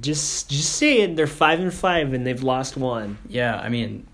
Just 0.00 0.50
just 0.50 0.74
saying, 0.76 1.14
they're 1.14 1.26
five 1.26 1.60
and 1.60 1.72
five 1.72 2.12
and 2.12 2.26
they've 2.26 2.42
lost 2.42 2.76
one. 2.76 3.16
yeah, 3.28 3.56
I 3.58 3.68
mean, 3.70 4.06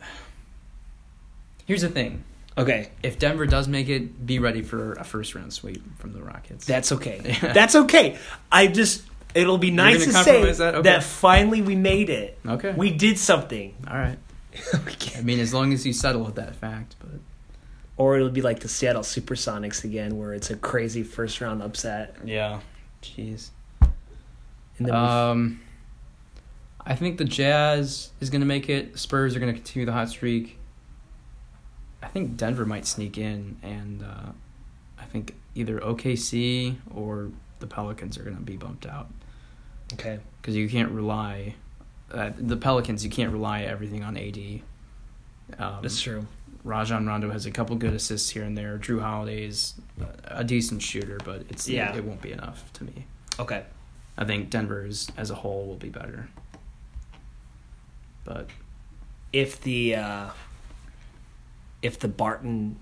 here's 1.67 1.83
the 1.83 1.89
thing: 1.89 2.23
Okay, 2.57 2.91
if 3.03 3.19
Denver 3.19 3.45
does 3.47 3.67
make 3.67 3.89
it, 3.89 4.25
be 4.25 4.39
ready 4.39 4.63
for 4.63 4.93
a 4.93 5.05
first 5.05 5.35
round 5.35 5.53
sweep 5.53 5.83
from 5.99 6.13
the 6.13 6.23
Rockets. 6.23 6.65
that's 6.65 6.93
okay. 6.93 7.21
Yeah. 7.43 7.53
That's 7.53 7.75
okay. 7.75 8.19
I 8.53 8.69
just 8.69 9.03
It'll 9.35 9.59
be 9.59 9.73
nice 9.73 10.07
gonna 10.07 10.23
say 10.23 10.53
that, 10.53 10.85
that? 10.85 11.03
Finally 11.03 11.61
we 11.63 11.75
made 11.75 12.09
it. 12.09 12.39
Okay. 12.47 12.73
We 12.77 12.93
did 12.93 13.19
something. 13.19 13.75
All 13.89 13.97
right. 13.99 14.19
I 15.17 15.23
mean, 15.23 15.41
as 15.41 15.53
long 15.53 15.73
as 15.73 15.85
you 15.85 15.93
settle 15.93 16.23
with 16.23 16.37
that 16.37 16.55
fact, 16.55 16.95
but 17.01 17.19
or 17.97 18.15
it'll 18.17 18.29
be 18.31 18.43
like 18.43 18.61
the 18.61 18.69
Seattle 18.69 19.03
Supersonics 19.03 19.83
again, 19.83 20.19
where 20.19 20.33
it's 20.35 20.51
a 20.51 20.57
crazy 20.57 21.03
first 21.03 21.41
round 21.41 21.63
upset. 21.63 22.15
yeah. 22.25 22.61
Jeez. 23.03 23.49
And 23.81 24.87
then 24.89 24.95
Um, 24.95 25.61
I 26.87 26.95
think 26.95 27.19
the 27.19 27.25
Jazz 27.25 28.11
is 28.21 28.31
going 28.31 28.41
to 28.43 28.47
make 28.47 28.69
it. 28.69 28.99
Spurs 28.99 29.35
are 29.35 29.41
going 29.41 29.53
to 29.53 29.59
continue 29.59 29.87
the 29.87 29.93
hot 29.93 30.09
streak. 30.11 30.59
I 32.03 32.09
think 32.09 32.37
Denver 32.37 32.67
might 32.67 32.85
sneak 32.87 33.17
in, 33.17 33.57
and 33.63 34.03
uh, 34.03 34.33
I 34.99 35.05
think 35.05 35.35
either 35.55 35.81
OKC 35.81 36.77
or 36.95 37.31
the 37.61 37.67
Pelicans 37.67 38.19
are 38.19 38.23
going 38.23 38.37
to 38.37 38.43
be 38.43 38.57
bumped 38.57 38.85
out 38.85 39.09
okay. 39.95 40.19
because 40.41 40.55
you 40.55 40.69
can't 40.69 40.91
rely. 40.91 41.55
Uh, 42.13 42.31
the 42.37 42.57
Pelicans, 42.57 43.05
you 43.05 43.11
can't 43.11 43.33
rely 43.33 43.63
everything 43.63 44.05
on 44.05 44.17
AD. 44.17 44.39
Um, 45.59 45.79
That's 45.83 46.01
true. 46.01 46.27
Rajon 46.63 47.07
Rondo 47.07 47.31
has 47.31 47.47
a 47.47 47.51
couple 47.51 47.77
good 47.77 47.93
assists 47.93 48.31
here 48.31 48.43
and 48.43 48.57
there. 48.57 48.79
Jrue 48.79 49.01
Holiday's 49.01 49.75
a 50.25 50.45
decent 50.45 50.83
shooter, 50.83 51.19
but 51.25 51.45
it's 51.49 51.69
Yeah. 51.69 51.95
it 51.95 52.05
won't 52.05 52.23
be 52.23 52.33
enough 52.33 52.73
to 52.75 52.85
me. 52.85 53.07
Okay. 53.39 53.65
I 54.17 54.25
think 54.25 54.49
Denver's 54.51 55.11
as 55.17 55.31
a 55.31 55.35
whole 55.35 55.67
will 55.67 55.77
be 55.77 55.91
better. 55.91 56.29
But 58.25 58.49
If 59.33 59.61
the 59.61 59.97
uh, 59.97 60.29
if 61.83 61.99
the 61.99 62.09
Barton 62.09 62.77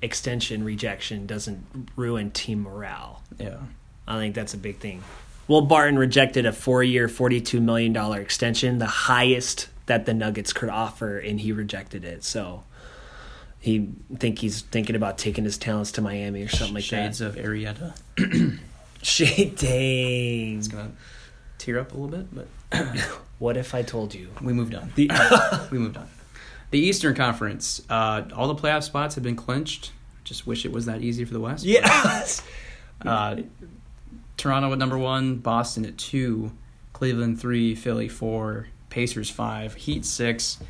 extension 0.00 0.64
rejection 0.64 1.26
doesn't 1.26 1.88
ruin 1.96 2.30
team 2.30 2.62
morale, 2.62 3.22
yeah, 3.38 3.58
I 4.06 4.18
think 4.18 4.34
that's 4.34 4.54
a 4.54 4.58
big 4.58 4.78
thing. 4.78 5.02
Will 5.48 5.62
Barton 5.62 5.98
rejected 5.98 6.46
a 6.46 6.52
four-year, 6.52 7.08
forty-two 7.08 7.60
million 7.60 7.92
dollar 7.92 8.20
extension, 8.20 8.78
the 8.78 8.86
highest 8.86 9.68
that 9.86 10.06
the 10.06 10.14
Nuggets 10.14 10.52
could 10.52 10.68
offer, 10.68 11.18
and 11.18 11.40
he 11.40 11.52
rejected 11.52 12.04
it. 12.04 12.24
So 12.24 12.64
he 13.58 13.88
think 14.18 14.40
he's 14.40 14.62
thinking 14.62 14.96
about 14.96 15.18
taking 15.18 15.44
his 15.44 15.56
talents 15.56 15.92
to 15.92 16.02
Miami 16.02 16.42
or 16.42 16.48
something 16.48 16.74
like 16.74 16.84
shades 16.84 17.20
of 17.20 17.36
Arietta. 17.36 17.94
that. 18.16 18.58
Shade 19.02 19.56
dang. 19.56 20.58
It's 20.58 20.68
gonna 20.68 20.92
tear 21.58 21.80
up 21.80 21.92
a 21.92 21.96
little 21.96 22.08
bit, 22.08 22.48
but 22.70 23.08
What 23.42 23.56
if 23.56 23.74
I 23.74 23.82
told 23.82 24.14
you? 24.14 24.28
we 24.40 24.52
moved 24.52 24.72
on. 24.72 24.92
The 24.94 25.10
we 25.72 25.78
moved 25.78 25.96
on. 25.96 26.08
The 26.70 26.78
Eastern 26.78 27.16
Conference, 27.16 27.82
uh, 27.90 28.22
all 28.36 28.46
the 28.46 28.54
playoff 28.54 28.84
spots 28.84 29.16
have 29.16 29.24
been 29.24 29.34
clinched. 29.34 29.90
Just 30.22 30.46
wish 30.46 30.64
it 30.64 30.70
was 30.70 30.86
that 30.86 31.02
easy 31.02 31.24
for 31.24 31.32
the 31.32 31.40
West. 31.40 31.64
yes. 31.64 32.40
Uh, 33.04 33.38
Toronto 34.36 34.72
at 34.72 34.78
number 34.78 34.96
one, 34.96 35.38
Boston 35.38 35.84
at 35.84 35.98
two, 35.98 36.52
Cleveland 36.92 37.40
three, 37.40 37.74
Philly 37.74 38.06
four, 38.06 38.68
Pacers 38.90 39.28
five, 39.28 39.74
Heat 39.74 40.04
six, 40.04 40.60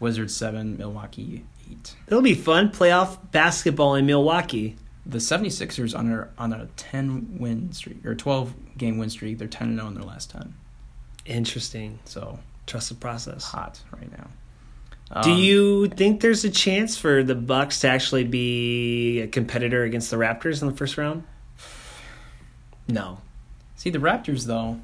Wizards 0.00 0.34
seven, 0.34 0.78
Milwaukee 0.78 1.44
eight. 1.70 1.94
It'll 2.06 2.22
be 2.22 2.32
fun. 2.32 2.70
Playoff 2.70 3.18
basketball 3.30 3.94
in 3.94 4.06
Milwaukee. 4.06 4.76
The 5.04 5.18
76ers 5.18 5.94
on 5.98 6.10
a 6.10 6.28
on 6.38 6.54
a 6.54 6.66
10 6.78 7.36
win 7.38 7.72
streak 7.72 8.06
or 8.06 8.14
12 8.14 8.54
game 8.78 8.96
win 8.96 9.10
streak. 9.10 9.36
They're 9.36 9.48
10 9.48 9.76
0 9.76 9.86
in 9.88 9.92
their 9.92 10.04
last 10.04 10.30
10. 10.30 10.54
Interesting. 11.26 11.98
So 12.04 12.38
Trust 12.66 12.88
the 12.90 12.94
process. 12.94 13.44
hot 13.44 13.80
right 13.92 14.10
now. 14.16 14.28
Do 15.22 15.32
Um, 15.32 15.38
you 15.38 15.88
think 15.88 16.20
there's 16.22 16.44
a 16.44 16.50
chance 16.50 16.96
for 16.96 17.22
the 17.22 17.34
Bucks 17.34 17.80
to 17.80 17.88
actually 17.88 18.24
be 18.24 19.20
a 19.20 19.26
competitor 19.26 19.82
against 19.84 20.10
the 20.10 20.16
Raptors 20.16 20.62
in 20.62 20.68
the 20.68 20.74
first 20.74 20.96
round? 20.96 21.24
No. 22.88 23.18
see 23.76 23.90
the 23.90 23.98
Raptors 23.98 24.46
though? 24.46 24.80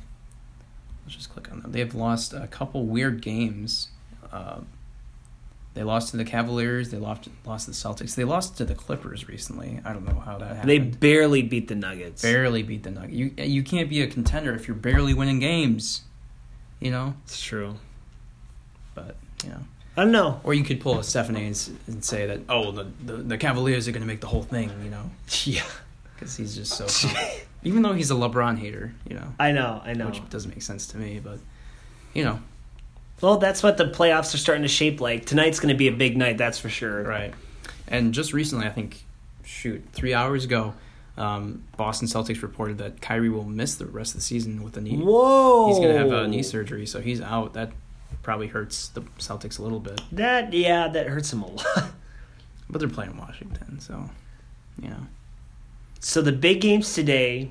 Let's 1.05 1.17
just 1.17 1.31
click 1.31 1.51
on 1.51 1.61
them. 1.63 1.73
They've 1.73 1.95
lost 1.95 2.33
a 2.35 2.47
couple 2.49 2.85
weird 2.85 3.23
games. 3.23 3.89
Uh, 4.31 4.61
they 5.75 5.83
lost 5.85 6.11
to 6.11 6.17
the 6.17 6.25
Cavaliers. 6.25 6.91
They 6.91 6.99
lost 6.99 7.29
lost 7.47 7.67
to 7.67 7.71
the 7.71 7.77
Celtics. 7.77 8.15
They 8.15 8.25
lost 8.25 8.57
to 8.59 8.65
the 8.65 8.75
Clippers 8.75 9.29
recently. 9.29 9.81
I 9.85 9.93
don't 9.93 10.05
know 10.07 10.19
how 10.21 10.37
that 10.39 10.49
happened. 10.57 10.69
They 10.71 10.79
barely 10.81 11.41
beat 11.43 11.69
the 11.69 11.75
Nuggets. 11.77 12.21
barely 12.21 12.63
beat 12.63 12.83
the 12.83 12.91
Nuggets. 12.91 13.15
You 13.15 13.33
you 13.39 13.63
can't 13.63 13.89
be 13.89 14.03
a 14.03 14.07
contender 14.09 14.53
if 14.55 14.67
you're 14.69 14.77
barely 14.77 15.15
winning 15.15 15.39
games. 15.39 16.03
You 16.81 16.91
know, 16.91 17.15
It's 17.25 17.41
true. 17.43 17.75
but 18.95 19.17
you 19.45 19.51
know. 19.51 19.61
I 19.97 20.03
don't 20.05 20.13
know. 20.13 20.41
Or 20.45 20.55
you 20.55 20.63
could 20.63 20.81
pull 20.81 20.99
a 21.01 21.03
Stephen 21.05 21.35
A 21.35 21.41
and, 21.41 21.71
and 21.89 22.05
say 22.05 22.27
that, 22.27 22.41
oh, 22.49 22.71
the, 22.71 22.87
the, 23.05 23.13
the 23.17 23.37
Cavaliers 23.39 23.89
are 23.89 23.91
going 23.93 24.03
to 24.03 24.07
make 24.07 24.21
the 24.21 24.29
whole 24.29 24.45
thing, 24.45 24.71
you 24.85 24.91
know, 24.91 25.11
Yeah. 25.45 25.65
because 26.15 26.37
he's 26.37 26.55
just 26.55 26.73
so. 26.77 26.87
Even 27.65 27.83
though 27.83 27.95
he's 27.95 28.13
a 28.13 28.15
LeBron 28.15 28.59
hater, 28.59 28.95
you 29.09 29.17
know, 29.17 29.35
I 29.41 29.51
know. 29.51 29.83
I 29.85 29.95
know. 29.95 30.07
which 30.07 30.21
doesn't 30.31 30.51
make 30.51 30.63
sense 30.63 30.87
to 30.89 30.99
me, 30.99 31.19
but, 31.23 31.41
you 32.15 32.23
know, 32.23 32.39
Well, 33.21 33.39
that's 33.39 33.61
what 33.65 33.77
the 33.77 33.87
playoffs 33.87 34.33
are 34.35 34.39
starting 34.39 34.63
to 34.63 34.69
shape 34.69 35.01
like. 35.01 35.27
Tonight's 35.27 35.59
going 35.59 35.75
to 35.75 35.79
be 35.79 35.89
a 35.89 35.93
big 35.93 36.17
night, 36.17 36.39
that's 36.39 36.61
for 36.61 36.69
sure. 36.69 37.03
right. 37.03 37.35
And 37.89 38.15
just 38.15 38.33
recently, 38.33 38.67
I 38.67 38.71
think, 38.71 39.03
shoot, 39.45 39.83
three 39.93 40.15
hours 40.15 40.45
ago, 40.45 40.75
um, 41.19 41.65
Boston 41.77 42.07
Celtics 42.07 42.43
reported 42.43 42.79
that 42.79 43.01
Kyrie 43.01 43.29
will 43.29 43.45
miss 43.45 43.75
the 43.75 43.87
rest 43.87 44.15
of 44.15 44.21
the 44.21 44.25
season 44.25 44.63
with 44.63 44.77
a 44.77 44.81
knee. 44.81 44.97
Whoa. 44.97 45.69
He's 45.69 45.79
going 45.79 45.93
to 45.93 45.99
have 45.99 46.13
a 46.13 46.29
knee 46.29 46.45
surgery, 46.45 46.87
so 46.87 47.01
he's 47.01 47.21
out. 47.21 47.55
That 47.55 47.73
probably 48.23 48.47
hurts 48.47 48.89
the 48.89 49.03
Celtics 49.19 49.59
a 49.59 49.63
little 49.63 49.81
bit, 49.81 50.01
That 50.13 50.53
yeah, 50.53 50.89
that 50.89 51.09
hurts 51.09 51.33
him 51.33 51.43
a 51.43 51.47
lot. 51.47 51.91
but 52.71 52.79
they're 52.79 52.89
playing 52.89 53.17
Washington, 53.17 53.81
so, 53.81 54.09
you 54.81 54.89
know. 54.89 55.07
So 56.01 56.23
the 56.23 56.33
big 56.33 56.61
games 56.61 56.95
today, 56.95 57.51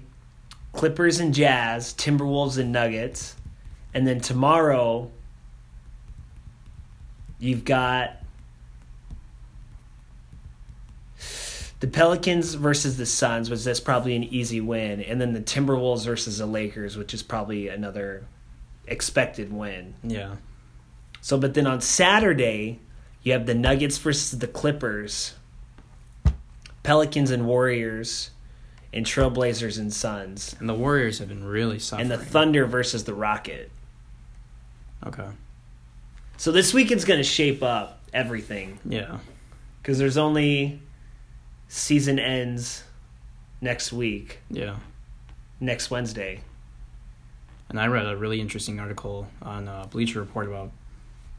Clippers 0.71 1.19
and 1.19 1.33
Jazz, 1.33 1.93
Timberwolves 1.93 2.57
and 2.57 2.71
Nuggets, 2.71 3.35
and 3.93 4.07
then 4.07 4.21
tomorrow 4.21 5.11
you've 7.39 7.65
got 7.65 8.17
the 11.79 11.87
Pelicans 11.87 12.55
versus 12.55 12.97
the 12.97 13.05
Suns, 13.05 13.49
was 13.49 13.63
this 13.63 13.79
probably 13.79 14.15
an 14.15 14.23
easy 14.23 14.59
win, 14.61 15.01
and 15.01 15.21
then 15.21 15.33
the 15.33 15.41
Timberwolves 15.41 16.05
versus 16.05 16.39
the 16.39 16.45
Lakers, 16.45 16.97
which 16.97 17.13
is 17.13 17.21
probably 17.21 17.67
another 17.67 18.25
expected 18.87 19.51
win. 19.53 19.93
Yeah. 20.03 20.35
So, 21.21 21.37
but 21.37 21.53
then 21.53 21.67
on 21.67 21.81
Saturday, 21.81 22.79
you 23.21 23.33
have 23.33 23.45
the 23.45 23.53
Nuggets 23.55 23.97
versus 23.97 24.39
the 24.39 24.47
Clippers, 24.47 25.33
Pelicans 26.83 27.31
and 27.31 27.45
Warriors, 27.45 28.31
and 28.93 29.05
Trailblazers 29.05 29.77
and 29.77 29.93
Suns, 29.93 30.55
And 30.59 30.67
the 30.69 30.73
Warriors 30.73 31.19
have 31.19 31.27
been 31.27 31.43
really 31.43 31.77
solid. 31.79 32.01
and 32.03 32.11
the 32.11 32.17
Thunder 32.17 32.65
versus 32.65 33.03
the 33.03 33.13
Rocket. 33.13 33.69
Okay. 35.05 35.27
So 36.37 36.51
this 36.51 36.73
weekend's 36.73 37.03
going 37.05 37.19
to 37.19 37.23
shape 37.23 37.61
up 37.61 38.01
everything 38.13 38.79
Yeah. 38.85 39.19
because 39.81 39.97
there's 39.99 40.17
only 40.17 40.79
season 41.67 42.19
ends 42.19 42.83
next 43.61 43.91
week, 43.91 44.39
Yeah. 44.49 44.77
next 45.59 45.89
Wednesday. 45.91 46.41
And 47.69 47.79
I 47.79 47.87
read 47.87 48.05
a 48.05 48.15
really 48.15 48.39
interesting 48.39 48.79
article 48.79 49.27
on 49.41 49.67
uh, 49.67 49.85
Bleacher 49.89 50.19
Report 50.21 50.47
about, 50.47 50.71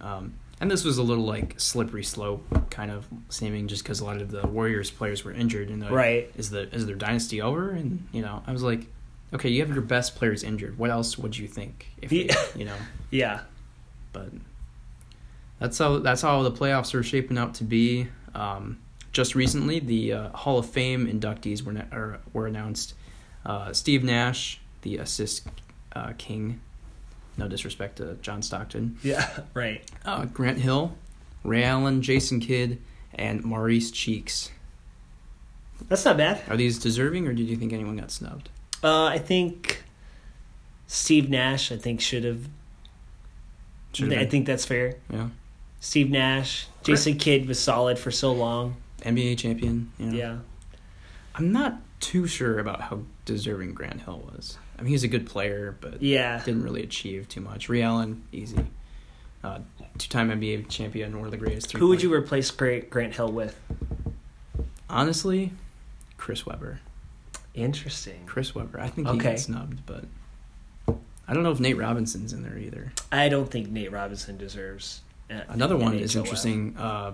um, 0.00 0.34
and 0.60 0.70
this 0.70 0.84
was 0.84 0.98
a 0.98 1.02
little 1.02 1.24
like 1.24 1.58
slippery 1.58 2.04
slope 2.04 2.44
kind 2.70 2.90
of 2.90 3.06
seeming, 3.30 3.68
just 3.68 3.82
because 3.84 4.00
a 4.00 4.04
lot 4.04 4.20
of 4.20 4.30
the 4.30 4.46
Warriors 4.46 4.90
players 4.90 5.24
were 5.24 5.32
injured. 5.32 5.70
And 5.70 5.80
the, 5.80 5.90
Right. 5.90 6.30
is 6.36 6.50
the 6.50 6.62
is 6.74 6.84
their 6.86 6.96
dynasty 6.96 7.40
over? 7.40 7.70
And 7.70 8.06
you 8.12 8.20
know, 8.20 8.42
I 8.46 8.52
was 8.52 8.62
like, 8.62 8.86
okay, 9.32 9.48
you 9.48 9.60
have 9.64 9.70
your 9.72 9.80
best 9.82 10.16
players 10.16 10.42
injured. 10.42 10.76
What 10.76 10.90
else 10.90 11.16
would 11.16 11.38
you 11.38 11.46
think? 11.48 11.86
If 12.02 12.12
you, 12.12 12.24
Yeah. 12.28 12.44
you 12.56 12.64
know, 12.66 12.76
Yeah. 13.10 13.40
but 14.12 14.30
that's 15.60 15.78
how 15.78 15.98
that's 16.00 16.20
how 16.22 16.42
the 16.42 16.52
playoffs 16.52 16.92
are 16.94 17.02
shaping 17.02 17.38
out 17.38 17.54
to 17.54 17.64
be. 17.64 18.08
Um, 18.34 18.78
just 19.18 19.34
recently, 19.34 19.80
the 19.80 20.12
uh, 20.12 20.28
Hall 20.28 20.60
of 20.60 20.66
Fame 20.70 21.08
inductees 21.08 21.62
were 21.62 21.72
na- 21.72 21.90
or, 21.90 22.20
were 22.32 22.46
announced. 22.46 22.94
Uh, 23.44 23.72
Steve 23.72 24.04
Nash, 24.04 24.60
the 24.82 24.98
assist 24.98 25.48
uh, 25.96 26.12
king. 26.18 26.60
No 27.36 27.48
disrespect 27.48 27.96
to 27.96 28.14
John 28.22 28.42
Stockton. 28.42 28.96
Yeah. 29.02 29.28
Right. 29.54 29.82
Uh, 30.04 30.26
Grant 30.26 30.58
Hill, 30.58 30.96
Ray 31.42 31.64
Allen, 31.64 32.00
Jason 32.00 32.38
Kidd, 32.38 32.80
and 33.12 33.42
Maurice 33.42 33.90
Cheeks. 33.90 34.52
That's 35.88 36.04
not 36.04 36.16
bad. 36.16 36.40
Are 36.48 36.56
these 36.56 36.78
deserving, 36.78 37.26
or 37.26 37.32
did 37.32 37.48
you 37.48 37.56
think 37.56 37.72
anyone 37.72 37.96
got 37.96 38.12
snubbed? 38.12 38.50
Uh, 38.84 39.06
I 39.06 39.18
think 39.18 39.82
Steve 40.86 41.28
Nash, 41.28 41.72
I 41.72 41.76
think, 41.76 42.00
should 42.00 42.22
have. 42.22 42.48
I 44.00 44.26
think 44.26 44.46
that's 44.46 44.64
fair. 44.64 44.94
Yeah, 45.12 45.30
Steve 45.80 46.08
Nash, 46.08 46.68
Jason 46.84 47.18
Kidd 47.18 47.48
was 47.48 47.58
solid 47.58 47.98
for 47.98 48.12
so 48.12 48.30
long. 48.30 48.76
NBA 49.02 49.38
champion. 49.38 49.92
You 49.98 50.06
know? 50.06 50.16
Yeah. 50.16 50.38
I'm 51.34 51.52
not 51.52 51.80
too 52.00 52.26
sure 52.26 52.58
about 52.58 52.80
how 52.82 53.00
deserving 53.24 53.74
Grant 53.74 54.02
Hill 54.02 54.28
was. 54.34 54.58
I 54.78 54.82
mean, 54.82 54.90
he's 54.90 55.04
a 55.04 55.08
good 55.08 55.26
player, 55.26 55.76
but 55.80 56.00
Yeah. 56.02 56.42
didn't 56.44 56.62
really 56.62 56.82
achieve 56.82 57.28
too 57.28 57.40
much. 57.40 57.68
Ray 57.68 57.82
Allen, 57.82 58.22
easy. 58.32 58.66
Uh, 59.42 59.60
two-time 59.98 60.30
NBA 60.30 60.68
champion, 60.68 61.16
one 61.16 61.24
of 61.26 61.30
the 61.30 61.36
greatest. 61.36 61.72
Who 61.72 61.88
would 61.88 62.02
you 62.02 62.12
replace 62.12 62.50
Grant, 62.50 62.90
Grant 62.90 63.14
Hill 63.14 63.30
with? 63.32 63.58
Honestly, 64.90 65.52
Chris 66.16 66.46
Webber. 66.46 66.80
Interesting. 67.54 68.20
Chris 68.26 68.54
Webber. 68.54 68.80
I 68.80 68.88
think 68.88 69.08
he 69.08 69.14
Okay. 69.14 69.30
got 69.30 69.38
snubbed, 69.38 69.84
but 69.86 70.04
I 71.26 71.34
don't 71.34 71.42
know 71.42 71.50
if 71.50 71.60
Nate 71.60 71.76
Robinson's 71.76 72.32
in 72.32 72.42
there 72.42 72.56
either. 72.58 72.92
I 73.12 73.28
don't 73.28 73.50
think 73.50 73.68
Nate 73.68 73.92
Robinson 73.92 74.36
deserves. 74.38 75.02
Another 75.28 75.76
one 75.76 75.94
is 75.94 76.16
interesting. 76.16 76.76
Uh, 76.76 77.12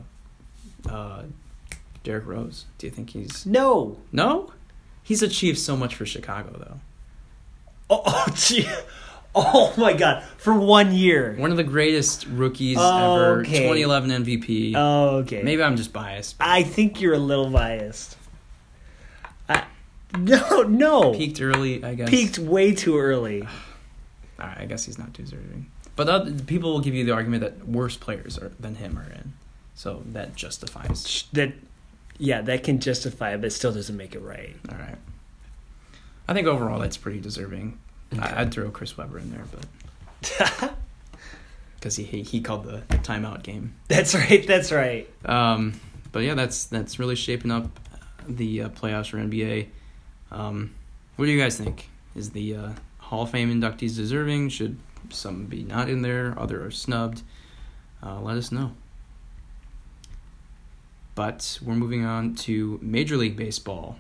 uh, 0.89 1.23
Derrick 2.05 2.27
Rose. 2.27 2.67
Do 2.79 2.87
you 2.87 2.93
think 2.93 3.11
he's 3.11 3.45
No. 3.45 3.97
no? 4.13 4.53
He's 5.03 5.23
achieved 5.23 5.59
so 5.59 5.77
much 5.77 5.95
for 5.97 6.07
Chicago 6.07 6.57
though. 6.59 6.81
Oh, 7.91 8.03
oh, 8.07 8.27
gee. 8.35 8.67
oh 9.35 9.75
my 9.77 9.93
God! 9.93 10.23
For 10.39 10.55
one 10.55 10.95
year. 10.95 11.35
One 11.37 11.51
of 11.51 11.57
the 11.59 11.65
greatest 11.65 12.27
rookies 12.27 12.79
Oh, 12.81 13.15
ever. 13.17 13.41
okay. 13.41 13.59
2011 13.69 14.25
MVP. 14.25 14.73
Oh, 14.77 15.17
okay. 15.19 15.43
Maybe 15.43 15.63
I'm 15.63 15.77
just 15.77 15.93
biased. 15.93 16.37
I 16.41 16.63
think 16.63 17.01
you're 17.01 17.15
a 17.15 17.19
little 17.19 17.51
biased. 17.51 18.17
I, 19.49 19.65
no, 20.19 20.63
no. 20.63 21.13
Peaked 21.13 21.41
early, 21.43 21.85
I 21.85 21.95
guess. 21.95 22.09
Peaked 22.09 22.39
way 22.39 22.73
too 22.75 22.99
early. 22.99 23.43
All 24.41 24.47
right, 24.47 24.59
I 24.61 24.65
guess 24.67 24.85
he's 24.85 24.99
not 24.99 25.13
deserving. 25.13 25.71
But 25.97 26.09
other, 26.09 26.33
people 26.33 26.73
will 26.73 26.81
give 26.81 26.95
you 26.95 27.05
the 27.05 27.13
argument 27.13 27.43
that 27.43 27.69
worse 27.69 27.97
players 27.97 28.39
are, 28.39 28.51
than 28.59 28.77
him 28.77 28.99
are 28.99 29.11
in, 29.13 29.35
so 29.75 30.03
that 30.07 30.35
justifies. 30.35 31.25
That, 31.35 31.53
yeah, 32.19 32.41
that 32.43 32.65
can 32.65 32.81
justify 32.81 33.35
it, 33.35 33.39
but 33.39 33.47
it 33.47 33.51
still 33.51 33.73
doesn't 33.73 33.97
make 33.97 34.15
it 34.15 34.21
right. 34.21 34.57
All 34.71 34.79
right. 34.79 34.97
I 36.27 36.33
think 36.33 36.47
overall 36.47 36.81
that's 36.81 36.97
pretty 36.97 37.21
deserving. 37.21 37.79
I, 38.19 38.43
I'd 38.43 38.53
throw 38.53 38.71
Chris 38.71 38.97
Webber 38.97 39.19
in 39.19 39.31
there, 39.31 39.45
but 39.51 40.75
because 41.77 41.97
he, 41.97 42.05
he 42.05 42.23
he 42.23 42.41
called 42.41 42.65
the 42.65 42.83
timeout 42.99 43.43
game. 43.43 43.75
that's 43.89 44.15
right. 44.15 44.47
That's 44.47 44.73
right. 44.73 45.09
Um, 45.25 45.81
but 46.13 46.21
yeah, 46.21 46.35
that's 46.35 46.65
that's 46.67 46.99
really 46.99 47.17
shaping 47.17 47.51
up 47.51 47.69
the 48.27 48.63
uh, 48.63 48.69
playoffs 48.71 49.11
for 49.11 49.19
NBA. 49.19 49.69
Um, 50.31 50.75
what 51.17 51.27
do 51.27 51.33
you 51.33 51.41
guys 51.41 51.59
think? 51.59 51.89
Is 52.15 52.31
the 52.31 52.57
uh, 52.57 52.69
Hall 52.99 53.23
of 53.23 53.31
Fame 53.31 53.53
inductees 53.53 53.97
deserving? 53.97 54.49
Should 54.49 54.79
some 55.11 55.47
be 55.47 55.63
not 55.65 55.89
in 55.89 56.03
there? 56.03 56.35
Other 56.39 56.65
are 56.65 56.71
snubbed? 56.71 57.23
Uh, 58.03 58.21
let 58.21 58.37
us 58.37 58.53
know. 58.53 58.73
But 61.15 61.59
we're 61.63 61.75
moving 61.75 62.05
on 62.05 62.35
to 62.37 62.79
Major 62.83 63.17
League 63.17 63.37
Baseball. 63.37 63.97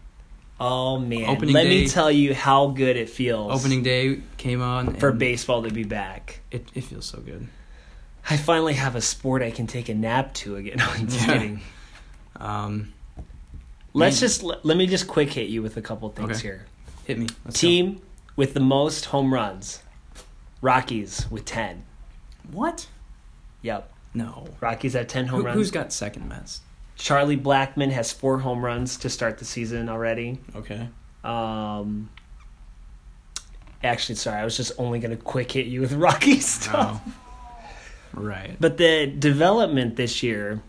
Oh 0.60 0.98
man, 0.98 1.24
Opening 1.28 1.52
let 1.54 1.66
me 1.66 1.88
tell 1.88 2.10
you 2.10 2.32
how 2.34 2.68
good 2.68 2.96
it 2.96 3.08
feels 3.10 3.52
Opening 3.52 3.82
day 3.82 4.20
came 4.36 4.62
on. 4.62 4.94
for 4.94 5.10
baseball 5.12 5.62
to 5.64 5.70
be 5.70 5.82
back. 5.84 6.40
It, 6.50 6.68
it 6.74 6.82
feels 6.84 7.06
so 7.06 7.18
good. 7.18 7.48
I 8.30 8.36
finally 8.36 8.74
have 8.74 8.94
a 8.96 9.00
sport 9.00 9.42
I 9.42 9.50
can 9.50 9.66
take 9.66 9.88
a 9.88 9.94
nap 9.94 10.32
to 10.34 10.56
again. 10.56 10.76
No, 10.78 10.86
I'm 10.88 11.06
just 11.08 11.26
Yeah. 11.26 11.32
kidding. 11.34 11.60
Um, 12.36 12.92
Let's 13.92 14.16
Man. 14.16 14.20
just 14.28 14.42
let, 14.42 14.64
let 14.64 14.76
me 14.76 14.86
just 14.86 15.06
quick 15.06 15.32
hit 15.32 15.48
you 15.48 15.62
with 15.62 15.76
a 15.76 15.82
couple 15.82 16.08
things 16.10 16.30
Okay. 16.38 16.40
here. 16.42 16.66
hit 17.04 17.18
me. 17.18 17.26
Let's 17.44 17.60
go. 17.60 17.68
Team 17.68 18.00
with 18.36 18.54
the 18.54 18.60
most 18.60 19.06
home 19.06 19.32
runs, 19.34 19.82
Rockies 20.60 21.26
with 21.30 21.44
ten. 21.44 21.84
What? 22.50 22.88
Yep, 23.62 23.90
No. 24.14 24.48
Rockies 24.60 24.94
at 24.96 25.08
ten 25.08 25.26
home 25.26 25.40
Who, 25.40 25.46
runs. 25.46 25.56
who's 25.56 25.70
got 25.70 25.92
second 25.92 26.28
best? 26.28 26.62
Charlie 26.96 27.36
Blackmon 27.36 27.90
has 27.90 28.12
four 28.12 28.38
home 28.38 28.64
runs 28.64 28.96
to 28.98 29.10
start 29.10 29.38
the 29.38 29.44
season 29.44 29.88
already. 29.88 30.38
Okay. 30.54 30.88
Um, 31.22 32.08
actually, 33.82 34.14
sorry, 34.16 34.40
I 34.40 34.44
was 34.44 34.56
just 34.56 34.72
only 34.78 34.98
going 35.00 35.10
to 35.16 35.22
quick 35.22 35.52
hit 35.52 35.66
you 35.66 35.80
with 35.80 35.92
Rocky 35.94 36.40
stuff. 36.40 37.00
Oh. 37.06 37.12
Right. 38.12 38.56
But 38.60 38.76
the 38.78 39.06
development 39.06 39.96
this 39.96 40.22
year, 40.22 40.60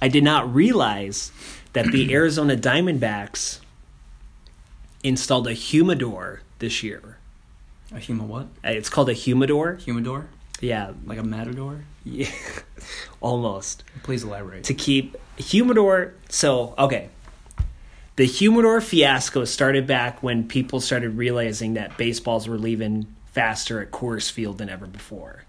I 0.00 0.08
did 0.08 0.24
not 0.24 0.52
realize 0.54 1.30
that 1.74 1.92
the 1.92 2.12
Arizona 2.14 2.56
Diamondbacks 2.56 3.60
installed 5.04 5.46
a 5.46 5.52
humidor 5.52 6.40
this 6.58 6.82
year. 6.82 7.18
A 7.92 7.98
human 7.98 8.28
what? 8.28 8.44
Uh, 8.64 8.70
It's 8.70 8.88
called 8.88 9.08
a 9.10 9.12
humidor. 9.12 9.74
Humidor? 9.84 10.28
Yeah, 10.60 10.92
Like 11.04 11.18
a 11.18 11.22
matador? 11.22 11.84
yeah 12.04 12.30
almost. 13.20 13.84
Please 14.02 14.22
elaborate. 14.24 14.64
to 14.64 14.74
keep 14.74 15.16
humidor 15.36 16.14
so 16.30 16.74
okay 16.78 17.10
the 18.16 18.24
humidor 18.24 18.80
fiasco 18.80 19.44
started 19.44 19.86
back 19.86 20.22
when 20.22 20.48
people 20.48 20.80
started 20.80 21.10
realizing 21.18 21.74
that 21.74 21.98
baseballs 21.98 22.48
were 22.48 22.56
leaving 22.56 23.06
faster 23.26 23.82
at 23.82 23.90
Coors 23.90 24.30
Field 24.30 24.56
than 24.56 24.70
ever 24.70 24.86
before 24.86 25.42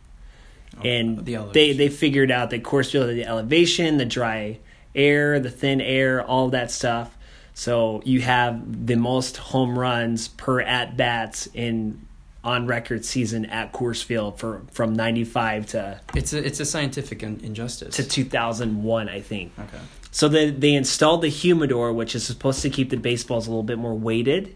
oh, 0.78 0.82
and 0.82 1.24
the 1.26 1.38
they 1.54 1.72
they 1.72 1.88
figured 1.88 2.30
out 2.32 2.50
that 2.50 2.64
Coors 2.64 2.92
Field 2.92 3.08
had 3.08 3.16
the 3.16 3.26
elevation 3.26 3.96
the 3.98 4.06
dry 4.06 4.60
air 4.94 5.40
the 5.40 5.50
thin 5.52 5.80
air 5.80 6.22
all 6.22 6.50
that 6.50 6.70
stuff 6.70 7.16
so 7.54 8.02
you 8.04 8.20
have 8.22 8.88
the 8.88 8.96
most 8.98 9.38
home 9.38 9.80
runs 9.80 10.28
per 10.28 10.60
at 10.60 10.98
bats 10.98 11.48
in 11.54 12.06
on 12.48 12.66
record 12.66 13.04
season 13.04 13.46
at 13.48 13.74
Coors 13.74 14.02
Field 14.04 14.40
for 14.40 14.62
from 14.72 14.94
95 14.94 15.66
to 15.68 16.00
It's 16.16 16.32
a 16.34 16.44
it's 16.46 16.60
a 16.62 16.66
scientific 16.66 17.22
injustice. 17.22 17.96
to 17.98 18.08
2001 18.08 19.10
I 19.10 19.20
think 19.22 19.52
okay. 19.60 19.78
so 20.12 20.28
they 20.30 20.50
they 20.52 20.74
installed 20.74 21.22
the 21.22 21.28
humidor, 21.28 21.92
which 21.94 22.16
is 22.16 22.26
supposed 22.26 22.62
to 22.62 22.70
keep 22.70 22.90
the 22.90 22.98
baseballs 22.98 23.48
a 23.48 23.50
little 23.50 23.64
bit 23.64 23.78
more 23.78 23.94
weighted 23.94 24.56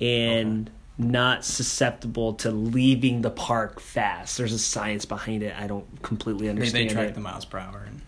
and 0.00 0.70
not 0.96 1.44
susceptible 1.44 2.34
to 2.34 2.50
leaving 2.50 3.22
the 3.22 3.30
park 3.30 3.80
fast. 3.80 4.36
There's 4.38 4.52
a 4.52 4.58
science 4.58 5.04
behind 5.04 5.42
it. 5.42 5.54
I 5.58 5.66
don't 5.66 5.86
completely 6.02 6.46
They, 6.46 6.50
understand 6.50 6.90
they 6.90 6.94
track 6.94 7.08
it. 7.08 7.14
the 7.14 7.20
miles 7.20 7.44
per 7.46 7.58
hour. 7.58 7.84
And, 7.86 8.02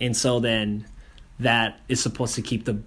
And 0.00 0.16
so 0.16 0.40
then 0.40 0.86
that 1.40 1.80
is 1.88 2.00
supposed 2.00 2.34
to 2.36 2.42
keep 2.42 2.64
the 2.64 2.78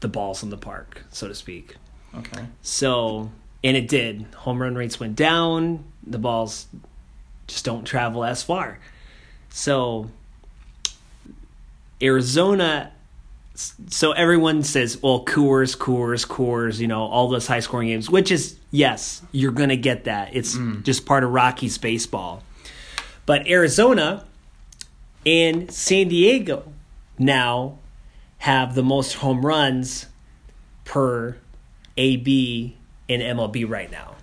the 0.00 0.08
balls 0.08 0.42
in 0.42 0.48
the 0.50 0.56
park, 0.56 1.04
so 1.10 1.28
to 1.28 1.34
speak. 1.34 1.76
okay. 2.14 2.44
So 2.62 3.30
and 3.62 3.76
it 3.76 3.88
did. 3.88 4.26
Home 4.36 4.60
run 4.60 4.74
rates 4.74 4.98
went 4.98 5.16
down. 5.16 5.84
The 6.06 6.18
balls 6.18 6.66
just 7.46 7.64
don't 7.64 7.84
travel 7.84 8.24
as 8.24 8.42
far. 8.42 8.78
So 9.50 10.10
Arizona 12.02 12.92
so 13.88 14.12
everyone 14.12 14.62
says, 14.62 15.02
well, 15.02 15.24
Coors, 15.24 15.76
Coors, 15.76 16.26
Coors, 16.26 16.78
you 16.78 16.86
know, 16.86 17.02
all 17.02 17.28
those 17.28 17.46
high 17.46 17.60
scoring 17.60 17.88
games, 17.88 18.08
which 18.08 18.30
is 18.30 18.56
yes, 18.70 19.22
you're 19.32 19.52
gonna 19.52 19.76
get 19.76 20.04
that. 20.04 20.30
It's 20.34 20.56
mm. 20.56 20.82
just 20.82 21.04
part 21.04 21.24
of 21.24 21.30
Rockies 21.30 21.76
baseball. 21.76 22.42
But 23.26 23.46
Arizona 23.46 24.24
and 25.26 25.70
San 25.70 26.08
Diego 26.08 26.72
now 27.18 27.78
have 28.38 28.74
the 28.74 28.82
most 28.82 29.14
home 29.14 29.44
runs 29.44 30.06
per 30.84 31.36
AB 31.96 32.76
in 33.10 33.20
MLB 33.20 33.68
right 33.68 33.90
now. 33.90 34.14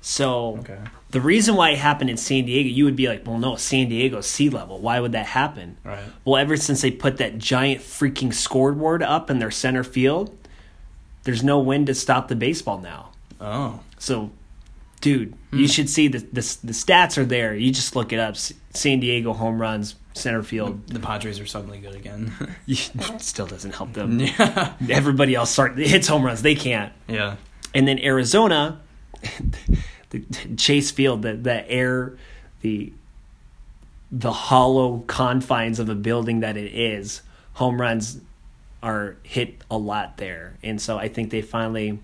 So 0.00 0.58
Okay. 0.58 0.78
the 1.12 1.20
reason 1.20 1.54
why 1.54 1.70
it 1.70 1.78
happened 1.78 2.10
in 2.10 2.16
San 2.16 2.44
Diego, 2.44 2.68
you 2.68 2.84
would 2.84 2.96
be 2.96 3.08
like, 3.08 3.26
well, 3.26 3.38
no, 3.38 3.56
San 3.56 3.88
Diego's 3.88 4.26
sea 4.26 4.50
level. 4.50 4.78
Why 4.78 5.00
would 5.00 5.12
that 5.12 5.26
happen? 5.26 5.78
Right. 5.84 6.04
Well, 6.24 6.36
ever 6.36 6.56
since 6.56 6.82
they 6.82 6.90
put 6.90 7.16
that 7.18 7.38
giant 7.38 7.80
freaking 7.80 8.34
scoreboard 8.34 9.02
up 9.02 9.30
in 9.30 9.38
their 9.38 9.50
center 9.50 9.84
field, 9.84 10.36
there's 11.22 11.42
no 11.42 11.58
wind 11.58 11.86
to 11.86 11.94
stop 11.94 12.28
the 12.28 12.36
baseball 12.36 12.78
now. 12.78 13.12
Oh. 13.40 13.80
So, 13.98 14.30
dude, 15.00 15.34
you 15.52 15.60
hmm. 15.60 15.66
should 15.66 15.88
see 15.88 16.08
the, 16.08 16.18
the 16.18 16.56
the 16.64 16.72
stats 16.72 17.16
are 17.16 17.24
there. 17.24 17.54
You 17.54 17.70
just 17.70 17.96
look 17.96 18.12
it 18.12 18.18
up. 18.18 18.36
San 18.36 19.00
Diego 19.00 19.32
home 19.32 19.60
runs 19.60 19.94
center 20.14 20.42
field 20.42 20.86
The 20.88 21.00
Padres 21.00 21.40
are 21.40 21.46
suddenly 21.46 21.78
good 21.78 21.94
again. 21.94 22.32
still 23.18 23.46
doesn't 23.46 23.74
help 23.74 23.92
them. 23.94 24.20
yeah. 24.20 24.74
Everybody 24.90 25.34
else 25.34 25.50
start 25.50 25.78
hits 25.78 26.08
home 26.08 26.24
runs. 26.24 26.42
They 26.42 26.54
can't. 26.54 26.92
Yeah. 27.08 27.36
And 27.74 27.88
then 27.88 27.98
Arizona, 27.98 28.80
the 30.10 30.22
Chase 30.56 30.90
Field, 30.90 31.22
the 31.22 31.34
the 31.34 31.68
air, 31.70 32.16
the 32.62 32.92
the 34.12 34.32
hollow 34.32 35.02
confines 35.06 35.78
of 35.80 35.88
a 35.88 35.94
building 35.94 36.40
that 36.40 36.56
it 36.56 36.72
is, 36.74 37.22
home 37.54 37.80
runs 37.80 38.20
are 38.82 39.16
hit 39.22 39.56
a 39.70 39.76
lot 39.76 40.18
there, 40.18 40.56
and 40.62 40.80
so 40.80 40.98
I 40.98 41.08
think 41.08 41.30
they 41.30 41.42
finally 41.42 41.98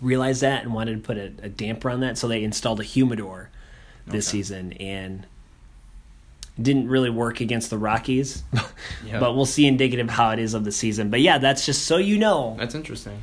realized 0.00 0.40
that 0.42 0.64
and 0.64 0.74
wanted 0.74 0.94
to 0.96 1.06
put 1.06 1.16
a, 1.16 1.32
a 1.42 1.48
damper 1.48 1.90
on 1.90 2.00
that, 2.00 2.18
so 2.18 2.26
they 2.28 2.42
installed 2.42 2.80
a 2.80 2.84
humidor 2.84 3.50
this 4.06 4.28
Okay. 4.28 4.38
season 4.38 4.72
and 4.74 5.26
didn't 6.60 6.88
really 6.88 7.10
work 7.10 7.40
against 7.40 7.70
the 7.70 7.78
Rockies, 7.78 8.42
Yeah. 9.06 9.20
but 9.20 9.36
we'll 9.36 9.46
see 9.46 9.66
indicative 9.66 10.08
how 10.10 10.30
it 10.30 10.38
is 10.38 10.54
of 10.54 10.64
the 10.64 10.72
season. 10.72 11.10
But 11.10 11.20
yeah, 11.20 11.38
that's 11.38 11.64
just 11.66 11.84
so 11.84 11.98
you 11.98 12.18
know. 12.18 12.56
That's 12.58 12.74
interesting. 12.74 13.22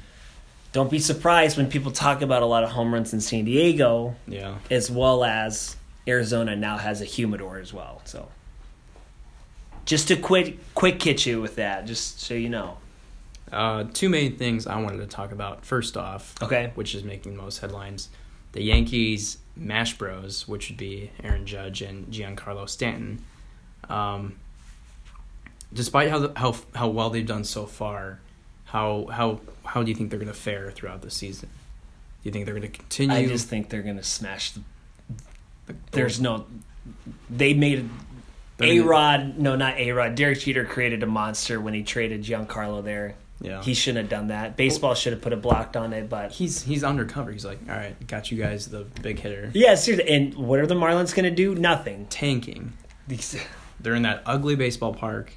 Don't 0.74 0.89
be 0.91 0.99
surprised 0.99 1.55
when 1.55 1.69
people 1.69 1.91
talk 1.91 2.21
about 2.21 2.41
a 2.41 2.45
lot 2.45 2.63
of 2.63 2.71
home 2.71 2.93
runs 2.93 3.13
in 3.13 3.21
San 3.21 3.45
Diego, 3.45 4.15
Yeah. 4.28 4.55
as 4.71 4.89
well 4.91 5.24
as 5.24 5.78
Arizona 6.07 6.55
now 6.55 6.78
has 6.78 6.99
a 6.99 7.05
humidor 7.05 7.59
as 7.59 7.71
well. 7.71 8.01
So, 8.05 8.28
just 9.86 10.07
to 10.09 10.15
quick 10.17 10.57
quick 10.74 11.01
hit 11.01 11.26
you 11.26 11.39
with 11.41 11.55
that, 11.55 11.86
just 11.86 12.19
so 12.19 12.34
you 12.34 12.49
know. 12.49 12.78
Uh, 13.51 13.84
two 13.93 14.09
main 14.09 14.36
things 14.36 14.65
I 14.65 14.82
wanted 14.82 14.97
to 14.97 15.05
talk 15.07 15.32
about. 15.32 15.63
First 15.63 15.95
off, 15.95 16.34
Okay. 16.41 16.71
which 16.74 16.95
is 16.95 17.03
making 17.03 17.36
most 17.38 17.59
headlines, 17.59 18.09
the 18.53 18.63
Yankees 18.63 19.38
Mash 19.55 19.95
Bros, 19.95 20.47
which 20.47 20.69
would 20.69 20.78
be 20.78 21.11
Aaron 21.24 21.45
Judge 21.45 21.84
and 21.84 22.07
Giancarlo 22.11 22.67
Stanton. 22.67 23.24
Um, 23.89 24.38
despite 25.71 26.09
how 26.09 26.17
the, 26.19 26.34
how 26.36 26.55
how 26.74 26.88
well 26.88 27.11
they've 27.11 27.28
done 27.28 27.43
so 27.43 27.67
far, 27.67 28.19
how 28.74 29.05
how 29.11 29.39
how 29.63 29.84
do 29.84 29.89
you 29.89 29.95
think 29.95 30.09
they're 30.09 30.19
going 30.19 30.32
to 30.32 30.38
fare 30.38 30.71
throughout 30.71 31.03
the 31.03 31.11
season? 31.11 31.47
Do 31.47 32.28
you 32.30 32.32
think 32.32 32.45
they're 32.45 32.55
going 32.55 32.69
to 32.71 32.78
continue? 32.80 33.15
I 33.15 33.28
just 33.28 33.47
think 33.47 33.69
they're 33.69 33.84
gonna 33.84 34.01
smash 34.03 34.51
the. 34.51 34.61
There's 35.91 36.19
no. 36.19 36.45
They 37.30 37.53
made 37.53 37.88
a 38.59 38.80
Rod. 38.80 39.38
No, 39.38 39.55
not 39.55 39.78
a 39.78 39.91
Rod. 39.91 40.15
Derek 40.15 40.39
Jeter 40.39 40.65
created 40.65 41.03
a 41.03 41.05
monster 41.05 41.61
when 41.61 41.74
he 41.76 41.84
traded 41.84 42.24
Giancarlo 42.24 42.84
there. 42.84 43.15
yeah. 43.41 43.61
He 43.61 43.74
shouldn't 43.76 44.03
have 44.05 44.09
done 44.09 44.28
that. 44.30 44.57
Baseball 44.57 44.95
should 44.95 45.13
have 45.13 45.21
put 45.21 45.34
a 45.34 45.38
block 45.38 45.76
on 45.76 45.93
it, 45.93 46.09
but 46.09 46.32
he's 46.32 46.63
he's 46.63 46.84
undercover. 46.84 47.32
He's 47.32 47.45
like, 47.45 47.59
all 47.69 47.76
right, 47.76 47.95
got 48.07 48.32
you 48.32 48.38
guys 48.41 48.67
the 48.67 48.86
big 49.03 49.19
hitter. 49.19 49.51
yeah, 49.53 49.76
seriously. 49.76 50.11
And 50.11 50.34
what 50.34 50.59
are 50.59 50.65
the 50.67 50.76
Marlins 50.76 51.13
gonna 51.13 51.30
do? 51.32 51.53
Nothing. 51.53 52.07
Tanking. 52.09 52.74
They're 53.80 53.95
in 53.95 54.01
that 54.03 54.24
ugly 54.26 54.55
baseball 54.55 54.93
park, 54.93 55.34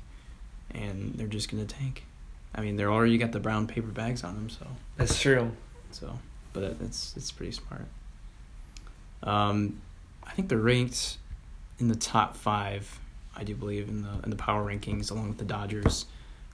and 0.72 1.14
they're 1.16 1.26
just 1.26 1.50
gonna 1.50 1.64
tank. 1.66 2.04
I 2.56 2.60
mean, 2.62 2.76
they're 2.76 2.90
already 2.90 3.18
got 3.18 3.32
the 3.32 3.40
brown 3.40 3.66
paper 3.66 3.88
bags 3.88 4.24
on 4.24 4.34
them, 4.34 4.48
so 4.50 4.66
That's 4.96 5.20
true. 5.20 5.50
so. 5.90 6.18
But 6.52 6.62
it's 6.80 7.14
it's 7.16 7.30
pretty 7.30 7.52
smart. 7.52 7.84
Um, 9.22 9.80
I 10.26 10.32
think 10.32 10.48
they're 10.48 10.58
ranked 10.58 11.18
in 11.78 11.88
the 11.88 11.96
top 11.96 12.36
five. 12.36 12.98
I 13.36 13.44
do 13.44 13.54
believe 13.54 13.88
in 13.88 14.02
the 14.02 14.20
in 14.24 14.30
the 14.30 14.36
power 14.36 14.64
rankings, 14.64 15.10
along 15.10 15.28
with 15.28 15.38
the 15.38 15.44
Dodgers, 15.44 16.06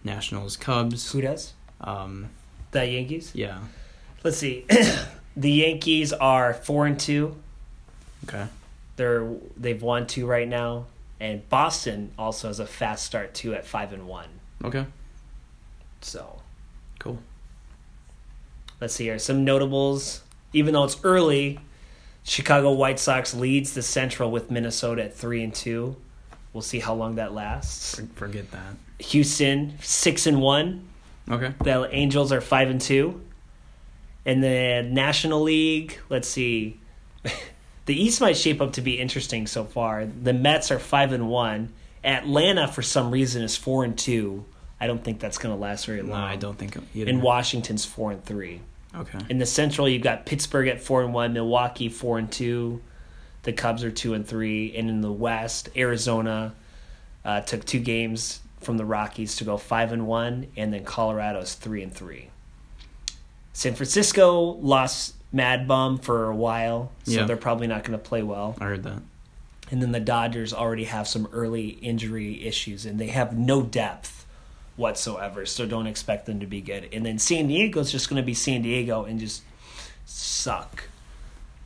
Nationals, 0.03 0.57
Cubs. 0.57 1.13
Who 1.13 1.21
does? 1.21 1.53
Um, 1.81 2.31
The 2.73 2.85
Yankees. 2.87 3.31
yeah. 3.35 3.61
Let's 4.25 4.39
see. 4.39 4.67
the 5.37 5.51
Yankees 5.51 6.13
are 6.13 6.55
four 6.55 6.87
and 6.87 6.99
two. 6.99 7.37
Okay. 8.29 8.47
They're 8.97 9.29
they've 9.57 9.81
won 9.83 10.07
two 10.07 10.27
right 10.27 10.49
now, 10.49 10.87
and 11.21 11.49
Boston 11.49 12.13
also 12.19 12.49
has 12.49 12.59
a 12.61 12.67
fast 12.67 13.05
start 13.05 13.35
too 13.35 13.55
at 13.55 13.67
five 13.67 13.93
and 13.93 14.07
one. 14.07 14.29
Okay. 14.65 14.87
So 16.05 16.41
Cool. 16.99 17.19
let's 18.81 18.95
see 18.95 19.05
here 19.05 19.19
some 19.19 19.45
notables. 19.45 20.23
Even 20.53 20.75
though 20.75 20.85
it's 20.85 20.99
early, 21.03 21.59
Chicago 22.25 22.73
White 22.73 22.99
Sox 22.99 23.35
leads 23.35 23.73
the 23.73 23.83
Central 23.83 24.31
with 24.31 24.51
Minnesota 24.51 25.05
at 25.05 25.15
three 25.15 25.43
and 25.43 25.55
two. 25.55 25.97
We'll 26.53 26.63
see 26.63 26.81
how 26.81 26.95
long 26.95 27.15
that 27.17 27.33
lasts. 27.33 28.01
Forget 28.15 28.51
that. 28.51 28.77
Houston 29.07 29.79
six 29.81 30.27
and 30.27 30.41
one. 30.41 30.85
Okay. 31.31 31.55
The 31.65 31.89
Angels 31.93 32.31
are 32.33 32.41
five 32.41 32.69
and 32.69 32.81
two. 32.81 33.23
In 34.25 34.41
the 34.41 34.87
National 34.89 35.43
League, 35.43 35.99
let's 36.09 36.29
see. 36.29 36.79
the 37.87 38.01
East 38.01 38.21
might 38.21 38.37
shape 38.37 38.61
up 38.61 38.75
to 38.75 38.81
be 38.83 39.01
interesting 39.01 39.47
so 39.47 39.65
far. 39.65 40.05
The 40.05 40.33
Mets 40.33 40.71
are 40.71 40.79
five 40.79 41.13
and 41.13 41.29
one. 41.29 41.73
Atlanta, 42.05 42.69
for 42.69 42.83
some 42.83 43.11
reason, 43.11 43.43
is 43.43 43.57
four 43.57 43.83
and 43.85 43.97
two. 43.99 44.45
I 44.83 44.89
don't 44.89 45.03
think 45.05 45.21
that's 45.21 45.39
going 45.39 45.55
to 45.55 45.61
last 45.61 45.87
very 45.87 46.03
long. 46.03 46.11
No, 46.21 46.27
I 46.27 46.35
don't 46.35 46.59
think 46.59 46.77
either. 46.93 47.09
And 47.09 47.23
Washington's 47.23 47.85
four 47.85 48.11
and 48.11 48.25
three. 48.25 48.61
Okay. 48.97 49.19
In 49.31 49.39
the 49.39 49.47
Central, 49.47 49.89
you've 49.89 50.03
got 50.03 50.27
Pittsburgh 50.27 50.67
at 50.67 50.81
four 50.81 51.03
and 51.05 51.15
one, 51.15 51.33
Milwaukee 51.33 51.89
four 51.89 52.19
and 52.19 52.31
two, 52.31 52.83
the 53.45 53.53
Cubs 53.53 53.85
are 53.85 53.93
two 53.93 54.15
and 54.15 54.27
three, 54.27 54.75
and 54.77 54.91
in 54.91 55.01
the 55.01 55.13
West, 55.13 55.69
Arizona 55.77 56.53
uh, 57.25 57.43
took 57.43 57.65
two 57.65 57.79
games 57.79 58.41
from 58.61 58.77
the 58.77 58.85
Rockies 58.85 59.37
to 59.37 59.45
go 59.45 59.57
five 59.57 59.93
and 59.93 60.09
one, 60.09 60.49
and 60.57 60.75
then 60.75 60.85
Colorado's 60.85 61.55
three 61.55 61.85
and 61.85 61.95
three. 61.95 62.31
San 63.53 63.75
Francisco 63.75 64.41
lost 64.61 65.15
Mad 65.33 65.69
Bum 65.69 65.99
for 65.99 66.29
a 66.29 66.35
while, 66.37 66.91
so 67.05 67.13
Yeah. 67.13 67.25
they're 67.25 67.37
probably 67.37 67.69
not 67.69 67.85
going 67.85 67.97
to 67.99 68.05
play 68.05 68.23
well. 68.25 68.57
I 68.61 68.65
heard 68.65 68.83
that. 68.83 69.01
And 69.71 69.81
then 69.81 69.93
the 69.93 70.01
Dodgers 70.01 70.53
already 70.53 70.85
have 70.85 71.07
some 71.09 71.29
early 71.33 71.69
injury 71.69 72.45
issues, 72.45 72.85
and 72.85 72.99
they 72.99 73.07
have 73.07 73.39
no 73.39 73.63
depth 73.63 74.22
whatsoever. 74.77 75.47
So 75.47 75.67
don't 75.67 75.87
expect 75.87 76.27
them 76.27 76.41
to 76.41 76.47
be 76.47 76.61
good. 76.61 76.89
And 76.93 77.05
then 77.05 77.19
San 77.19 77.47
Diego's 77.49 77.91
just 77.93 78.09
going 78.09 78.21
to 78.23 78.27
be 78.27 78.35
San 78.35 78.63
Diego 78.63 79.05
and 79.05 79.19
just 79.21 79.43
suck. 80.07 80.85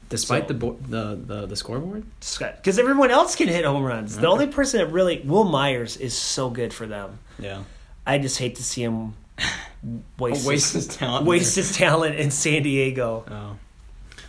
Despite 0.09 0.45
So- 0.45 0.49
the, 0.49 0.55
bo- 0.55 0.79
the 0.89 1.15
the 1.17 1.47
the 1.47 1.57
scoreboard. 1.57 2.05
Because 2.21 2.79
everyone 2.79 3.11
else 3.11 3.35
can 3.35 3.49
hit 3.49 3.65
home 3.65 3.83
runs. 3.83 4.17
The 4.17 4.29
only 4.29 4.47
person 4.47 4.79
that 4.81 4.93
really, 4.93 5.21
Wil 5.25 5.45
Myers, 5.45 5.97
is 5.97 6.17
so 6.17 6.49
good 6.51 6.73
for 6.73 6.87
them. 6.87 7.19
Yeah. 7.39 7.65
I 8.07 8.19
just 8.19 8.39
hate 8.39 8.55
to 8.57 8.63
see 8.63 8.83
him 8.85 9.15
waste, 10.19 10.47
Waste 10.47 10.75
his 10.75 10.87
talent. 10.87 11.27
waste 11.27 11.57
his 11.57 11.75
talent 11.77 12.15
in 12.17 12.31
San 12.31 12.63
Diego. 12.63 13.25
Oh. 13.29 13.57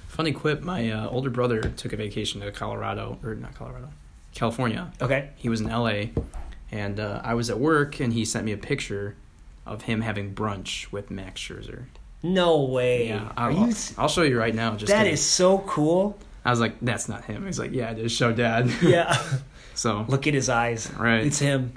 Funny 0.07 0.31
quip. 0.31 0.63
My 0.63 0.89
uh, 0.89 1.07
older 1.09 1.29
brother 1.29 1.61
took 1.61 1.93
a 1.93 1.95
vacation 1.97 2.41
to 2.41 2.51
Colorado, 2.51 3.19
or 3.23 3.35
not 3.35 3.53
Colorado, 3.53 3.89
California. 4.33 4.91
Okay. 4.99 5.29
He 5.35 5.47
was 5.47 5.61
in 5.61 5.67
LA, 5.67 6.05
and 6.71 6.99
uh, 6.99 7.21
I 7.23 7.33
was 7.33 7.49
at 7.49 7.59
work, 7.59 7.99
and 7.99 8.13
he 8.13 8.25
sent 8.25 8.45
me 8.45 8.51
a 8.51 8.57
picture 8.57 9.15
of 9.65 9.83
him 9.83 10.01
having 10.01 10.33
brunch 10.33 10.91
with 10.91 11.11
Max 11.11 11.41
Scherzer. 11.41 11.85
No 12.23 12.63
way. 12.63 13.09
Yeah, 13.09 13.31
I'll, 13.37 13.51
you? 13.69 13.73
I'll 13.97 14.07
show 14.09 14.23
you 14.23 14.37
right 14.39 14.55
now. 14.55 14.75
Just 14.75 14.91
That 14.91 14.99
kidding. 14.99 15.13
is 15.13 15.21
so 15.21 15.59
cool. 15.59 16.17
I 16.43 16.49
was 16.49 16.59
like, 16.59 16.75
that's 16.81 17.07
not 17.09 17.25
him. 17.25 17.45
He's 17.45 17.59
like, 17.59 17.71
yeah, 17.73 17.91
it 17.91 17.99
is. 17.99 18.11
Show 18.11 18.31
dad. 18.33 18.71
Yeah. 18.81 19.21
so 19.75 20.05
Look 20.07 20.27
at 20.27 20.33
his 20.33 20.49
eyes. 20.49 20.91
Right. 20.97 21.25
It's 21.25 21.39
him. 21.39 21.73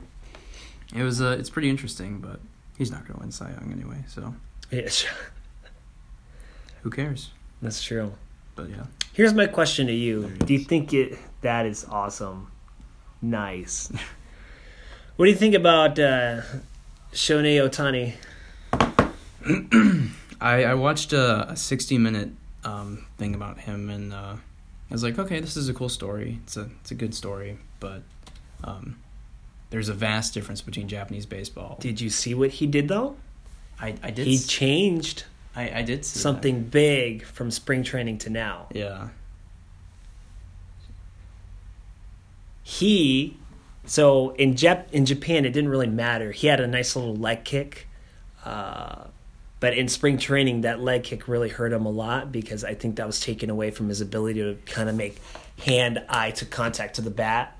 it 0.95 1.03
was. 1.03 1.20
Uh, 1.20 1.36
it's 1.38 1.51
pretty 1.51 1.68
interesting, 1.68 2.18
but 2.18 2.41
he's 2.78 2.91
not 2.91 3.01
going 3.07 3.14
to 3.14 3.20
win 3.20 3.32
Cy 3.32 3.51
Young 3.51 3.72
anyway. 3.72 4.05
So 4.09 4.34
Yes. 4.70 5.05
who 6.82 6.91
cares? 6.91 7.30
That's 7.61 7.82
true. 7.82 8.12
But 8.55 8.70
yeah. 8.70 8.84
Here's 9.12 9.34
my 9.34 9.47
question 9.47 9.86
to 9.88 9.93
you. 9.93 10.28
Do 10.45 10.53
you 10.55 10.61
think 10.61 10.95
it 10.95 11.18
that 11.43 11.66
is 11.66 11.84
awesome? 11.84 12.51
Nice. 13.20 13.93
what 15.17 15.27
do 15.27 15.31
you 15.31 15.37
think 15.37 15.55
about 15.55 15.99
uh 15.99 16.43
Shohei 17.13 17.59
Otani? 17.61 18.15
I, 20.41 20.65
I 20.65 20.75
watched 20.75 21.13
a, 21.13 21.51
a 21.51 21.57
60 21.57 21.99
minute 21.99 22.31
um, 22.65 23.05
thing 23.19 23.35
about 23.35 23.59
him 23.61 23.91
and 23.91 24.13
uh, 24.13 24.37
I 24.37 24.93
was 24.95 25.03
like, 25.03 25.19
okay, 25.19 25.41
this 25.41 25.57
is 25.57 25.69
a 25.69 25.75
cool 25.75 25.89
story. 25.89 26.39
It's 26.45 26.57
a 26.57 26.69
it's 26.81 26.91
a 26.91 26.95
good 26.95 27.15
story, 27.15 27.59
but 27.79 28.03
um, 28.65 28.99
there's 29.71 29.89
a 29.89 29.95
vast 29.95 30.35
difference 30.35 30.61
between 30.63 30.89
Japanese 30.89 31.27
baseball. 31.27 31.79
Did 31.81 32.01
you 32.01 32.11
see 32.11 32.35
what 32.35 32.51
he 32.53 32.67
did 32.67 32.89
though? 32.89 33.17
I, 33.81 33.95
I 34.03 34.11
did 34.11 34.27
He 34.27 34.37
s- 34.37 34.47
changed 34.47 35.25
I, 35.57 35.79
I 35.81 35.83
did 35.83 36.05
see 36.05 36.15
that. 36.19 36.23
something 36.23 36.65
big 36.65 37.25
from 37.25 37.51
spring 37.51 37.83
training 37.83 38.19
to 38.19 38.31
now. 38.31 38.67
Yeah. 38.73 39.09
He 42.63 43.37
so 43.91 44.30
in 44.36 44.55
Jap- 44.55 44.91
in 44.93 45.05
Japan 45.05 45.45
it 45.45 45.51
didn't 45.51 45.70
really 45.70 45.88
matter. 45.88 46.30
He 46.30 46.47
had 46.47 46.61
a 46.61 46.66
nice 46.66 46.95
little 46.95 47.16
leg 47.16 47.45
kick. 47.45 47.88
Uh 48.45 49.05
but 49.61 49.76
in 49.76 49.88
spring 49.88 50.16
training, 50.16 50.62
that 50.62 50.80
leg 50.80 51.05
kick 51.05 51.28
really 51.28 51.51
hurt 51.51 51.72
him 51.72 51.84
a 51.84 51.91
lot 51.91 52.32
because 52.32 52.64
I 52.64 52.74
think 52.74 52.97
that 52.97 53.07
was 53.07 53.20
taken 53.20 53.51
away 53.51 53.70
from 53.70 53.88
his 53.91 54.01
ability 54.01 54.41
to 54.41 54.57
kind 54.64 54.88
of 54.88 54.97
make 54.97 55.20
hand 55.59 56.03
eye 56.09 56.30
to 56.32 56.47
contact 56.47 56.97
to 56.97 57.03
the 57.03 57.11
bat, 57.11 57.59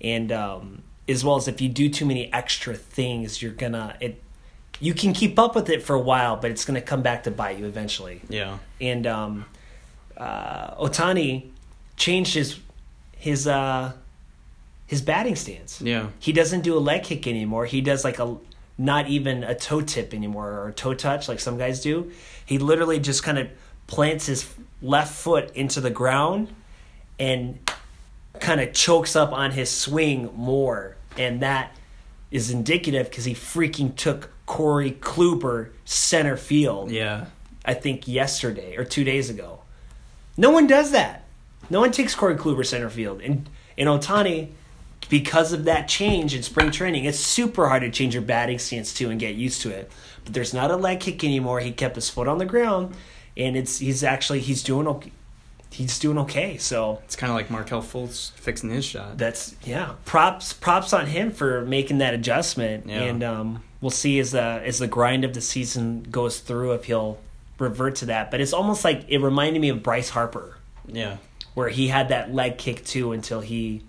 and 0.00 0.32
um, 0.32 0.82
as 1.06 1.22
well 1.22 1.36
as 1.36 1.48
if 1.48 1.60
you 1.60 1.68
do 1.68 1.90
too 1.90 2.06
many 2.06 2.32
extra 2.32 2.74
things, 2.74 3.42
you're 3.42 3.52
gonna 3.52 3.94
it. 4.00 4.20
You 4.80 4.94
can 4.94 5.12
keep 5.12 5.38
up 5.38 5.54
with 5.54 5.68
it 5.68 5.82
for 5.82 5.94
a 5.94 6.00
while, 6.00 6.36
but 6.36 6.50
it's 6.50 6.64
gonna 6.64 6.80
come 6.80 7.02
back 7.02 7.24
to 7.24 7.30
bite 7.30 7.58
you 7.58 7.66
eventually. 7.66 8.22
Yeah. 8.30 8.56
And 8.80 9.06
um, 9.06 9.44
uh, 10.16 10.74
Otani 10.76 11.50
changed 11.96 12.32
his 12.32 12.58
his 13.14 13.46
uh, 13.46 13.92
his 14.92 15.00
batting 15.00 15.34
stance. 15.34 15.80
Yeah. 15.80 16.08
He 16.18 16.34
doesn't 16.34 16.60
do 16.60 16.76
a 16.76 16.78
leg 16.78 17.04
kick 17.04 17.26
anymore. 17.26 17.64
He 17.64 17.80
does 17.80 18.04
like 18.04 18.18
a 18.18 18.36
not 18.76 19.08
even 19.08 19.42
a 19.42 19.54
toe 19.54 19.80
tip 19.80 20.12
anymore 20.12 20.50
or 20.50 20.68
a 20.68 20.72
toe 20.74 20.92
touch 20.92 21.28
like 21.28 21.40
some 21.40 21.56
guys 21.56 21.80
do. 21.80 22.12
He 22.44 22.58
literally 22.58 23.00
just 23.00 23.22
kind 23.22 23.38
of 23.38 23.48
plants 23.86 24.26
his 24.26 24.54
left 24.82 25.14
foot 25.14 25.50
into 25.56 25.80
the 25.80 25.88
ground 25.88 26.54
and 27.18 27.58
kind 28.38 28.60
of 28.60 28.74
chokes 28.74 29.16
up 29.16 29.32
on 29.32 29.52
his 29.52 29.70
swing 29.70 30.28
more. 30.34 30.94
And 31.16 31.40
that 31.40 31.74
is 32.30 32.50
indicative 32.50 33.08
because 33.08 33.24
he 33.24 33.32
freaking 33.32 33.96
took 33.96 34.28
Corey 34.44 34.90
Kluber 34.90 35.70
center 35.86 36.36
field. 36.36 36.90
Yeah. 36.90 37.28
I 37.64 37.72
think 37.72 38.06
yesterday 38.06 38.76
or 38.76 38.84
two 38.84 39.04
days 39.04 39.30
ago. 39.30 39.62
No 40.36 40.50
one 40.50 40.66
does 40.66 40.90
that. 40.90 41.24
No 41.70 41.80
one 41.80 41.92
takes 41.92 42.14
Corey 42.14 42.36
Kluber 42.36 42.66
center 42.66 42.90
field. 42.90 43.22
And 43.22 43.48
in 43.78 43.88
Otani, 43.88 44.50
because 45.08 45.52
of 45.52 45.64
that 45.64 45.88
change 45.88 46.34
in 46.34 46.42
spring 46.42 46.70
training, 46.70 47.04
it's 47.04 47.18
super 47.18 47.68
hard 47.68 47.82
to 47.82 47.90
change 47.90 48.14
your 48.14 48.22
batting 48.22 48.58
stance 48.58 48.94
too 48.94 49.10
and 49.10 49.20
get 49.20 49.34
used 49.34 49.62
to 49.62 49.70
it. 49.70 49.90
But 50.24 50.34
there's 50.34 50.54
not 50.54 50.70
a 50.70 50.76
leg 50.76 51.00
kick 51.00 51.24
anymore. 51.24 51.60
He 51.60 51.72
kept 51.72 51.96
his 51.96 52.08
foot 52.08 52.28
on 52.28 52.38
the 52.38 52.44
ground, 52.46 52.94
and 53.36 53.56
it's 53.56 53.78
he's 53.78 54.04
actually 54.04 54.40
he's 54.40 54.62
doing 54.62 54.86
okay. 54.86 55.12
He's 55.70 55.98
doing 55.98 56.18
okay. 56.18 56.58
So 56.58 57.00
It's 57.04 57.16
kind 57.16 57.30
of 57.30 57.36
like 57.36 57.50
Markelle 57.50 57.80
Fultz 57.80 58.32
fixing 58.32 58.68
his 58.68 58.84
shot. 58.84 59.16
that's 59.16 59.56
yeah. 59.64 59.94
Props 60.04 60.52
props 60.52 60.92
on 60.92 61.06
him 61.06 61.30
for 61.30 61.64
making 61.64 61.98
that 61.98 62.12
adjustment. 62.12 62.86
Yeah. 62.86 63.04
And 63.04 63.22
um, 63.24 63.62
we'll 63.80 63.90
see 63.90 64.18
as 64.18 64.32
the 64.32 64.42
as 64.64 64.78
the 64.78 64.86
grind 64.86 65.24
of 65.24 65.32
the 65.32 65.40
season 65.40 66.02
goes 66.10 66.40
through 66.40 66.72
if 66.72 66.84
he'll 66.84 67.18
revert 67.58 67.96
to 67.96 68.06
that. 68.06 68.30
But 68.30 68.40
it's 68.42 68.52
almost 68.52 68.84
like 68.84 69.06
it 69.08 69.18
reminded 69.18 69.60
me 69.60 69.70
of 69.70 69.82
Bryce 69.82 70.10
Harper, 70.10 70.56
yeah. 70.86 71.16
where 71.54 71.70
he 71.70 71.88
had 71.88 72.08
that 72.10 72.34
leg 72.34 72.58
kick 72.58 72.84
too 72.84 73.12
until 73.12 73.40
he, 73.40 73.82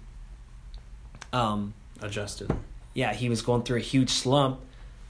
um, 1.33 1.73
Adjusted. 2.01 2.49
yeah, 2.93 3.13
he 3.13 3.27
was 3.27 3.41
going 3.41 3.63
through 3.63 3.77
a 3.77 3.81
huge 3.81 4.09
slump, 4.09 4.59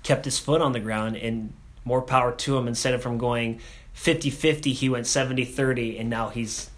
kept 0.03 0.25
his 0.25 0.39
foot 0.39 0.61
on 0.61 0.71
the 0.71 0.79
ground, 0.79 1.15
and 1.17 1.53
more 1.85 2.01
power 2.01 2.31
to 2.31 2.57
him. 2.57 2.67
Instead 2.67 2.93
of 2.93 3.01
from 3.03 3.17
going 3.17 3.59
50-50, 3.95 4.73
he 4.73 4.89
went 4.89 5.05
70-30 5.05 5.99
and 5.99 6.09
now 6.09 6.29
he's 6.29 6.69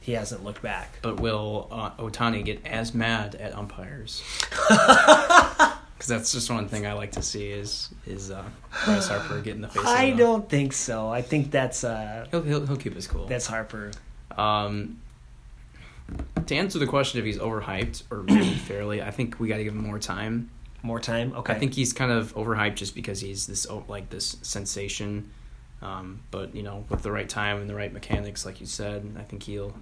he 0.00 0.12
hasn't 0.12 0.44
looked 0.44 0.60
back. 0.62 0.98
But 1.02 1.18
will 1.18 1.66
uh, 1.70 1.90
Otani 1.92 2.44
get 2.44 2.64
as 2.66 2.92
mad 2.94 3.34
at 3.36 3.54
umpires? 3.56 4.22
Because 5.96 6.08
that's 6.08 6.32
just 6.32 6.50
one 6.50 6.68
thing 6.68 6.86
I 6.86 6.92
like 6.92 7.12
to 7.12 7.22
see 7.22 7.46
is 7.50 7.88
is 8.04 8.30
uh, 8.30 8.42
Bryce 8.84 9.06
Harper 9.08 9.40
get 9.40 9.54
in 9.54 9.60
the 9.62 9.68
face. 9.68 9.84
I 9.86 10.10
don't 10.10 10.46
think 10.48 10.72
so. 10.72 11.08
I 11.08 11.22
think 11.22 11.50
that's 11.52 11.84
uh 11.84 12.26
He'll, 12.32 12.42
he'll 12.42 12.66
he'll 12.66 12.76
keep 12.76 12.94
his 12.94 13.06
cool. 13.06 13.26
that's 13.26 13.46
Harper. 13.46 13.92
Um, 14.36 15.00
to 16.46 16.54
answer 16.54 16.78
the 16.78 16.86
question 16.86 17.18
if 17.18 17.24
he's 17.24 17.38
overhyped 17.38 18.04
or 18.10 18.20
really 18.20 18.54
fairly, 18.54 19.02
I 19.02 19.10
think 19.10 19.38
we 19.40 19.48
got 19.48 19.58
to 19.58 19.64
give 19.64 19.74
him 19.74 19.84
more 19.84 19.98
time. 19.98 20.50
More 20.82 21.00
time. 21.00 21.32
Okay. 21.34 21.54
I 21.54 21.58
think 21.58 21.74
he's 21.74 21.92
kind 21.92 22.12
of 22.12 22.34
overhyped 22.34 22.74
just 22.74 22.94
because 22.94 23.20
he's 23.20 23.46
this 23.46 23.66
like 23.88 24.10
this 24.10 24.36
sensation. 24.42 25.30
Um, 25.80 26.20
but 26.30 26.54
you 26.54 26.62
know, 26.62 26.84
with 26.88 27.02
the 27.02 27.10
right 27.10 27.28
time 27.28 27.60
and 27.60 27.68
the 27.68 27.74
right 27.74 27.92
mechanics, 27.92 28.44
like 28.44 28.60
you 28.60 28.66
said, 28.66 29.16
I 29.18 29.22
think 29.22 29.42
he'll 29.44 29.74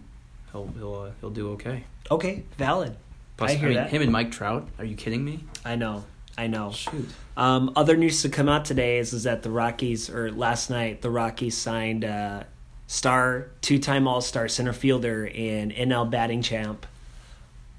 he'll 0.53 0.69
he'll 0.77 0.95
uh, 0.95 1.11
he'll 1.21 1.31
do 1.31 1.51
okay. 1.53 1.85
okay, 2.11 2.45
valid. 2.57 2.97
Plus, 3.37 3.51
I 3.51 3.55
hear 3.55 3.69
mean, 3.69 3.79
that. 3.79 3.91
him 3.91 4.03
and 4.03 4.13
Mike 4.13 4.31
Trout. 4.31 4.69
Are 4.79 4.85
you 4.85 4.95
kidding 4.95 5.25
me? 5.25 5.45
I 5.65 5.75
know. 5.75 6.05
I 6.37 6.47
know. 6.47 6.71
Shoot. 6.71 7.09
Um, 7.37 7.73
other 7.77 7.97
news 7.97 8.23
to 8.23 8.29
come 8.29 8.49
out 8.49 8.65
today 8.65 8.99
is, 8.99 9.13
is 9.13 9.25
that 9.25 9.43
the 9.43 9.51
Rockies, 9.51 10.09
or 10.09 10.31
last 10.31 10.71
night, 10.71 11.03
the 11.03 11.11
Rockies 11.11 11.57
signed 11.57 12.05
uh, 12.05 12.45
star, 12.93 13.47
two 13.63 13.79
time 13.79 14.07
All 14.07 14.21
Star 14.21 14.49
center 14.49 14.75
fielder 14.75 15.27
and 15.35 15.73
NL 15.73 16.11
batting 16.11 16.43
champ, 16.43 16.87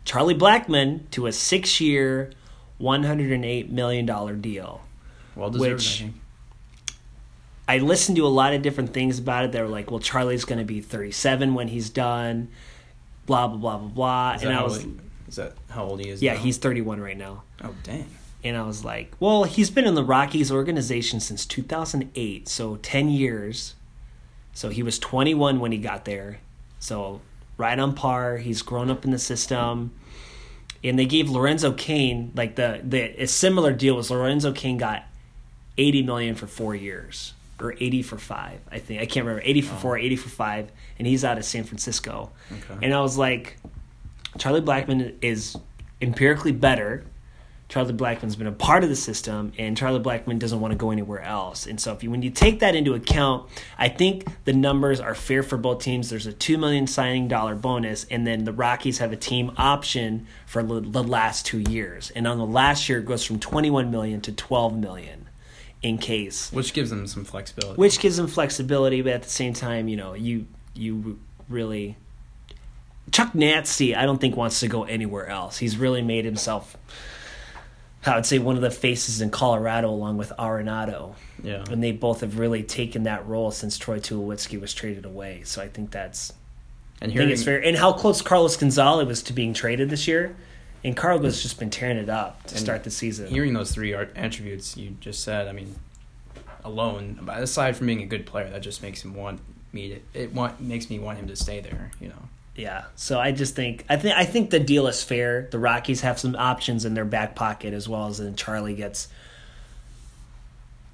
Charlie 0.05 0.33
Blackmon, 0.33 1.01
to 1.11 1.27
a 1.27 1.31
six 1.31 1.79
year, 1.79 2.31
$108 2.81 3.69
million 3.69 4.41
deal. 4.41 4.81
Well 5.35 5.51
deserved. 5.51 5.73
Which- 5.73 6.03
I. 6.03 6.09
I 7.65 7.77
listened 7.77 8.17
to 8.17 8.25
a 8.25 8.27
lot 8.27 8.53
of 8.53 8.61
different 8.61 8.93
things 8.93 9.19
about 9.19 9.45
it. 9.45 9.53
They 9.53 9.61
were 9.61 9.69
like, 9.69 9.89
well, 9.89 10.01
Charlie's 10.01 10.43
going 10.43 10.59
to 10.59 10.65
be 10.65 10.81
37 10.81 11.53
when 11.53 11.69
he's 11.69 11.89
done, 11.89 12.49
blah, 13.25 13.47
blah, 13.47 13.57
blah, 13.57 13.77
blah, 13.77 13.87
blah. 13.87 14.33
Is 14.33 14.43
And 14.43 14.51
I 14.53 14.63
was, 14.63 14.83
old, 14.83 14.99
is 15.29 15.35
that 15.37 15.53
how 15.69 15.85
old 15.85 16.01
he 16.01 16.09
is? 16.09 16.21
yeah, 16.21 16.33
now? 16.33 16.39
he's 16.39 16.57
31 16.57 16.99
right 16.99 17.17
now. 17.17 17.43
Oh 17.63 17.73
dang. 17.83 18.05
And 18.43 18.57
I 18.57 18.63
was 18.63 18.83
like, 18.83 19.13
well, 19.21 19.45
he's 19.45 19.69
been 19.69 19.85
in 19.85 19.95
the 19.95 20.03
Rockies 20.03 20.51
organization 20.51 21.21
since 21.21 21.45
2008, 21.45 22.49
so 22.49 22.75
10 22.75 23.09
years. 23.09 23.75
So 24.53 24.69
he 24.69 24.83
was 24.83 24.99
21 24.99 25.59
when 25.59 25.71
he 25.71 25.77
got 25.77 26.05
there. 26.05 26.39
So 26.79 27.21
right 27.57 27.77
on 27.77 27.93
par. 27.93 28.37
He's 28.37 28.61
grown 28.61 28.89
up 28.89 29.05
in 29.05 29.11
the 29.11 29.19
system. 29.19 29.93
And 30.83 30.99
they 30.99 31.05
gave 31.05 31.29
Lorenzo 31.29 31.71
Cain 31.71 32.31
like 32.35 32.55
the 32.55 32.81
the 32.83 33.23
a 33.23 33.27
similar 33.27 33.71
deal 33.71 33.95
was 33.95 34.11
Lorenzo 34.11 34.51
Cain 34.51 34.77
got 34.77 35.05
80 35.77 36.03
million 36.03 36.35
for 36.35 36.45
4 36.45 36.75
years 36.75 37.33
or 37.59 37.73
80 37.79 38.01
for 38.01 38.17
5, 38.17 38.59
I 38.69 38.79
think. 38.79 39.01
I 39.01 39.05
can't 39.05 39.25
remember. 39.25 39.41
80 39.45 39.61
for 39.61 39.75
4, 39.75 39.97
80 39.97 40.15
for 40.17 40.29
5, 40.29 40.71
and 40.99 41.07
he's 41.07 41.23
out 41.23 41.37
of 41.37 41.45
San 41.45 41.63
Francisco. 41.63 42.31
Okay. 42.51 42.85
And 42.85 42.93
I 42.93 42.99
was 43.01 43.17
like 43.17 43.57
Charlie 44.37 44.61
Blackmon 44.61 45.15
is 45.21 45.55
empirically 46.01 46.51
better. 46.51 47.05
Charlie 47.73 47.91
Blackmon's 47.91 48.35
been 48.35 48.45
a 48.45 48.51
part 48.51 48.83
of 48.83 48.91
the 48.91 48.95
system, 48.95 49.51
and 49.57 49.75
Charlie 49.75 49.99
Blackmon 49.99 50.37
doesn't 50.37 50.59
want 50.59 50.73
to 50.73 50.77
go 50.77 50.91
anywhere 50.91 51.21
else. 51.23 51.65
And 51.65 51.81
so, 51.81 51.91
if 51.91 52.03
you 52.03 52.11
when 52.11 52.21
you 52.21 52.29
take 52.29 52.59
that 52.59 52.75
into 52.75 52.93
account, 52.93 53.49
I 53.79 53.89
think 53.89 54.27
the 54.45 54.53
numbers 54.53 54.99
are 54.99 55.15
fair 55.15 55.41
for 55.41 55.57
both 55.57 55.81
teams. 55.81 56.07
There's 56.11 56.27
a 56.27 56.33
two 56.33 56.59
million 56.59 56.85
signing 56.85 57.27
dollar 57.27 57.55
bonus, 57.55 58.05
and 58.11 58.27
then 58.27 58.43
the 58.43 58.53
Rockies 58.53 58.99
have 58.99 59.11
a 59.11 59.15
team 59.15 59.53
option 59.57 60.27
for 60.45 60.61
the 60.61 60.81
the 60.81 61.03
last 61.03 61.47
two 61.47 61.61
years. 61.61 62.11
And 62.11 62.27
on 62.27 62.37
the 62.37 62.45
last 62.45 62.87
year, 62.87 62.99
it 62.99 63.07
goes 63.07 63.25
from 63.25 63.39
21 63.39 63.89
million 63.89 64.21
to 64.21 64.31
12 64.31 64.77
million, 64.77 65.27
in 65.81 65.97
case 65.97 66.51
Which 66.51 66.73
gives 66.73 66.91
them 66.91 67.07
some 67.07 67.25
flexibility. 67.25 67.79
which 67.81 67.97
gives 67.97 68.17
them 68.17 68.27
flexibility, 68.27 69.01
but 69.01 69.13
at 69.13 69.23
the 69.23 69.31
same 69.31 69.55
time, 69.55 69.87
you 69.87 69.97
know, 69.97 70.13
you 70.13 70.45
you 70.75 71.17
really 71.49 71.97
Chuck 73.11 73.33
Nazty, 73.33 73.95
I 73.95 74.05
don't 74.05 74.21
think 74.21 74.37
wants 74.37 74.59
to 74.59 74.67
go 74.67 74.83
anywhere 74.83 75.27
else. 75.27 75.57
He's 75.57 75.75
really 75.77 76.01
made 76.03 76.23
himself, 76.23 76.77
I 78.05 78.15
would 78.15 78.25
say, 78.25 78.39
one 78.39 78.55
of 78.55 78.61
the 78.61 78.71
faces 78.71 79.21
in 79.21 79.29
Colorado, 79.29 79.89
along 79.89 80.17
with 80.17 80.33
Arenado, 80.37 81.15
yeah. 81.41 81.63
and 81.69 81.81
they 81.81 81.91
both 81.91 82.21
have 82.21 82.37
really 82.37 82.63
taken 82.63 83.03
that 83.03 83.25
role 83.27 83.51
since 83.51 83.77
Troy 83.77 83.99
Tulowitzki 83.99 84.59
was 84.59 84.73
traded 84.73 85.05
away. 85.05 85.41
So 85.45 85.61
I 85.61 85.69
think 85.69 85.91
that's 85.91 86.33
And 87.01 87.11
I 87.11 87.15
think 87.15 87.31
it's 87.31 87.43
fair. 87.43 87.63
And 87.63 87.77
how 87.77 87.93
close 87.93 88.21
Carlos 88.21 88.57
Gonzalez 88.57 89.07
was 89.07 89.23
to 89.23 89.33
being 89.33 89.53
traded 89.53 89.89
this 89.89 90.07
year, 90.07 90.35
and 90.83 90.97
Carlos 90.97 91.41
just 91.41 91.59
been 91.59 91.69
tearing 91.69 91.97
it 91.97 92.09
up 92.09 92.43
to 92.47 92.57
start 92.57 92.83
the 92.83 92.91
season. 92.91 93.27
hearing 93.27 93.53
those 93.53 93.71
three 93.71 93.93
attributes 93.93 94.75
you 94.75 94.97
just 94.99 95.23
said, 95.23 95.47
I 95.47 95.53
mean, 95.53 95.73
alone, 96.65 97.19
but 97.21 97.41
aside 97.41 97.77
from 97.77 97.87
being 97.87 98.01
a 98.01 98.05
good 98.05 98.25
player, 98.25 98.49
that 98.49 98.61
just 98.61 98.81
makes 98.81 99.03
him 99.03 99.13
want 99.13 99.39
me 99.71 99.89
to. 99.89 99.99
It 100.13 100.33
want 100.33 100.59
makes 100.59 100.89
me 100.89 100.99
want 100.99 101.19
him 101.19 101.27
to 101.27 101.35
stay 101.35 101.61
there. 101.61 101.91
You 101.99 102.09
know. 102.09 102.29
Yeah. 102.55 102.85
So 102.95 103.19
I 103.19 103.31
just 103.31 103.55
think 103.55 103.85
I 103.89 103.97
think 103.97 104.15
I 104.15 104.25
think 104.25 104.49
the 104.49 104.59
deal 104.59 104.87
is 104.87 105.03
fair. 105.03 105.47
The 105.49 105.59
Rockies 105.59 106.01
have 106.01 106.19
some 106.19 106.35
options 106.35 106.85
in 106.85 106.93
their 106.93 107.05
back 107.05 107.35
pocket 107.35 107.73
as 107.73 107.89
well 107.89 108.07
as 108.07 108.19
then 108.19 108.35
Charlie 108.35 108.75
gets 108.75 109.07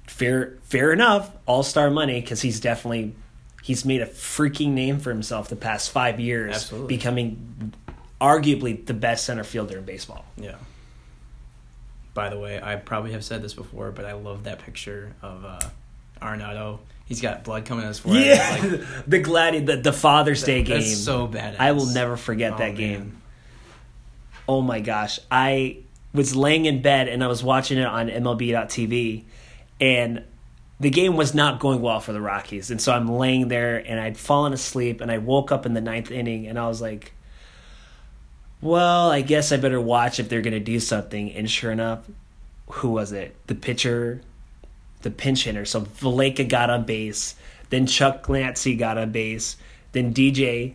fair 0.06 0.58
fair 0.62 0.92
enough 0.92 1.30
all 1.46 1.62
star 1.62 1.90
money 1.90 2.20
because 2.20 2.40
he's 2.40 2.60
definitely 2.60 3.14
he's 3.62 3.84
made 3.84 4.00
a 4.00 4.06
freaking 4.06 4.70
name 4.70 4.98
for 4.98 5.10
himself 5.10 5.48
the 5.48 5.56
past 5.56 5.90
five 5.90 6.18
years, 6.18 6.54
Absolutely. 6.54 6.96
becoming 6.96 7.74
arguably 8.20 8.84
the 8.84 8.94
best 8.94 9.24
center 9.24 9.44
fielder 9.44 9.78
in 9.78 9.84
baseball. 9.84 10.24
Yeah. 10.36 10.56
By 12.14 12.28
the 12.28 12.38
way, 12.38 12.60
I 12.60 12.76
probably 12.76 13.12
have 13.12 13.24
said 13.24 13.42
this 13.42 13.54
before, 13.54 13.92
but 13.92 14.04
I 14.04 14.12
love 14.12 14.44
that 14.44 14.58
picture 14.60 15.14
of 15.22 15.44
uh, 15.44 15.60
Arenado. 16.20 16.80
He's 17.10 17.20
got 17.20 17.44
blood 17.44 17.66
coming 17.66 17.84
out 17.84 17.88
of 17.88 17.96
his 17.96 17.98
forehead. 17.98 18.24
Yeah, 18.24 18.58
like, 18.78 19.04
the 19.06 19.20
gladi 19.20 19.66
the, 19.66 19.76
the 19.78 19.92
Father's 19.92 20.42
Day 20.44 20.62
game. 20.62 20.78
That's 20.78 20.96
so 20.96 21.26
badass. 21.28 21.56
I 21.58 21.72
will 21.72 21.86
never 21.86 22.16
forget 22.16 22.52
Oh, 22.54 22.58
that 22.58 22.68
man. 22.68 22.76
game. 22.76 23.22
Oh 24.48 24.62
my 24.62 24.78
gosh. 24.80 25.18
I 25.30 25.78
was 26.14 26.34
laying 26.36 26.66
in 26.66 26.82
bed 26.82 27.08
and 27.08 27.22
I 27.22 27.26
was 27.26 27.42
watching 27.42 27.78
it 27.78 27.84
on 27.86 28.08
MLB.tv 28.08 29.24
and 29.80 30.22
the 30.78 30.90
game 30.90 31.16
was 31.16 31.34
not 31.34 31.58
going 31.58 31.82
well 31.82 31.98
for 32.00 32.12
the 32.12 32.20
Rockies. 32.20 32.70
And 32.70 32.80
so 32.80 32.92
I'm 32.92 33.08
laying 33.08 33.48
there 33.48 33.76
and 33.78 33.98
I'd 34.00 34.16
fallen 34.16 34.52
asleep 34.52 35.00
and 35.00 35.10
I 35.10 35.18
woke 35.18 35.50
up 35.52 35.66
in 35.66 35.74
the 35.74 35.80
ninth 35.80 36.12
inning 36.12 36.46
and 36.46 36.58
I 36.58 36.68
was 36.68 36.80
like, 36.80 37.12
well, 38.60 39.10
I 39.10 39.22
guess 39.22 39.52
I 39.52 39.56
better 39.56 39.80
watch 39.80 40.20
if 40.20 40.28
they're 40.28 40.42
going 40.42 40.54
to 40.54 40.60
do 40.60 40.78
something. 40.80 41.32
And 41.32 41.50
sure 41.50 41.72
enough, 41.72 42.00
who 42.70 42.90
was 42.90 43.10
it? 43.12 43.34
The 43.46 43.54
pitcher, 43.54 44.20
the 45.02 45.10
pinch 45.10 45.44
hitter. 45.44 45.64
So 45.64 45.82
Valaika 45.82 46.48
got 46.48 46.70
on 46.70 46.84
base. 46.84 47.34
Then 47.70 47.86
Chuck 47.86 48.22
Clancy 48.22 48.76
got 48.76 48.98
on 48.98 49.12
base. 49.12 49.56
Then 49.92 50.12
DJ 50.12 50.74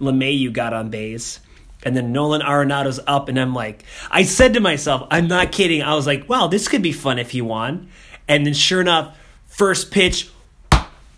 LeMahieu 0.00 0.52
got 0.52 0.72
on 0.72 0.90
base. 0.90 1.40
And 1.82 1.96
then 1.96 2.12
Nolan 2.12 2.42
Arenado's 2.42 3.00
up. 3.06 3.28
And 3.28 3.38
I'm 3.38 3.54
like, 3.54 3.84
I 4.10 4.22
said 4.22 4.54
to 4.54 4.60
myself, 4.60 5.06
I'm 5.10 5.28
not 5.28 5.52
kidding. 5.52 5.82
I 5.82 5.94
was 5.94 6.06
like, 6.06 6.28
wow, 6.28 6.46
this 6.46 6.68
could 6.68 6.82
be 6.82 6.92
fun 6.92 7.18
if 7.18 7.30
he 7.30 7.42
won. 7.42 7.88
And 8.26 8.46
then 8.46 8.54
sure 8.54 8.80
enough, 8.80 9.18
first 9.46 9.90
pitch, 9.90 10.30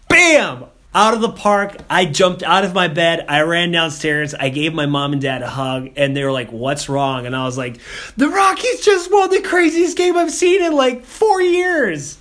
bam! 0.09 0.64
Out 0.94 1.12
of 1.12 1.20
the 1.20 1.30
park. 1.30 1.76
I 1.90 2.07
jumped 2.07 2.42
out 2.42 2.64
of 2.64 2.72
my 2.72 2.88
bed. 2.88 3.26
I 3.28 3.42
ran 3.42 3.70
downstairs. 3.70 4.32
I 4.32 4.48
gave 4.48 4.72
my 4.72 4.86
mom 4.86 5.12
and 5.12 5.20
dad 5.20 5.42
a 5.42 5.46
hug, 5.46 5.90
and 5.94 6.16
they 6.16 6.24
were 6.24 6.32
like, 6.32 6.50
What's 6.50 6.88
wrong? 6.88 7.26
And 7.26 7.36
I 7.36 7.44
was 7.44 7.59
like, 7.59 7.76
The 8.16 8.30
Rockies 8.30 8.80
just 8.82 9.12
won 9.12 9.28
the 9.28 9.42
craziest 9.42 9.94
game 9.98 10.16
I've 10.16 10.30
seen 10.30 10.62
in 10.62 10.72
like 10.72 11.04
four 11.04 11.42
years. 11.42 12.16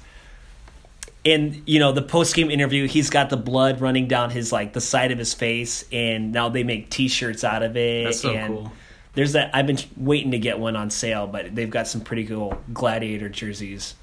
And 1.25 1.63
you 1.65 1.79
know 1.79 1.91
the 1.91 2.03
post 2.03 2.35
game 2.35 2.51
interview, 2.51 2.87
he's 2.87 3.09
got 3.09 3.29
the 3.31 3.37
blood 3.37 3.81
running 3.81 4.07
down 4.07 4.29
his 4.29 4.51
like 4.51 4.73
the 4.73 4.81
side 4.81 5.11
of 5.11 5.17
his 5.17 5.33
face, 5.33 5.83
and 5.91 6.31
now 6.31 6.49
they 6.49 6.63
make 6.63 6.89
T-shirts 6.91 7.43
out 7.43 7.63
of 7.63 7.75
it. 7.75 8.03
That's 8.05 8.19
so 8.21 8.31
and 8.31 8.47
cool. 8.53 8.71
There's 9.13 9.31
that. 9.31 9.49
I've 9.55 9.65
been 9.65 9.79
waiting 9.97 10.31
to 10.31 10.37
get 10.39 10.59
one 10.59 10.75
on 10.75 10.89
sale, 10.91 11.25
but 11.25 11.55
they've 11.55 11.69
got 11.69 11.87
some 11.87 12.01
pretty 12.01 12.25
cool 12.27 12.61
gladiator 12.73 13.27
jerseys. 13.29 13.95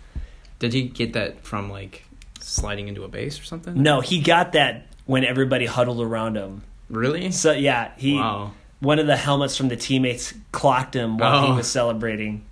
Did 0.58 0.72
he 0.72 0.82
get 0.88 1.12
that 1.12 1.44
from 1.44 1.70
like 1.70 2.04
sliding 2.40 2.88
into 2.88 3.04
a 3.04 3.08
base 3.08 3.38
or 3.40 3.44
something? 3.44 3.80
No, 3.80 4.00
he 4.00 4.20
got 4.20 4.52
that 4.52 4.86
when 5.06 5.24
everybody 5.24 5.66
huddled 5.66 6.00
around 6.00 6.36
him. 6.36 6.62
Really? 6.90 7.30
So 7.30 7.52
yeah, 7.52 7.92
he 7.96 8.14
Wow. 8.14 8.52
one 8.80 8.98
of 8.98 9.06
the 9.06 9.16
helmets 9.16 9.56
from 9.56 9.68
the 9.68 9.76
teammates 9.76 10.34
clocked 10.50 10.94
him 10.96 11.18
while 11.18 11.42
he 11.46 11.52
Oh. 11.52 11.56
was 11.56 11.70
celebrating. 11.70 12.44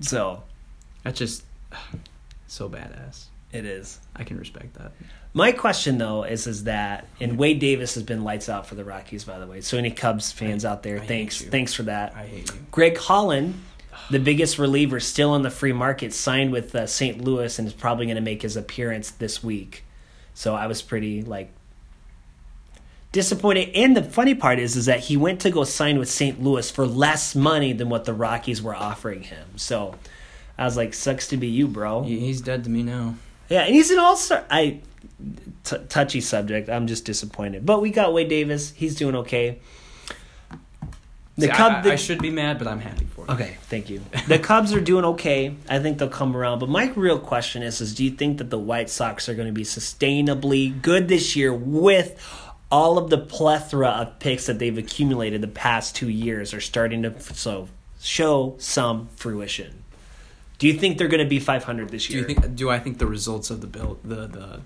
So 0.00 0.42
That's 1.02 1.18
just 1.18 1.44
so 2.46 2.68
badass. 2.68 3.26
It 3.52 3.64
is. 3.64 3.98
I 4.14 4.24
can 4.24 4.38
respect 4.38 4.74
that. 4.74 4.92
My 5.32 5.52
question 5.52 5.98
though 5.98 6.24
is 6.24 6.46
is 6.46 6.64
that 6.64 7.06
and 7.20 7.38
Wade 7.38 7.60
Davis 7.60 7.94
has 7.94 8.02
been 8.02 8.24
lights 8.24 8.48
out 8.48 8.66
for 8.66 8.74
the 8.74 8.84
Rockies 8.84 9.24
by 9.24 9.38
the 9.38 9.46
way. 9.46 9.60
So 9.60 9.78
any 9.78 9.90
Cubs 9.90 10.32
fans 10.32 10.64
out 10.64 10.82
there, 10.82 11.00
I 11.00 11.06
thanks 11.06 11.42
thanks 11.42 11.74
for 11.74 11.84
that. 11.84 12.14
I 12.14 12.26
hate 12.26 12.52
you. 12.52 12.60
Greg 12.70 12.98
Holland, 12.98 13.60
the 14.10 14.18
biggest 14.18 14.58
reliever 14.58 15.00
still 15.00 15.30
on 15.30 15.42
the 15.42 15.50
free 15.50 15.72
market, 15.72 16.12
signed 16.12 16.52
with 16.52 16.74
uh, 16.74 16.86
St. 16.86 17.22
Louis 17.22 17.58
and 17.58 17.68
is 17.68 17.74
probably 17.74 18.06
going 18.06 18.16
to 18.16 18.22
make 18.22 18.42
his 18.42 18.56
appearance 18.56 19.10
this 19.10 19.42
week. 19.42 19.84
So 20.34 20.54
I 20.54 20.66
was 20.66 20.82
pretty 20.82 21.22
like 21.22 21.50
disappointed. 23.12 23.70
And 23.74 23.96
the 23.96 24.04
funny 24.04 24.34
part 24.34 24.58
is, 24.58 24.76
is 24.76 24.86
that 24.86 25.00
he 25.00 25.16
went 25.16 25.40
to 25.40 25.50
go 25.50 25.64
sign 25.64 25.98
with 25.98 26.10
St. 26.10 26.42
Louis 26.42 26.70
for 26.70 26.86
less 26.86 27.34
money 27.34 27.72
than 27.72 27.88
what 27.88 28.04
the 28.04 28.12
Rockies 28.12 28.62
were 28.62 28.74
offering 28.74 29.22
him. 29.22 29.46
So 29.56 29.94
I 30.56 30.64
was 30.64 30.76
like, 30.76 30.94
sucks 30.94 31.28
to 31.28 31.36
be 31.36 31.48
you, 31.48 31.66
bro. 31.68 32.02
He's 32.02 32.40
dead 32.40 32.64
to 32.64 32.70
me 32.70 32.82
now. 32.82 33.14
Yeah, 33.48 33.62
and 33.62 33.74
he's 33.74 33.90
an 33.90 33.98
all 33.98 34.16
star. 34.16 34.44
I 34.50 34.80
t- 35.64 35.76
touchy 35.88 36.20
subject. 36.20 36.68
I'm 36.68 36.86
just 36.86 37.04
disappointed, 37.04 37.64
but 37.64 37.80
we 37.80 37.90
got 37.90 38.12
Wade 38.12 38.28
Davis. 38.28 38.72
He's 38.72 38.94
doing 38.94 39.14
okay. 39.16 39.58
The 41.36 41.46
See, 41.46 41.52
Cub. 41.52 41.72
I, 41.72 41.80
the- 41.82 41.92
I 41.92 41.96
should 41.96 42.20
be 42.20 42.30
mad, 42.30 42.58
but 42.58 42.66
I'm 42.66 42.80
happy 42.80 43.04
for 43.04 43.24
it. 43.24 43.30
Okay, 43.30 43.56
thank 43.62 43.88
you. 43.88 44.02
The 44.26 44.38
Cubs 44.40 44.72
are 44.72 44.80
doing 44.80 45.04
okay. 45.04 45.54
I 45.68 45.78
think 45.78 45.98
they'll 45.98 46.08
come 46.08 46.36
around. 46.36 46.58
But 46.58 46.68
my 46.68 46.86
real 46.96 47.18
question 47.18 47.62
is: 47.62 47.80
Is 47.80 47.94
do 47.94 48.04
you 48.04 48.10
think 48.10 48.38
that 48.38 48.50
the 48.50 48.58
White 48.58 48.90
Sox 48.90 49.28
are 49.28 49.34
going 49.34 49.46
to 49.46 49.52
be 49.52 49.62
sustainably 49.64 50.80
good 50.82 51.06
this 51.08 51.36
year 51.36 51.52
with 51.54 52.20
all 52.70 52.98
of 52.98 53.08
the 53.08 53.18
plethora 53.18 53.88
of 53.88 54.18
picks 54.18 54.46
that 54.46 54.58
they've 54.58 54.76
accumulated 54.76 55.40
the 55.40 55.48
past 55.48 55.96
two 55.96 56.08
years 56.10 56.52
are 56.52 56.60
starting 56.60 57.02
to 57.02 57.18
so 57.20 57.68
show 58.00 58.56
some 58.58 59.08
fruition? 59.16 59.84
Do 60.58 60.66
you 60.66 60.74
think 60.74 60.98
they're 60.98 61.08
going 61.08 61.22
to 61.22 61.28
be 61.28 61.38
500 61.38 61.88
this 61.88 62.06
Do 62.06 62.14
year? 62.14 62.22
you 62.28 62.34
think? 62.34 62.56
Do 62.56 62.68
I 62.68 62.78
think 62.78 62.98
the 62.98 63.06
results 63.06 63.50
of 63.50 63.60
the 63.60 63.66
build, 63.66 64.00
the 64.02 64.26
the 64.26 64.60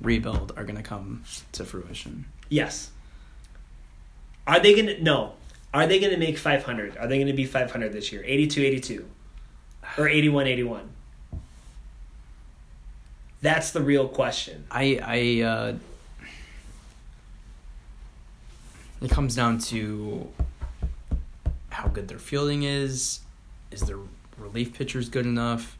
rebuild, 0.00 0.52
are 0.56 0.64
going 0.64 0.76
to 0.76 0.82
come 0.82 1.24
to 1.52 1.64
fruition? 1.64 2.24
Yes. 2.48 2.90
Are 4.46 4.60
they 4.60 4.74
going 4.74 4.86
to 4.86 5.02
no? 5.02 5.34
Are 5.72 5.86
they 5.86 5.98
going 5.98 6.12
to 6.12 6.18
make 6.18 6.38
500? 6.38 6.96
Are 6.96 7.06
they 7.06 7.16
going 7.16 7.26
to 7.26 7.32
be 7.32 7.44
500 7.44 7.92
this 7.92 8.12
year? 8.12 8.22
82 8.24 8.62
82 8.62 9.08
or 9.98 10.08
81 10.08 10.46
81? 10.46 10.90
That's 13.42 13.72
the 13.72 13.82
real 13.82 14.08
question. 14.08 14.64
I 14.70 15.00
I 15.02 15.42
uh, 15.46 15.74
it 19.02 19.10
comes 19.10 19.34
down 19.34 19.58
to 19.58 20.28
how 21.68 21.88
good 21.88 22.08
their 22.08 22.18
fielding 22.18 22.62
is. 22.62 23.20
Is 23.70 23.82
their 23.82 23.98
relief 24.38 24.74
pitchers 24.74 25.08
good 25.08 25.26
enough? 25.26 25.76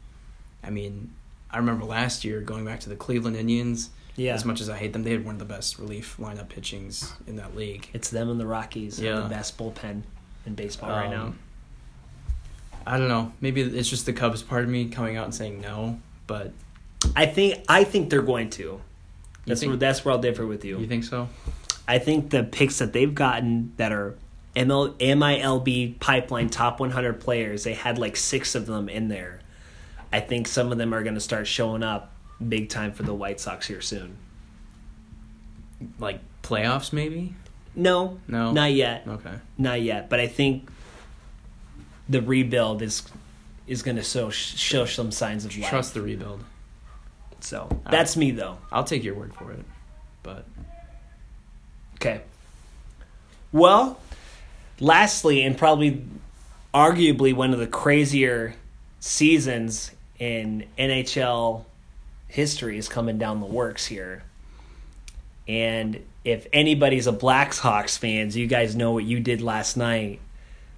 I 0.63 0.69
mean, 0.69 1.11
I 1.51 1.57
remember 1.57 1.85
last 1.85 2.23
year 2.23 2.41
going 2.41 2.65
back 2.65 2.79
to 2.81 2.89
the 2.89 2.95
Cleveland 2.95 3.35
Indians. 3.35 3.89
Yeah. 4.15 4.33
As 4.33 4.45
much 4.45 4.61
as 4.61 4.69
I 4.69 4.77
hate 4.77 4.93
them, 4.93 5.03
they 5.03 5.11
had 5.11 5.25
one 5.25 5.35
of 5.35 5.39
the 5.39 5.45
best 5.45 5.77
relief 5.77 6.15
lineup 6.19 6.47
pitchings 6.47 7.11
in 7.27 7.35
that 7.35 7.55
league. 7.55 7.89
It's 7.93 8.09
them 8.09 8.29
and 8.29 8.39
the 8.39 8.45
Rockies. 8.45 8.99
Yeah. 8.99 9.19
The 9.21 9.29
best 9.29 9.57
bullpen 9.57 10.03
in 10.45 10.55
baseball 10.55 10.89
right 10.89 11.09
now. 11.09 11.23
Um, 11.25 11.39
I 12.87 12.97
don't 12.97 13.09
know. 13.09 13.33
Maybe 13.41 13.61
it's 13.61 13.89
just 13.89 14.05
the 14.05 14.13
Cubs 14.13 14.41
part 14.41 14.63
of 14.63 14.69
me 14.69 14.87
coming 14.89 15.17
out 15.17 15.25
and 15.25 15.33
saying 15.35 15.59
no, 15.59 15.99
but 16.27 16.53
I 17.15 17.25
think 17.25 17.65
I 17.67 17.83
think 17.83 18.09
they're 18.09 18.21
going 18.21 18.49
to. 18.51 18.79
That's 19.45 19.59
think- 19.59 19.71
where 19.71 19.77
that's 19.77 20.05
where 20.05 20.13
I'll 20.13 20.21
differ 20.21 20.45
with 20.45 20.63
you. 20.63 20.79
you 20.79 20.87
think 20.87 21.03
so? 21.03 21.27
I 21.87 21.99
think 21.99 22.29
the 22.29 22.43
picks 22.43 22.79
that 22.79 22.93
they've 22.93 23.13
gotten 23.13 23.73
that 23.77 23.91
are 23.91 24.15
ML, 24.55 24.95
MILB 24.99 25.99
pipeline 25.99 26.49
top 26.49 26.79
100 26.79 27.19
players, 27.19 27.63
they 27.63 27.73
had 27.73 27.97
like 27.97 28.15
six 28.15 28.55
of 28.55 28.65
them 28.65 28.87
in 28.89 29.07
there. 29.09 29.41
I 30.13 30.19
think 30.21 30.47
some 30.47 30.71
of 30.71 30.77
them 30.77 30.93
are 30.93 31.03
going 31.03 31.15
to 31.15 31.21
start 31.21 31.45
showing 31.47 31.83
up 31.83 32.13
big 32.47 32.69
time 32.69 32.93
for 32.93 33.03
the 33.03 33.13
White 33.13 33.39
Sox 33.39 33.67
here 33.67 33.81
soon. 33.81 34.17
Like 35.99 36.19
playoffs, 36.41 36.93
maybe? 36.93 37.35
No, 37.75 38.19
No. 38.27 38.53
not 38.53 38.71
yet, 38.71 39.05
Okay. 39.07 39.33
not 39.57 39.81
yet. 39.81 40.09
But 40.09 40.21
I 40.21 40.27
think 40.27 40.69
the 42.07 42.21
rebuild 42.21 42.81
is 42.81 43.03
is 43.67 43.81
going 43.81 43.97
to 43.97 44.03
show 44.03 44.29
show 44.29 44.85
some 44.85 45.11
signs 45.11 45.43
of 45.43 45.57
life. 45.57 45.69
Trust 45.69 45.93
the 45.95 46.01
rebuild. 46.01 46.43
So 47.41 47.67
that's 47.89 48.15
me 48.15 48.31
though. 48.31 48.59
I'll 48.71 48.83
take 48.85 49.03
your 49.03 49.15
word 49.15 49.33
for 49.35 49.51
it. 49.51 49.65
But 50.23 50.45
Okay. 51.95 52.21
Well, 53.51 53.99
lastly, 54.79 55.43
and 55.43 55.57
probably 55.57 56.03
arguably 56.73 57.33
one 57.33 57.53
of 57.53 57.59
the 57.59 57.67
crazier 57.67 58.55
seasons 58.99 59.91
in 60.19 60.65
NHL 60.77 61.65
history 62.27 62.77
is 62.77 62.89
coming 62.89 63.17
down 63.17 63.39
the 63.39 63.45
works 63.45 63.85
here. 63.85 64.23
And 65.47 66.03
if 66.23 66.47
anybody's 66.51 67.07
a 67.07 67.13
Blackhawks 67.13 67.97
fans, 67.97 68.35
you 68.35 68.47
guys 68.47 68.75
know 68.75 68.91
what 68.91 69.03
you 69.03 69.19
did 69.19 69.41
last 69.41 69.77
night. 69.77 70.19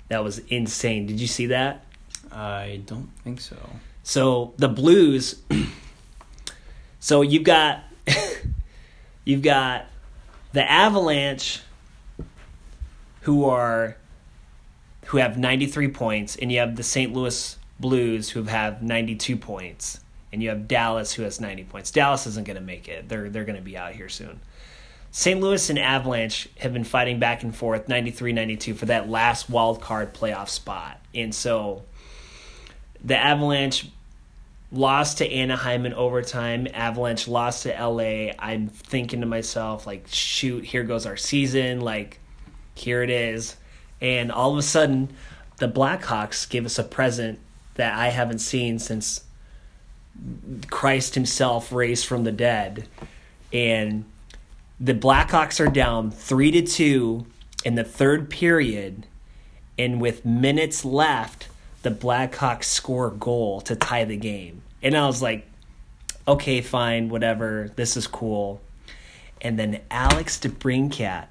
That 0.09 0.23
was 0.23 0.39
insane. 0.39 1.07
Did 1.07 1.19
you 1.19 1.27
see 1.27 1.47
that? 1.47 1.85
I 2.31 2.81
don't 2.85 3.09
think 3.23 3.41
so. 3.41 3.57
So 4.03 4.53
the 4.57 4.67
Blues. 4.67 5.41
so 6.99 7.21
you've 7.21 7.43
got 7.43 7.83
you've 9.25 9.41
got 9.41 9.85
the 10.53 10.69
Avalanche, 10.69 11.61
who 13.27 13.43
are 13.43 13.97
who 15.07 15.17
have 15.17 15.37
ninety 15.37 15.65
three 15.65 15.89
points, 15.89 16.37
and 16.37 16.49
you 16.49 16.59
have 16.59 16.77
the 16.77 16.83
St. 16.83 17.13
Louis 17.13 17.57
Blues 17.77 18.29
who 18.29 18.43
have 18.43 18.81
ninety 18.81 19.15
two 19.15 19.35
points, 19.35 19.99
and 20.31 20.41
you 20.41 20.47
have 20.47 20.65
Dallas 20.69 21.11
who 21.11 21.23
has 21.23 21.41
ninety 21.41 21.65
points. 21.65 21.91
Dallas 21.91 22.25
isn't 22.25 22.47
going 22.47 22.55
to 22.55 22.63
make 22.63 22.87
it. 22.87 23.09
They're 23.09 23.29
they're 23.29 23.43
going 23.43 23.57
to 23.57 23.61
be 23.61 23.77
out 23.77 23.91
here 23.91 24.07
soon. 24.07 24.39
St. 25.11 25.41
Louis 25.41 25.69
and 25.69 25.77
Avalanche 25.77 26.47
have 26.59 26.71
been 26.71 26.85
fighting 26.85 27.19
back 27.19 27.43
and 27.43 27.53
forth 27.53 27.87
93-92 27.87 28.75
for 28.75 28.85
that 28.85 29.09
last 29.09 29.49
wild 29.49 29.81
card 29.81 30.13
playoff 30.13 30.47
spot. 30.47 31.01
And 31.15 31.33
so 31.33 31.83
the 33.03 33.17
Avalanche 33.17 33.89
lost 34.71 35.17
to 35.17 35.29
Anaheim 35.29 35.85
in 35.85 35.93
overtime. 35.93 36.67
Avalanche 36.73 37.27
lost 37.27 37.63
to 37.63 37.69
LA. 37.71 38.33
I'm 38.37 38.67
thinking 38.67 39.21
to 39.21 39.25
myself, 39.25 39.87
like, 39.87 40.05
shoot, 40.07 40.63
here 40.63 40.83
goes 40.83 41.05
our 41.05 41.17
season. 41.17 41.81
Like, 41.81 42.19
here 42.77 43.03
it 43.03 43.09
is. 43.09 43.55
And 44.01 44.31
all 44.31 44.51
of 44.51 44.57
a 44.57 44.63
sudden, 44.63 45.09
the 45.57 45.67
Blackhawks 45.67 46.47
give 46.49 46.65
us 46.65 46.77
a 46.77 46.83
present 46.83 47.39
that 47.75 47.93
I 47.97 48.09
haven't 48.09 48.39
seen 48.39 48.79
since 48.79 49.21
Christ 50.69 51.15
himself 51.15 51.71
raised 51.71 52.05
from 52.05 52.23
the 52.23 52.31
dead. 52.31 52.87
And 53.51 54.05
the 54.79 54.93
Blackhawks 54.93 55.59
are 55.59 55.71
down 55.71 56.11
three 56.11 56.51
to 56.51 56.61
two 56.61 57.25
in 57.65 57.75
the 57.75 57.83
third 57.83 58.29
period, 58.29 59.07
and 59.77 59.99
with 59.99 60.25
minutes 60.25 60.85
left, 60.85 61.47
the 61.81 61.89
Blackhawks 61.89 62.65
score 62.65 63.07
a 63.07 63.11
goal 63.11 63.61
to 63.61 63.75
tie 63.75 64.05
the 64.05 64.17
game. 64.17 64.61
And 64.83 64.95
I 64.95 65.07
was 65.07 65.21
like, 65.21 65.47
okay, 66.27 66.61
fine, 66.61 67.09
whatever, 67.09 67.71
this 67.75 67.97
is 67.97 68.07
cool. 68.07 68.61
And 69.41 69.57
then 69.57 69.81
Alex 69.89 70.39
DeBrincat 70.39 71.27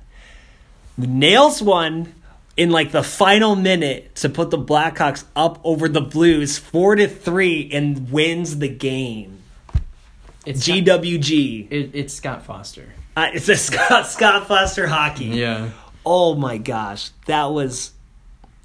nails 0.97 1.63
one 1.63 2.15
in 2.57 2.71
like 2.71 2.93
the 2.93 3.03
final 3.03 3.55
minute 3.55 4.15
to 4.17 4.29
put 4.29 4.51
the 4.51 4.59
Blackhawks 4.59 5.25
up 5.35 5.61
over 5.65 5.89
the 5.89 6.01
Blues 6.01 6.59
four 6.59 6.97
to 6.97 7.07
three 7.07 7.71
and 7.73 8.11
wins 8.11 8.59
the 8.59 8.69
game. 8.69 9.39
It's 10.47 10.67
GWG. 10.67 11.71
It, 11.71 11.91
it's 11.93 12.15
Scott 12.15 12.45
Foster. 12.45 12.93
Uh, 13.17 13.31
it's 13.35 13.49
a 13.49 13.57
Scott 13.57 14.07
Scott 14.07 14.47
Foster 14.47 14.87
hockey. 14.87 15.27
Yeah. 15.27 15.71
Oh 16.05 16.35
my 16.35 16.59
gosh, 16.59 17.11
that 17.27 17.47
was. 17.47 17.93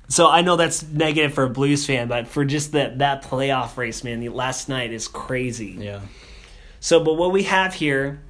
So 0.09 0.29
I 0.29 0.41
know 0.41 0.57
that's 0.57 0.83
negative 0.83 1.33
for 1.33 1.45
a 1.45 1.49
Blues 1.49 1.85
fan, 1.85 2.07
but 2.07 2.27
for 2.27 2.45
just 2.45 2.73
that 2.73 2.99
that 2.99 3.23
playoff 3.23 3.77
race, 3.77 4.03
man, 4.03 4.19
the 4.19 4.29
last 4.29 4.69
night 4.69 4.91
is 4.91 5.07
crazy. 5.07 5.77
Yeah. 5.79 6.01
So, 6.81 7.03
but 7.03 7.13
what 7.13 7.31
we 7.31 7.43
have 7.43 7.73
here, 7.73 8.21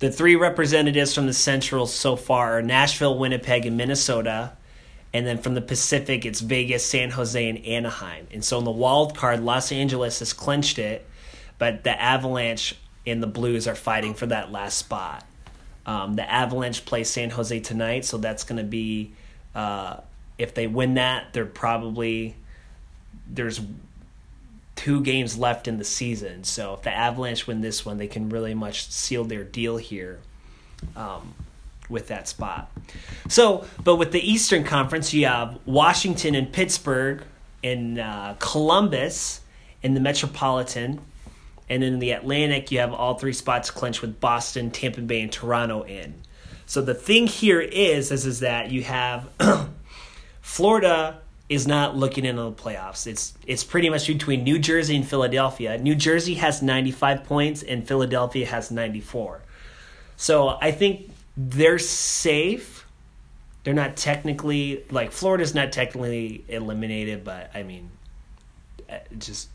the 0.00 0.10
three 0.10 0.34
representatives 0.34 1.14
from 1.14 1.26
the 1.26 1.32
Central 1.32 1.86
so 1.86 2.16
far 2.16 2.58
are 2.58 2.62
Nashville, 2.62 3.18
Winnipeg, 3.18 3.66
and 3.66 3.76
Minnesota. 3.76 4.52
And 5.12 5.26
then 5.26 5.38
from 5.38 5.54
the 5.54 5.60
Pacific, 5.60 6.24
it's 6.24 6.40
Vegas, 6.40 6.84
San 6.84 7.10
Jose, 7.10 7.48
and 7.48 7.64
Anaheim. 7.64 8.26
And 8.32 8.44
so 8.44 8.58
in 8.58 8.64
the 8.64 8.70
wild 8.70 9.16
card, 9.16 9.42
Los 9.42 9.72
Angeles 9.72 10.20
has 10.20 10.32
clinched 10.32 10.78
it, 10.78 11.06
but 11.58 11.84
the 11.84 12.00
Avalanche 12.00 12.76
and 13.06 13.22
the 13.22 13.26
Blues 13.26 13.66
are 13.66 13.74
fighting 13.74 14.14
for 14.14 14.26
that 14.26 14.52
last 14.52 14.78
spot. 14.78 15.26
Um, 15.84 16.14
the 16.14 16.30
Avalanche 16.30 16.84
play 16.84 17.04
San 17.04 17.30
Jose 17.30 17.58
tonight, 17.60 18.04
so 18.04 18.18
that's 18.18 18.44
going 18.44 18.58
to 18.58 18.64
be 18.64 19.12
uh, 19.54 19.96
if 20.38 20.54
they 20.54 20.66
win 20.66 20.94
that, 20.94 21.32
they're 21.32 21.44
probably 21.44 22.34
there's 23.28 23.60
two 24.80 25.02
games 25.02 25.36
left 25.36 25.68
in 25.68 25.76
the 25.76 25.84
season. 25.84 26.42
So 26.42 26.72
if 26.72 26.80
the 26.80 26.90
Avalanche 26.90 27.46
win 27.46 27.60
this 27.60 27.84
one, 27.84 27.98
they 27.98 28.06
can 28.06 28.30
really 28.30 28.54
much 28.54 28.90
seal 28.90 29.24
their 29.24 29.44
deal 29.44 29.76
here 29.76 30.20
um, 30.96 31.34
with 31.90 32.08
that 32.08 32.28
spot. 32.28 32.72
So, 33.28 33.66
but 33.84 33.96
with 33.96 34.10
the 34.10 34.20
Eastern 34.20 34.64
Conference, 34.64 35.12
you 35.12 35.26
have 35.26 35.58
Washington 35.66 36.34
and 36.34 36.50
Pittsburgh, 36.50 37.22
and 37.62 37.98
uh, 37.98 38.36
Columbus 38.38 39.42
in 39.82 39.92
the 39.92 40.00
Metropolitan. 40.00 40.98
And 41.68 41.82
then 41.82 41.92
in 41.92 41.98
the 41.98 42.12
Atlantic, 42.12 42.72
you 42.72 42.78
have 42.78 42.94
all 42.94 43.18
three 43.18 43.34
spots 43.34 43.70
clinched 43.70 44.00
with 44.00 44.18
Boston, 44.18 44.70
Tampa 44.70 45.02
Bay, 45.02 45.20
and 45.20 45.30
Toronto 45.30 45.82
in. 45.82 46.14
So 46.64 46.80
the 46.80 46.94
thing 46.94 47.26
here 47.26 47.60
is, 47.60 48.10
is, 48.10 48.24
is 48.24 48.40
that 48.40 48.70
you 48.70 48.82
have 48.84 49.28
Florida 50.40 51.20
is 51.50 51.66
not 51.66 51.96
looking 51.96 52.24
into 52.24 52.42
the 52.42 52.52
playoffs. 52.52 53.08
It's 53.08 53.34
it's 53.44 53.64
pretty 53.64 53.90
much 53.90 54.06
between 54.06 54.44
New 54.44 54.58
Jersey 54.58 54.94
and 54.94 55.06
Philadelphia. 55.06 55.76
New 55.76 55.96
Jersey 55.96 56.34
has 56.34 56.62
95 56.62 57.24
points 57.24 57.62
and 57.64 57.86
Philadelphia 57.86 58.46
has 58.46 58.70
94. 58.70 59.42
So 60.16 60.56
I 60.60 60.70
think 60.70 61.10
they're 61.36 61.80
safe. 61.80 62.86
They're 63.64 63.74
not 63.74 63.96
technically 63.96 64.84
like 64.92 65.10
Florida's 65.10 65.52
not 65.52 65.72
technically 65.72 66.44
eliminated, 66.46 67.24
but 67.24 67.50
I 67.52 67.64
mean, 67.64 67.90
uh, 68.88 68.98
just 69.18 69.48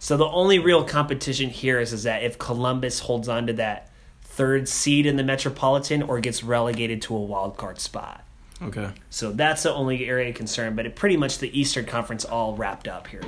So 0.00 0.16
the 0.16 0.26
only 0.26 0.58
real 0.58 0.84
competition 0.84 1.48
here 1.48 1.78
is 1.78 1.92
is 1.92 2.02
that 2.02 2.24
if 2.24 2.38
Columbus 2.38 2.98
holds 2.98 3.28
on 3.28 3.46
to 3.46 3.52
that 3.52 3.88
third 4.24 4.68
seed 4.68 5.06
in 5.06 5.14
the 5.14 5.22
Metropolitan 5.22 6.02
or 6.02 6.18
gets 6.18 6.42
relegated 6.42 7.02
to 7.02 7.14
a 7.14 7.20
wild 7.20 7.56
card 7.56 7.78
spot. 7.78 8.24
Okay. 8.62 8.90
So 9.10 9.32
that's 9.32 9.64
the 9.64 9.72
only 9.74 10.06
area 10.06 10.28
of 10.30 10.34
concern, 10.36 10.76
but 10.76 10.86
it 10.86 10.94
pretty 10.94 11.16
much 11.16 11.38
the 11.38 11.58
Eastern 11.58 11.84
Conference 11.84 12.24
all 12.24 12.54
wrapped 12.54 12.86
up 12.88 13.08
here 13.08 13.22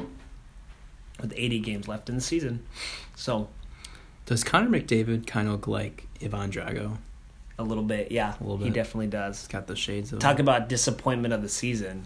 with 1.20 1.32
80 1.36 1.58
games 1.60 1.88
left 1.88 2.08
in 2.08 2.14
the 2.14 2.20
season. 2.20 2.64
So 3.16 3.48
Does 4.26 4.44
Connor 4.44 4.68
McDavid 4.68 5.26
kind 5.26 5.48
of 5.48 5.52
look 5.54 5.66
like 5.66 6.06
Ivan 6.22 6.50
Drago? 6.50 6.98
a 7.58 7.62
little 7.62 7.84
bit, 7.84 8.10
yeah, 8.10 8.34
A 8.40 8.42
little 8.42 8.58
bit. 8.58 8.64
he 8.64 8.70
definitely 8.70 9.06
does. 9.06 9.38
It's 9.38 9.48
got 9.48 9.66
the 9.68 9.76
shades 9.76 10.12
of. 10.12 10.18
Talk 10.18 10.40
about 10.40 10.68
disappointment 10.68 11.32
of 11.32 11.40
the 11.42 11.48
season. 11.48 12.04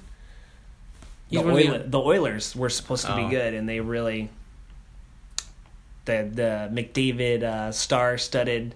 The, 1.31 1.39
He's 1.43 1.47
Oil- 1.69 1.85
the 1.87 1.99
Oilers 2.01 2.55
were 2.57 2.69
supposed 2.69 3.07
to 3.07 3.17
be 3.17 3.23
Oh. 3.23 3.31
good, 3.31 3.55
and 3.55 3.67
they 3.69 3.81
really 3.81 4.29
the 6.05 6.29
the 6.33 6.69
McDavid 6.73 7.43
uh, 7.43 7.73
star-studded 7.73 8.75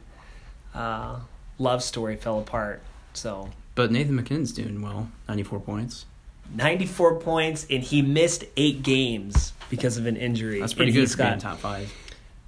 uh, 0.75 1.21
love 1.59 1.83
story 1.83 2.17
fell 2.17 2.39
apart. 2.39 2.83
So 3.15 3.51
But 3.75 3.91
Nathan 3.91 4.15
MacKinnon's 4.17 4.53
doing 4.53 4.83
well. 4.83 5.09
94 5.29 5.61
points. 5.61 6.07
94 6.55 7.21
points, 7.21 7.67
and 7.71 7.83
he 7.83 8.03
missed 8.03 8.45
eight 8.57 8.83
games 8.83 9.53
because 9.71 9.97
of 9.97 10.05
an 10.07 10.17
injury. 10.17 10.61
That's 10.61 10.75
pretty 10.75 10.91
And 10.91 10.97
good 10.97 11.01
he's 11.03 11.15
got 11.15 11.41
top 11.41 11.59
five. 11.59 11.93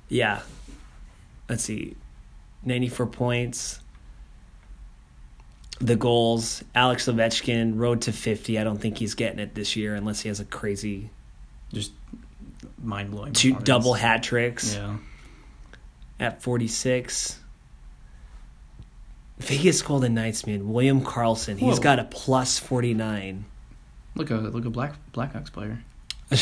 yeah. 0.08 0.42
Let's 1.48 1.62
see, 1.64 1.96
94 2.64 3.06
points. 3.06 3.80
The 5.80 5.96
goals, 5.96 6.62
Alex 6.74 7.06
Ovechkin, 7.06 7.72
road 7.76 8.02
to 8.02 8.12
50. 8.12 8.58
I 8.58 8.64
don't 8.64 8.78
think 8.78 8.96
he's 8.98 9.14
getting 9.14 9.38
it 9.40 9.54
this 9.54 9.74
year 9.76 9.94
unless 9.94 10.20
he 10.20 10.28
has 10.28 10.40
a 10.40 10.44
crazy 10.44 11.10
Just 11.72 11.92
mind 12.82 13.10
blowing. 13.10 13.32
two 13.32 13.54
double 13.56 13.92
hat 13.94 14.22
tricks 14.22 14.74
Yeah. 14.74 14.96
at 16.20 16.42
46. 16.42 17.38
Vegas 19.38 19.82
Golden 19.82 20.14
Knights 20.14 20.46
man, 20.46 20.72
William 20.72 21.00
Karlsson. 21.02 21.58
He's 21.58 21.76
Whoa. 21.76 21.82
got 21.82 21.98
a 21.98 22.04
plus 22.04 22.58
49. 22.58 23.44
Look 24.14 24.30
a 24.30 24.34
look 24.34 24.64
a 24.64 24.70
black 24.70 24.94
Blackhawks 25.12 25.52
player. 25.52 25.82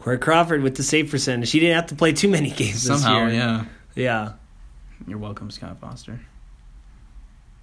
Corey 0.00 0.18
Crawford 0.18 0.62
with 0.62 0.76
the 0.76 0.82
save 0.82 1.10
percentage. 1.10 1.50
He 1.50 1.60
didn't 1.60 1.76
have 1.76 1.86
to 1.88 1.94
play 1.94 2.12
too 2.12 2.28
many 2.28 2.50
games 2.50 2.82
Somehow, 2.82 3.24
this 3.26 3.34
year. 3.34 3.42
yeah. 3.42 3.64
Yeah. 3.94 4.32
You're 5.06 5.18
welcome, 5.18 5.50
Scott 5.50 5.78
Foster. 5.80 6.20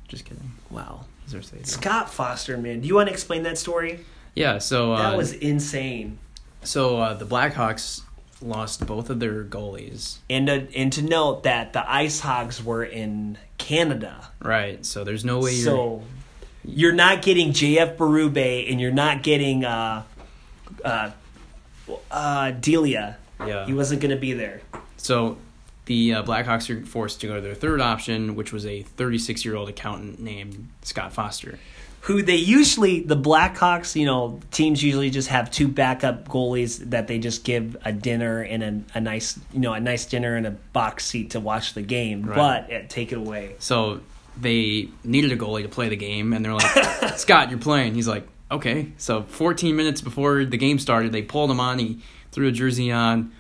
Just 0.08 0.26
kidding. 0.26 0.52
Wow. 0.70 1.06
He's 1.24 1.34
our 1.36 1.42
savior. 1.42 1.66
Scott 1.66 2.12
Foster, 2.14 2.58
man. 2.58 2.82
Do 2.82 2.88
you 2.88 2.96
want 2.96 3.08
to 3.08 3.14
explain 3.14 3.44
that 3.44 3.58
story? 3.58 4.02
Yeah. 4.36 4.58
So 4.60 4.94
uh, 4.94 5.10
That 5.12 5.18
was 5.18 5.34
insane. 5.34 6.20
so 6.64 6.98
uh, 7.00 7.14
the 7.14 7.26
Blackhawks 7.26 8.02
lost 8.42 8.86
both 8.86 9.10
of 9.10 9.20
their 9.20 9.44
goalies. 9.46 10.18
And 10.30 10.48
to, 10.48 10.68
and 10.76 10.92
to 10.94 11.02
note 11.02 11.44
that 11.44 11.74
the 11.74 11.90
Ice 11.90 12.20
Hogs 12.20 12.62
were 12.64 12.84
in 12.84 13.38
Canada. 13.64 14.30
Right. 14.42 14.86
So 14.86 15.06
there's 15.06 15.24
no 15.24 15.40
way 15.40 15.54
you're. 15.54 15.64
So 15.66 16.04
you're 16.66 16.92
not 16.92 17.22
getting 17.22 17.52
JF 17.52 17.96
Berube 17.96 18.70
and 18.70 18.80
you're 18.80 18.92
not 18.92 19.24
getting 19.24 19.64
uh, 19.64 20.04
uh, 20.84 21.12
uh, 22.12 22.52
Delia. 22.52 23.18
yeah. 23.40 23.66
He 23.66 23.74
wasn't 23.74 24.02
going 24.02 24.12
to 24.12 24.20
be 24.20 24.34
there. 24.34 24.62
So 24.98 25.38
the 25.86 26.16
uh, 26.16 26.24
Blackhawks 26.24 26.70
are 26.70 26.86
forced 26.86 27.22
to 27.22 27.28
go 27.28 27.36
to 27.36 27.42
their 27.42 27.56
third 27.56 27.80
option, 27.80 28.36
which 28.36 28.52
was 28.52 28.66
a 28.66 28.84
36 28.84 29.46
year 29.46 29.56
old 29.56 29.70
accountant 29.70 30.20
named 30.20 30.70
Scott 30.82 31.14
Foster. 31.14 31.58
Who 32.04 32.22
they 32.22 32.36
usually, 32.36 33.00
the 33.00 33.16
Blackhawks, 33.16 33.96
you 33.96 34.06
know, 34.06 34.40
teams 34.52 34.84
usually 34.84 35.10
just 35.10 35.30
have 35.30 35.50
two 35.50 35.70
backup 35.70 36.28
goalies 36.28 36.90
that 36.90 37.08
they 37.08 37.18
just 37.18 37.46
give 37.46 37.78
a 37.86 37.94
dinner 37.94 38.42
and 38.42 38.64
a, 38.64 38.98
a 38.98 39.02
nice, 39.02 39.40
you 39.54 39.62
know, 39.62 39.72
a 39.72 39.80
nice 39.80 40.06
dinner 40.06 40.36
and 40.36 40.46
a 40.46 40.52
box 40.52 41.06
seat 41.06 41.30
to 41.32 41.40
watch 41.40 41.74
the 41.74 41.82
game. 41.82 42.24
Right. 42.24 42.36
But 42.36 42.74
uh, 42.74 42.82
take 42.90 43.14
it 43.14 43.18
away. 43.18 43.56
So 43.60 44.02
they 44.38 44.90
needed 45.06 45.32
a 45.32 45.38
goalie 45.38 45.64
to 45.64 45.70
play 45.70 45.88
the 45.90 45.96
game, 45.96 46.34
and 46.34 46.44
they're 46.44 46.54
like, 46.54 47.16
Scott, 47.18 47.50
you're 47.50 47.60
playing. 47.60 47.96
He's 47.96 48.08
like, 48.08 48.28
okay. 48.52 48.92
So 48.98 49.24
14 49.24 49.76
minutes 49.76 50.02
before 50.02 50.44
the 50.44 50.58
game 50.58 50.80
started, 50.80 51.14
they 51.14 51.22
pulled 51.22 51.52
him 51.52 51.60
on. 51.60 51.80
He 51.80 52.00
threw 52.32 52.48
a 52.48 52.52
jersey 52.52 52.92
on, 52.92 53.32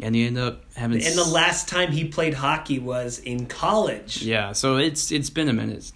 and 0.00 0.14
he 0.14 0.26
ended 0.26 0.44
up 0.44 0.64
having. 0.76 1.02
And 1.02 1.18
the 1.18 1.24
last 1.24 1.68
time 1.68 1.90
he 1.90 2.04
played 2.04 2.34
hockey 2.34 2.78
was 2.78 3.18
in 3.18 3.46
college. 3.46 4.22
yeah, 4.22 4.52
so 4.52 4.76
it's 4.76 5.10
it's 5.10 5.30
been 5.30 5.48
a 5.48 5.52
minute. 5.52 5.90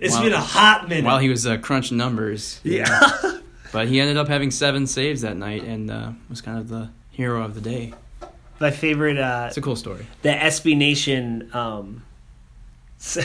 It's 0.00 0.14
While- 0.14 0.22
been 0.24 0.32
a 0.32 0.40
hot 0.40 0.88
minute. 0.88 1.04
While 1.04 1.18
he 1.18 1.28
was 1.28 1.46
uh, 1.46 1.56
crunching 1.58 1.96
numbers. 1.96 2.60
yeah. 2.64 2.86
But 3.70 3.88
he 3.88 4.00
ended 4.00 4.16
up 4.16 4.28
having 4.28 4.50
seven 4.50 4.86
saves 4.86 5.20
that 5.20 5.36
night, 5.36 5.62
and 5.62 5.90
uh, 5.90 6.12
was 6.30 6.40
kind 6.40 6.56
of 6.58 6.68
the 6.70 6.88
hero 7.10 7.42
of 7.44 7.54
the 7.54 7.60
day. 7.60 7.92
My 8.60 8.70
favorite 8.70 9.18
uh, 9.18 9.44
It's 9.48 9.58
a 9.58 9.60
cool 9.60 9.76
story. 9.76 10.06
the 10.22 10.30
SB 10.30 10.74
Nation 10.74 11.50
um, 11.52 12.02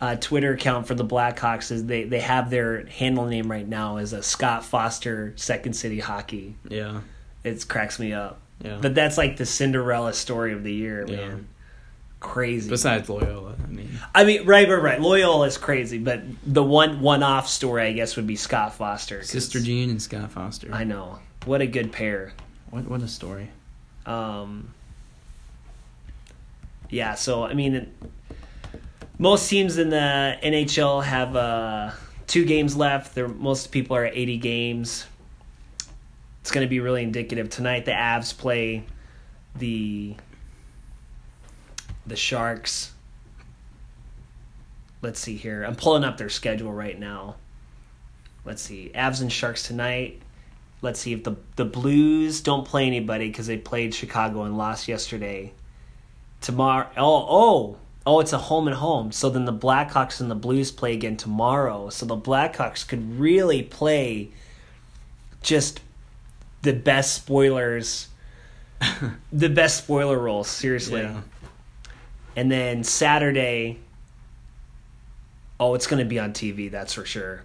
uh, 0.00 0.16
Twitter 0.16 0.52
account 0.52 0.86
for 0.88 0.94
the 0.94 1.04
Blackhawks 1.04 1.70
is 1.70 1.84
they, 1.86 2.04
they 2.04 2.20
have 2.20 2.50
their 2.50 2.86
handle 2.86 3.26
name 3.26 3.48
right 3.50 3.66
now 3.66 3.98
as 3.98 4.12
a 4.12 4.22
Scott 4.22 4.64
Foster 4.64 5.32
Second 5.36 5.74
City 5.74 6.00
Hockey. 6.00 6.56
Yeah, 6.68 7.00
It 7.44 7.66
cracks 7.68 7.98
me 7.98 8.12
up. 8.12 8.40
yeah. 8.62 8.78
But 8.80 8.94
that's 8.96 9.16
like 9.16 9.36
the 9.36 9.46
Cinderella 9.46 10.12
story 10.12 10.52
of 10.52 10.64
the 10.64 10.72
year, 10.72 11.06
man. 11.06 11.16
Yeah. 11.16 11.36
Crazy. 12.20 12.68
Besides 12.68 13.08
Loyola, 13.08 13.54
I 13.62 13.66
mean, 13.68 13.98
I 14.14 14.24
mean, 14.24 14.44
right, 14.44 14.68
right, 14.68 14.82
right. 14.82 15.00
Loyola 15.00 15.46
is 15.46 15.56
crazy, 15.56 15.98
but 15.98 16.22
the 16.44 16.64
one 16.64 17.00
one 17.00 17.22
off 17.22 17.48
story, 17.48 17.84
I 17.84 17.92
guess, 17.92 18.16
would 18.16 18.26
be 18.26 18.34
Scott 18.36 18.74
Foster, 18.74 19.22
Sister 19.22 19.60
Jean 19.60 19.90
and 19.90 20.02
Scott 20.02 20.32
Foster. 20.32 20.68
I 20.72 20.84
know. 20.84 21.20
What 21.44 21.60
a 21.60 21.66
good 21.66 21.92
pair. 21.92 22.32
What 22.70 22.86
what 22.86 23.02
a 23.02 23.08
story. 23.08 23.50
Um, 24.04 24.74
yeah, 26.90 27.14
so 27.14 27.44
I 27.44 27.54
mean, 27.54 27.92
most 29.18 29.48
teams 29.48 29.78
in 29.78 29.90
the 29.90 30.38
NHL 30.42 31.04
have 31.04 31.36
uh, 31.36 31.90
two 32.26 32.44
games 32.44 32.76
left. 32.76 33.14
There, 33.14 33.28
most 33.28 33.72
people 33.72 33.96
are 33.96 34.04
at 34.04 34.16
80 34.16 34.38
games. 34.38 35.06
It's 36.40 36.50
going 36.50 36.64
to 36.64 36.70
be 36.70 36.80
really 36.80 37.02
indicative 37.02 37.50
tonight. 37.50 37.84
The 37.84 37.92
Avs 37.92 38.36
play 38.36 38.84
the 39.56 40.14
the 42.08 42.16
Sharks. 42.16 42.92
Let's 45.02 45.20
see 45.20 45.36
here. 45.36 45.64
I'm 45.64 45.76
pulling 45.76 46.04
up 46.04 46.16
their 46.16 46.28
schedule 46.28 46.72
right 46.72 46.98
now. 46.98 47.36
Let's 48.44 48.62
see. 48.62 48.90
Avs 48.94 49.20
and 49.20 49.32
Sharks 49.32 49.62
tonight. 49.62 50.20
Let's 50.80 51.00
see 51.00 51.12
if 51.12 51.24
the 51.24 51.36
the 51.56 51.64
Blues 51.64 52.40
don't 52.40 52.66
play 52.66 52.86
anybody 52.86 53.28
because 53.28 53.46
they 53.46 53.56
played 53.56 53.94
Chicago 53.94 54.42
and 54.42 54.56
lost 54.56 54.88
yesterday. 54.88 55.52
Tomorrow, 56.40 56.88
oh 56.96 57.26
oh 57.28 57.76
oh, 58.08 58.20
it's 58.20 58.32
a 58.32 58.38
home 58.38 58.66
and 58.68 58.76
home. 58.76 59.12
So 59.12 59.28
then 59.28 59.44
the 59.44 59.52
Blackhawks 59.52 60.20
and 60.20 60.30
the 60.30 60.34
Blues 60.34 60.70
play 60.70 60.94
again 60.94 61.16
tomorrow. 61.16 61.90
So 61.90 62.06
the 62.06 62.16
Blackhawks 62.16 62.86
could 62.86 63.18
really 63.20 63.62
play 63.62 64.30
just 65.42 65.80
the 66.62 66.72
best 66.72 67.14
spoilers, 67.14 68.08
the 69.32 69.50
best 69.50 69.76
spoiler 69.76 70.18
role. 70.18 70.42
Seriously. 70.42 71.02
Yeah. 71.02 71.20
And 72.36 72.50
then 72.50 72.84
Saturday, 72.84 73.78
oh, 75.58 75.74
it's 75.74 75.86
going 75.86 75.98
to 75.98 76.08
be 76.08 76.18
on 76.18 76.32
TV, 76.32 76.70
that's 76.70 76.94
for 76.94 77.04
sure. 77.04 77.42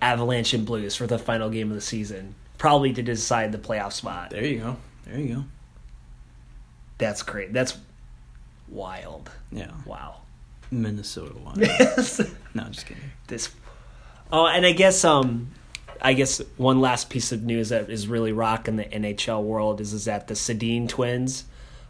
Avalanche 0.00 0.54
and 0.54 0.64
Blues 0.64 0.94
for 0.94 1.06
the 1.06 1.18
final 1.18 1.50
game 1.50 1.70
of 1.70 1.74
the 1.74 1.80
season, 1.80 2.34
probably 2.58 2.92
to 2.92 3.02
decide 3.02 3.52
the 3.52 3.58
playoff 3.58 3.92
spot. 3.92 4.30
There 4.30 4.44
you 4.44 4.58
go. 4.58 4.76
There 5.04 5.18
you 5.18 5.34
go. 5.34 5.44
That's 6.98 7.22
great. 7.22 7.52
That's 7.52 7.76
wild. 8.68 9.30
Yeah. 9.52 9.70
Wow. 9.84 10.22
Minnesota 10.70 11.34
won. 11.38 11.60
no, 12.54 12.62
I'm 12.62 12.72
just 12.72 12.86
kidding. 12.86 13.02
this. 13.28 13.50
Oh, 14.32 14.46
and 14.46 14.66
I 14.66 14.72
guess 14.72 15.04
um, 15.04 15.50
I 16.00 16.14
guess 16.14 16.40
one 16.56 16.80
last 16.80 17.10
piece 17.10 17.32
of 17.32 17.42
news 17.42 17.68
that 17.68 17.90
is 17.90 18.08
really 18.08 18.32
rocking 18.32 18.76
the 18.76 18.84
NHL 18.84 19.42
world 19.42 19.80
is 19.80 19.92
is 19.92 20.06
that 20.06 20.26
the 20.26 20.34
Sedin 20.34 20.88
twins 20.88 21.44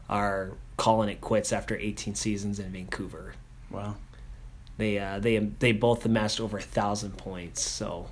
are 0.09 0.53
calling 0.77 1.09
it 1.09 1.21
quits 1.21 1.53
after 1.53 1.77
18 1.77 2.15
seasons 2.15 2.59
in 2.59 2.71
Vancouver. 2.71 3.35
Wow. 3.71 3.97
They 4.79 4.99
uh, 4.99 5.19
they 5.19 5.39
they 5.39 5.73
both 5.73 6.05
amassed 6.05 6.41
over 6.41 6.59
a 6.59 6.63
thousand 6.63 7.17
points. 7.17 7.63
So 7.63 8.09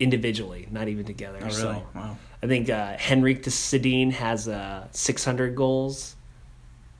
individually, 0.00 0.66
not 0.70 0.88
even 0.88 1.04
together. 1.04 1.38
Oh, 1.42 1.46
really? 1.46 1.54
So 1.56 1.82
Wow. 1.94 2.16
I 2.42 2.46
think 2.46 2.70
uh, 2.70 2.96
Henrik 2.96 3.42
de 3.42 3.50
Sedin 3.50 4.12
has 4.12 4.46
uh, 4.48 4.86
600 4.92 5.54
goals, 5.56 6.14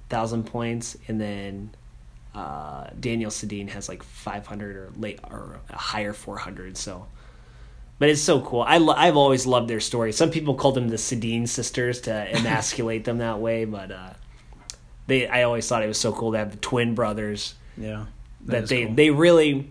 thousand 0.09 0.45
points, 0.45 0.97
and 1.07 1.21
then 1.21 1.71
uh, 2.35 2.89
Daniel 2.99 3.31
Sedin 3.31 3.69
has 3.69 3.89
like 3.89 4.03
500 4.03 4.77
or 4.77 4.91
late 4.97 5.21
or 5.31 5.61
a 5.71 5.77
higher 5.77 6.13
400. 6.13 6.77
So. 6.77 7.07
But 8.01 8.11
it's 8.11 8.23
so 8.23 8.41
cool. 8.43 8.61
I 8.63 8.79
lo- 8.79 8.95
I've 8.97 9.17
always 9.17 9.45
loved 9.45 9.69
their 9.69 9.81
story. 9.81 10.13
Some 10.13 10.31
people 10.31 10.55
called 10.55 10.77
them 10.77 10.89
the 10.89 10.97
Sedin 10.97 11.49
sisters 11.49 12.01
to 12.03 12.13
emasculate 12.39 13.05
them 13.05 13.19
that 13.19 13.41
way, 13.41 13.65
but 13.65 13.91
uh, 13.91 14.11
they 15.09 15.27
I 15.27 15.43
always 15.43 15.67
thought 15.69 15.83
it 15.83 15.89
was 15.89 15.99
so 15.99 16.13
cool 16.13 16.31
to 16.33 16.39
have 16.39 16.53
the 16.53 16.57
twin 16.59 16.95
brothers 16.95 17.55
Yeah. 17.77 18.07
that, 18.47 18.69
they 18.69 18.85
cool. 18.87 18.95
they 18.95 19.11
really 19.11 19.71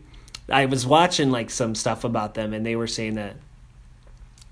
I 0.50 0.66
was 0.66 0.86
watching 0.86 1.32
like 1.32 1.50
some 1.50 1.74
stuff 1.76 2.04
about 2.04 2.34
them 2.34 2.54
and 2.54 2.66
they 2.66 2.76
were 2.76 2.88
saying 2.88 3.16
that 3.16 3.36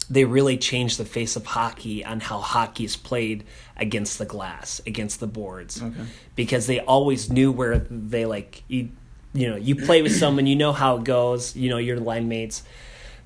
they 0.09 0.23
really 0.23 0.57
changed 0.57 0.97
the 0.99 1.05
face 1.05 1.35
of 1.35 1.45
hockey 1.45 2.05
on 2.05 2.19
how 2.19 2.37
hockey 2.39 2.85
is 2.85 2.95
played 2.95 3.43
against 3.75 4.19
the 4.19 4.25
glass, 4.25 4.79
against 4.85 5.19
the 5.19 5.25
boards. 5.27 5.81
Okay. 5.81 6.03
Because 6.35 6.67
they 6.67 6.79
always 6.79 7.29
knew 7.31 7.51
where 7.51 7.79
they 7.79 8.25
like 8.25 8.61
you 8.67 8.89
you 9.33 9.49
know, 9.49 9.57
you 9.57 9.75
play 9.75 10.01
with 10.01 10.15
someone, 10.15 10.47
you 10.47 10.55
know 10.55 10.71
how 10.71 10.95
it 10.97 11.03
goes, 11.03 11.55
you 11.57 11.69
know, 11.69 11.77
your 11.77 11.99
line 11.99 12.29
mates. 12.29 12.63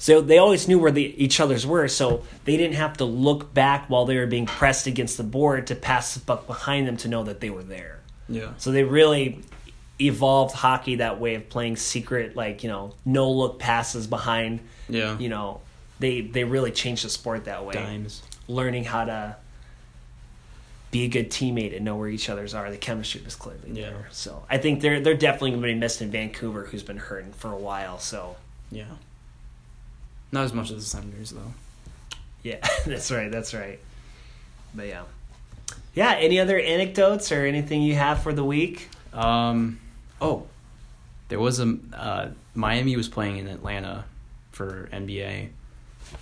So 0.01 0.21
they 0.21 0.37
always 0.37 0.67
knew 0.69 0.79
where 0.79 0.91
the, 0.91 1.03
each 1.21 1.41
other's 1.41 1.67
were, 1.67 1.89
so 1.89 2.23
they 2.45 2.55
didn't 2.55 2.77
have 2.77 2.95
to 2.97 3.05
look 3.05 3.53
back 3.53 3.89
while 3.89 4.05
they 4.05 4.15
were 4.17 4.27
being 4.27 4.45
pressed 4.45 4.87
against 4.87 5.17
the 5.17 5.23
board 5.23 5.67
to 5.67 5.75
pass 5.75 6.13
the 6.13 6.21
puck 6.21 6.47
behind 6.47 6.87
them 6.87 6.95
to 6.97 7.09
know 7.09 7.23
that 7.25 7.41
they 7.41 7.49
were 7.49 7.63
there. 7.63 7.99
Yeah. 8.29 8.51
So 8.59 8.71
they 8.71 8.83
really 8.85 9.41
evolved 9.99 10.55
hockey 10.55 10.95
that 10.95 11.19
way 11.19 11.35
of 11.35 11.49
playing 11.49 11.75
secret, 11.75 12.33
like 12.35 12.63
you 12.63 12.69
know, 12.69 12.93
no 13.05 13.29
look 13.29 13.59
passes 13.59 14.07
behind. 14.07 14.61
Yeah. 14.87 15.17
You 15.19 15.27
know, 15.27 15.59
they 15.99 16.21
they 16.21 16.45
really 16.45 16.71
changed 16.71 17.03
the 17.03 17.09
sport 17.09 17.45
that 17.45 17.65
way. 17.65 17.73
Dimes. 17.73 18.23
Learning 18.47 18.85
how 18.85 19.03
to 19.03 19.35
be 20.91 21.03
a 21.03 21.07
good 21.09 21.29
teammate 21.29 21.75
and 21.75 21.83
know 21.85 21.97
where 21.97 22.07
each 22.07 22.29
other's 22.29 22.53
are. 22.53 22.71
The 22.71 22.77
chemistry 22.77 23.21
was 23.25 23.35
clearly 23.35 23.71
Yeah. 23.73 23.89
there. 23.89 24.07
So 24.11 24.43
I 24.49 24.57
think 24.59 24.79
they're 24.79 25.01
they're 25.01 25.13
definitely 25.17 25.51
going 25.51 25.61
to 25.61 25.67
be 25.67 25.75
missed 25.75 26.01
in 26.01 26.09
Vancouver, 26.09 26.63
who's 26.65 26.83
been 26.83 26.97
hurting 26.97 27.33
for 27.33 27.51
a 27.51 27.57
while. 27.57 27.99
So 27.99 28.37
Yeah. 28.71 28.85
Not 30.31 30.43
as 30.43 30.53
much 30.53 30.71
as 30.71 30.77
the 30.83 30.89
Senators 30.89 31.31
though. 31.31 31.53
yeah, 32.43 32.57
that's 32.85 33.11
right. 33.11 33.31
That's 33.31 33.53
right. 33.53 33.79
But 34.73 34.87
yeah, 34.87 35.03
yeah. 35.93 36.15
Any 36.19 36.39
other 36.39 36.59
anecdotes 36.59 37.31
or 37.31 37.45
anything 37.45 37.81
you 37.81 37.95
have 37.95 38.21
for 38.21 38.33
the 38.33 38.43
week? 38.43 38.89
Um, 39.13 39.79
oh, 40.21 40.45
there 41.29 41.39
was 41.39 41.59
a 41.59 41.77
uh, 41.93 42.29
Miami 42.53 42.95
was 42.95 43.07
playing 43.07 43.37
in 43.37 43.47
Atlanta 43.47 44.05
for 44.51 44.89
NBA, 44.91 45.49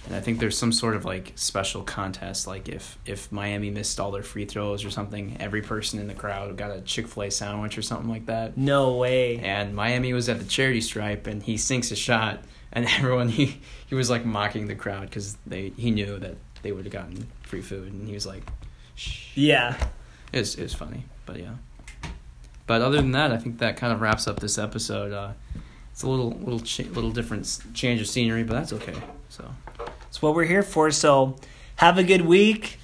and 0.05 0.15
I 0.15 0.21
think 0.21 0.39
there's 0.39 0.57
some 0.57 0.71
sort 0.71 0.95
of 0.95 1.03
like 1.03 1.33
special 1.35 1.83
contest. 1.83 2.47
Like 2.47 2.69
if 2.69 2.97
if 3.05 3.29
Miami 3.31 3.69
missed 3.69 3.99
all 3.99 4.11
their 4.11 4.23
free 4.23 4.45
throws 4.45 4.85
or 4.85 4.89
something, 4.89 5.35
every 5.41 5.61
person 5.61 5.99
in 5.99 6.07
the 6.07 6.13
crowd 6.13 6.55
got 6.55 6.71
a 6.71 6.79
Chick 6.81 7.07
Fil 7.09 7.23
A 7.23 7.31
sandwich 7.31 7.77
or 7.77 7.81
something 7.81 8.09
like 8.09 8.27
that. 8.27 8.57
No 8.57 8.95
way. 8.95 9.39
And 9.39 9.75
Miami 9.75 10.13
was 10.13 10.29
at 10.29 10.39
the 10.39 10.45
charity 10.45 10.79
stripe, 10.81 11.27
and 11.27 11.43
he 11.43 11.57
sinks 11.57 11.91
a 11.91 11.95
shot, 11.97 12.43
and 12.77 12.85
everyone 12.97 13.29
he 13.29 13.59
he 13.87 13.95
was 13.95 14.09
like 14.09 14.25
mocking 14.25 14.67
the 14.67 14.75
crowd 14.75 15.09
because 15.09 15.37
they 15.45 15.69
he 15.77 15.91
knew 15.91 16.17
that 16.19 16.35
they 16.61 16.71
would 16.71 16.85
have 16.85 16.93
gotten 16.93 17.27
free 17.43 17.61
food, 17.61 17.91
and 17.93 18.07
he 18.07 18.13
was 18.13 18.25
like, 18.25 18.43
Shh. 18.95 19.35
Yeah. 19.35 19.77
It 20.33 20.39
was, 20.39 20.55
it 20.55 20.63
was 20.63 20.73
funny, 20.73 21.05
but 21.25 21.39
yeah. 21.39 21.55
But 22.65 22.81
other 22.81 22.97
than 22.97 23.11
that, 23.13 23.31
I 23.31 23.37
think 23.37 23.59
that 23.59 23.77
kind 23.77 23.93
of 23.93 24.01
wraps 24.01 24.27
up 24.27 24.39
this 24.39 24.57
episode. 24.57 25.13
Uh, 25.13 25.31
it's 25.91 26.03
a 26.03 26.09
little 26.09 26.31
little 26.31 26.59
cha- 26.59 26.89
little 26.91 27.11
different 27.11 27.59
change 27.73 28.01
of 28.01 28.07
scenery, 28.07 28.43
but 28.43 28.53
that's 28.53 28.73
okay. 28.73 28.95
So 29.29 29.49
That's 29.77 30.21
what 30.21 30.35
we're 30.35 30.45
here 30.45 30.63
for. 30.63 30.91
So 30.91 31.37
have 31.77 31.97
a 31.97 32.03
good 32.03 32.21
week. 32.21 32.79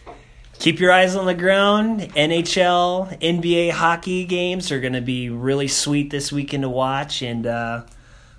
Keep 0.59 0.79
your 0.79 0.91
eyes 0.91 1.15
on 1.15 1.25
the 1.25 1.33
ground. 1.33 1.99
NHL, 2.15 3.19
NBA 3.19 3.71
hockey 3.71 4.23
games 4.23 4.71
are 4.71 4.79
going 4.79 4.93
to 4.93 5.01
be 5.01 5.29
really 5.29 5.67
sweet 5.67 6.09
this 6.09 6.31
weekend 6.31 6.63
to 6.63 6.69
watch, 6.69 7.21
and 7.21 7.45
uh, 7.45 7.83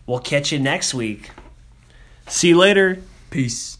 we'll 0.06 0.20
catch 0.20 0.50
you 0.52 0.58
next 0.58 0.94
week. 0.94 1.30
See 2.28 2.48
you 2.48 2.56
later. 2.56 2.98
peace. 3.30 3.78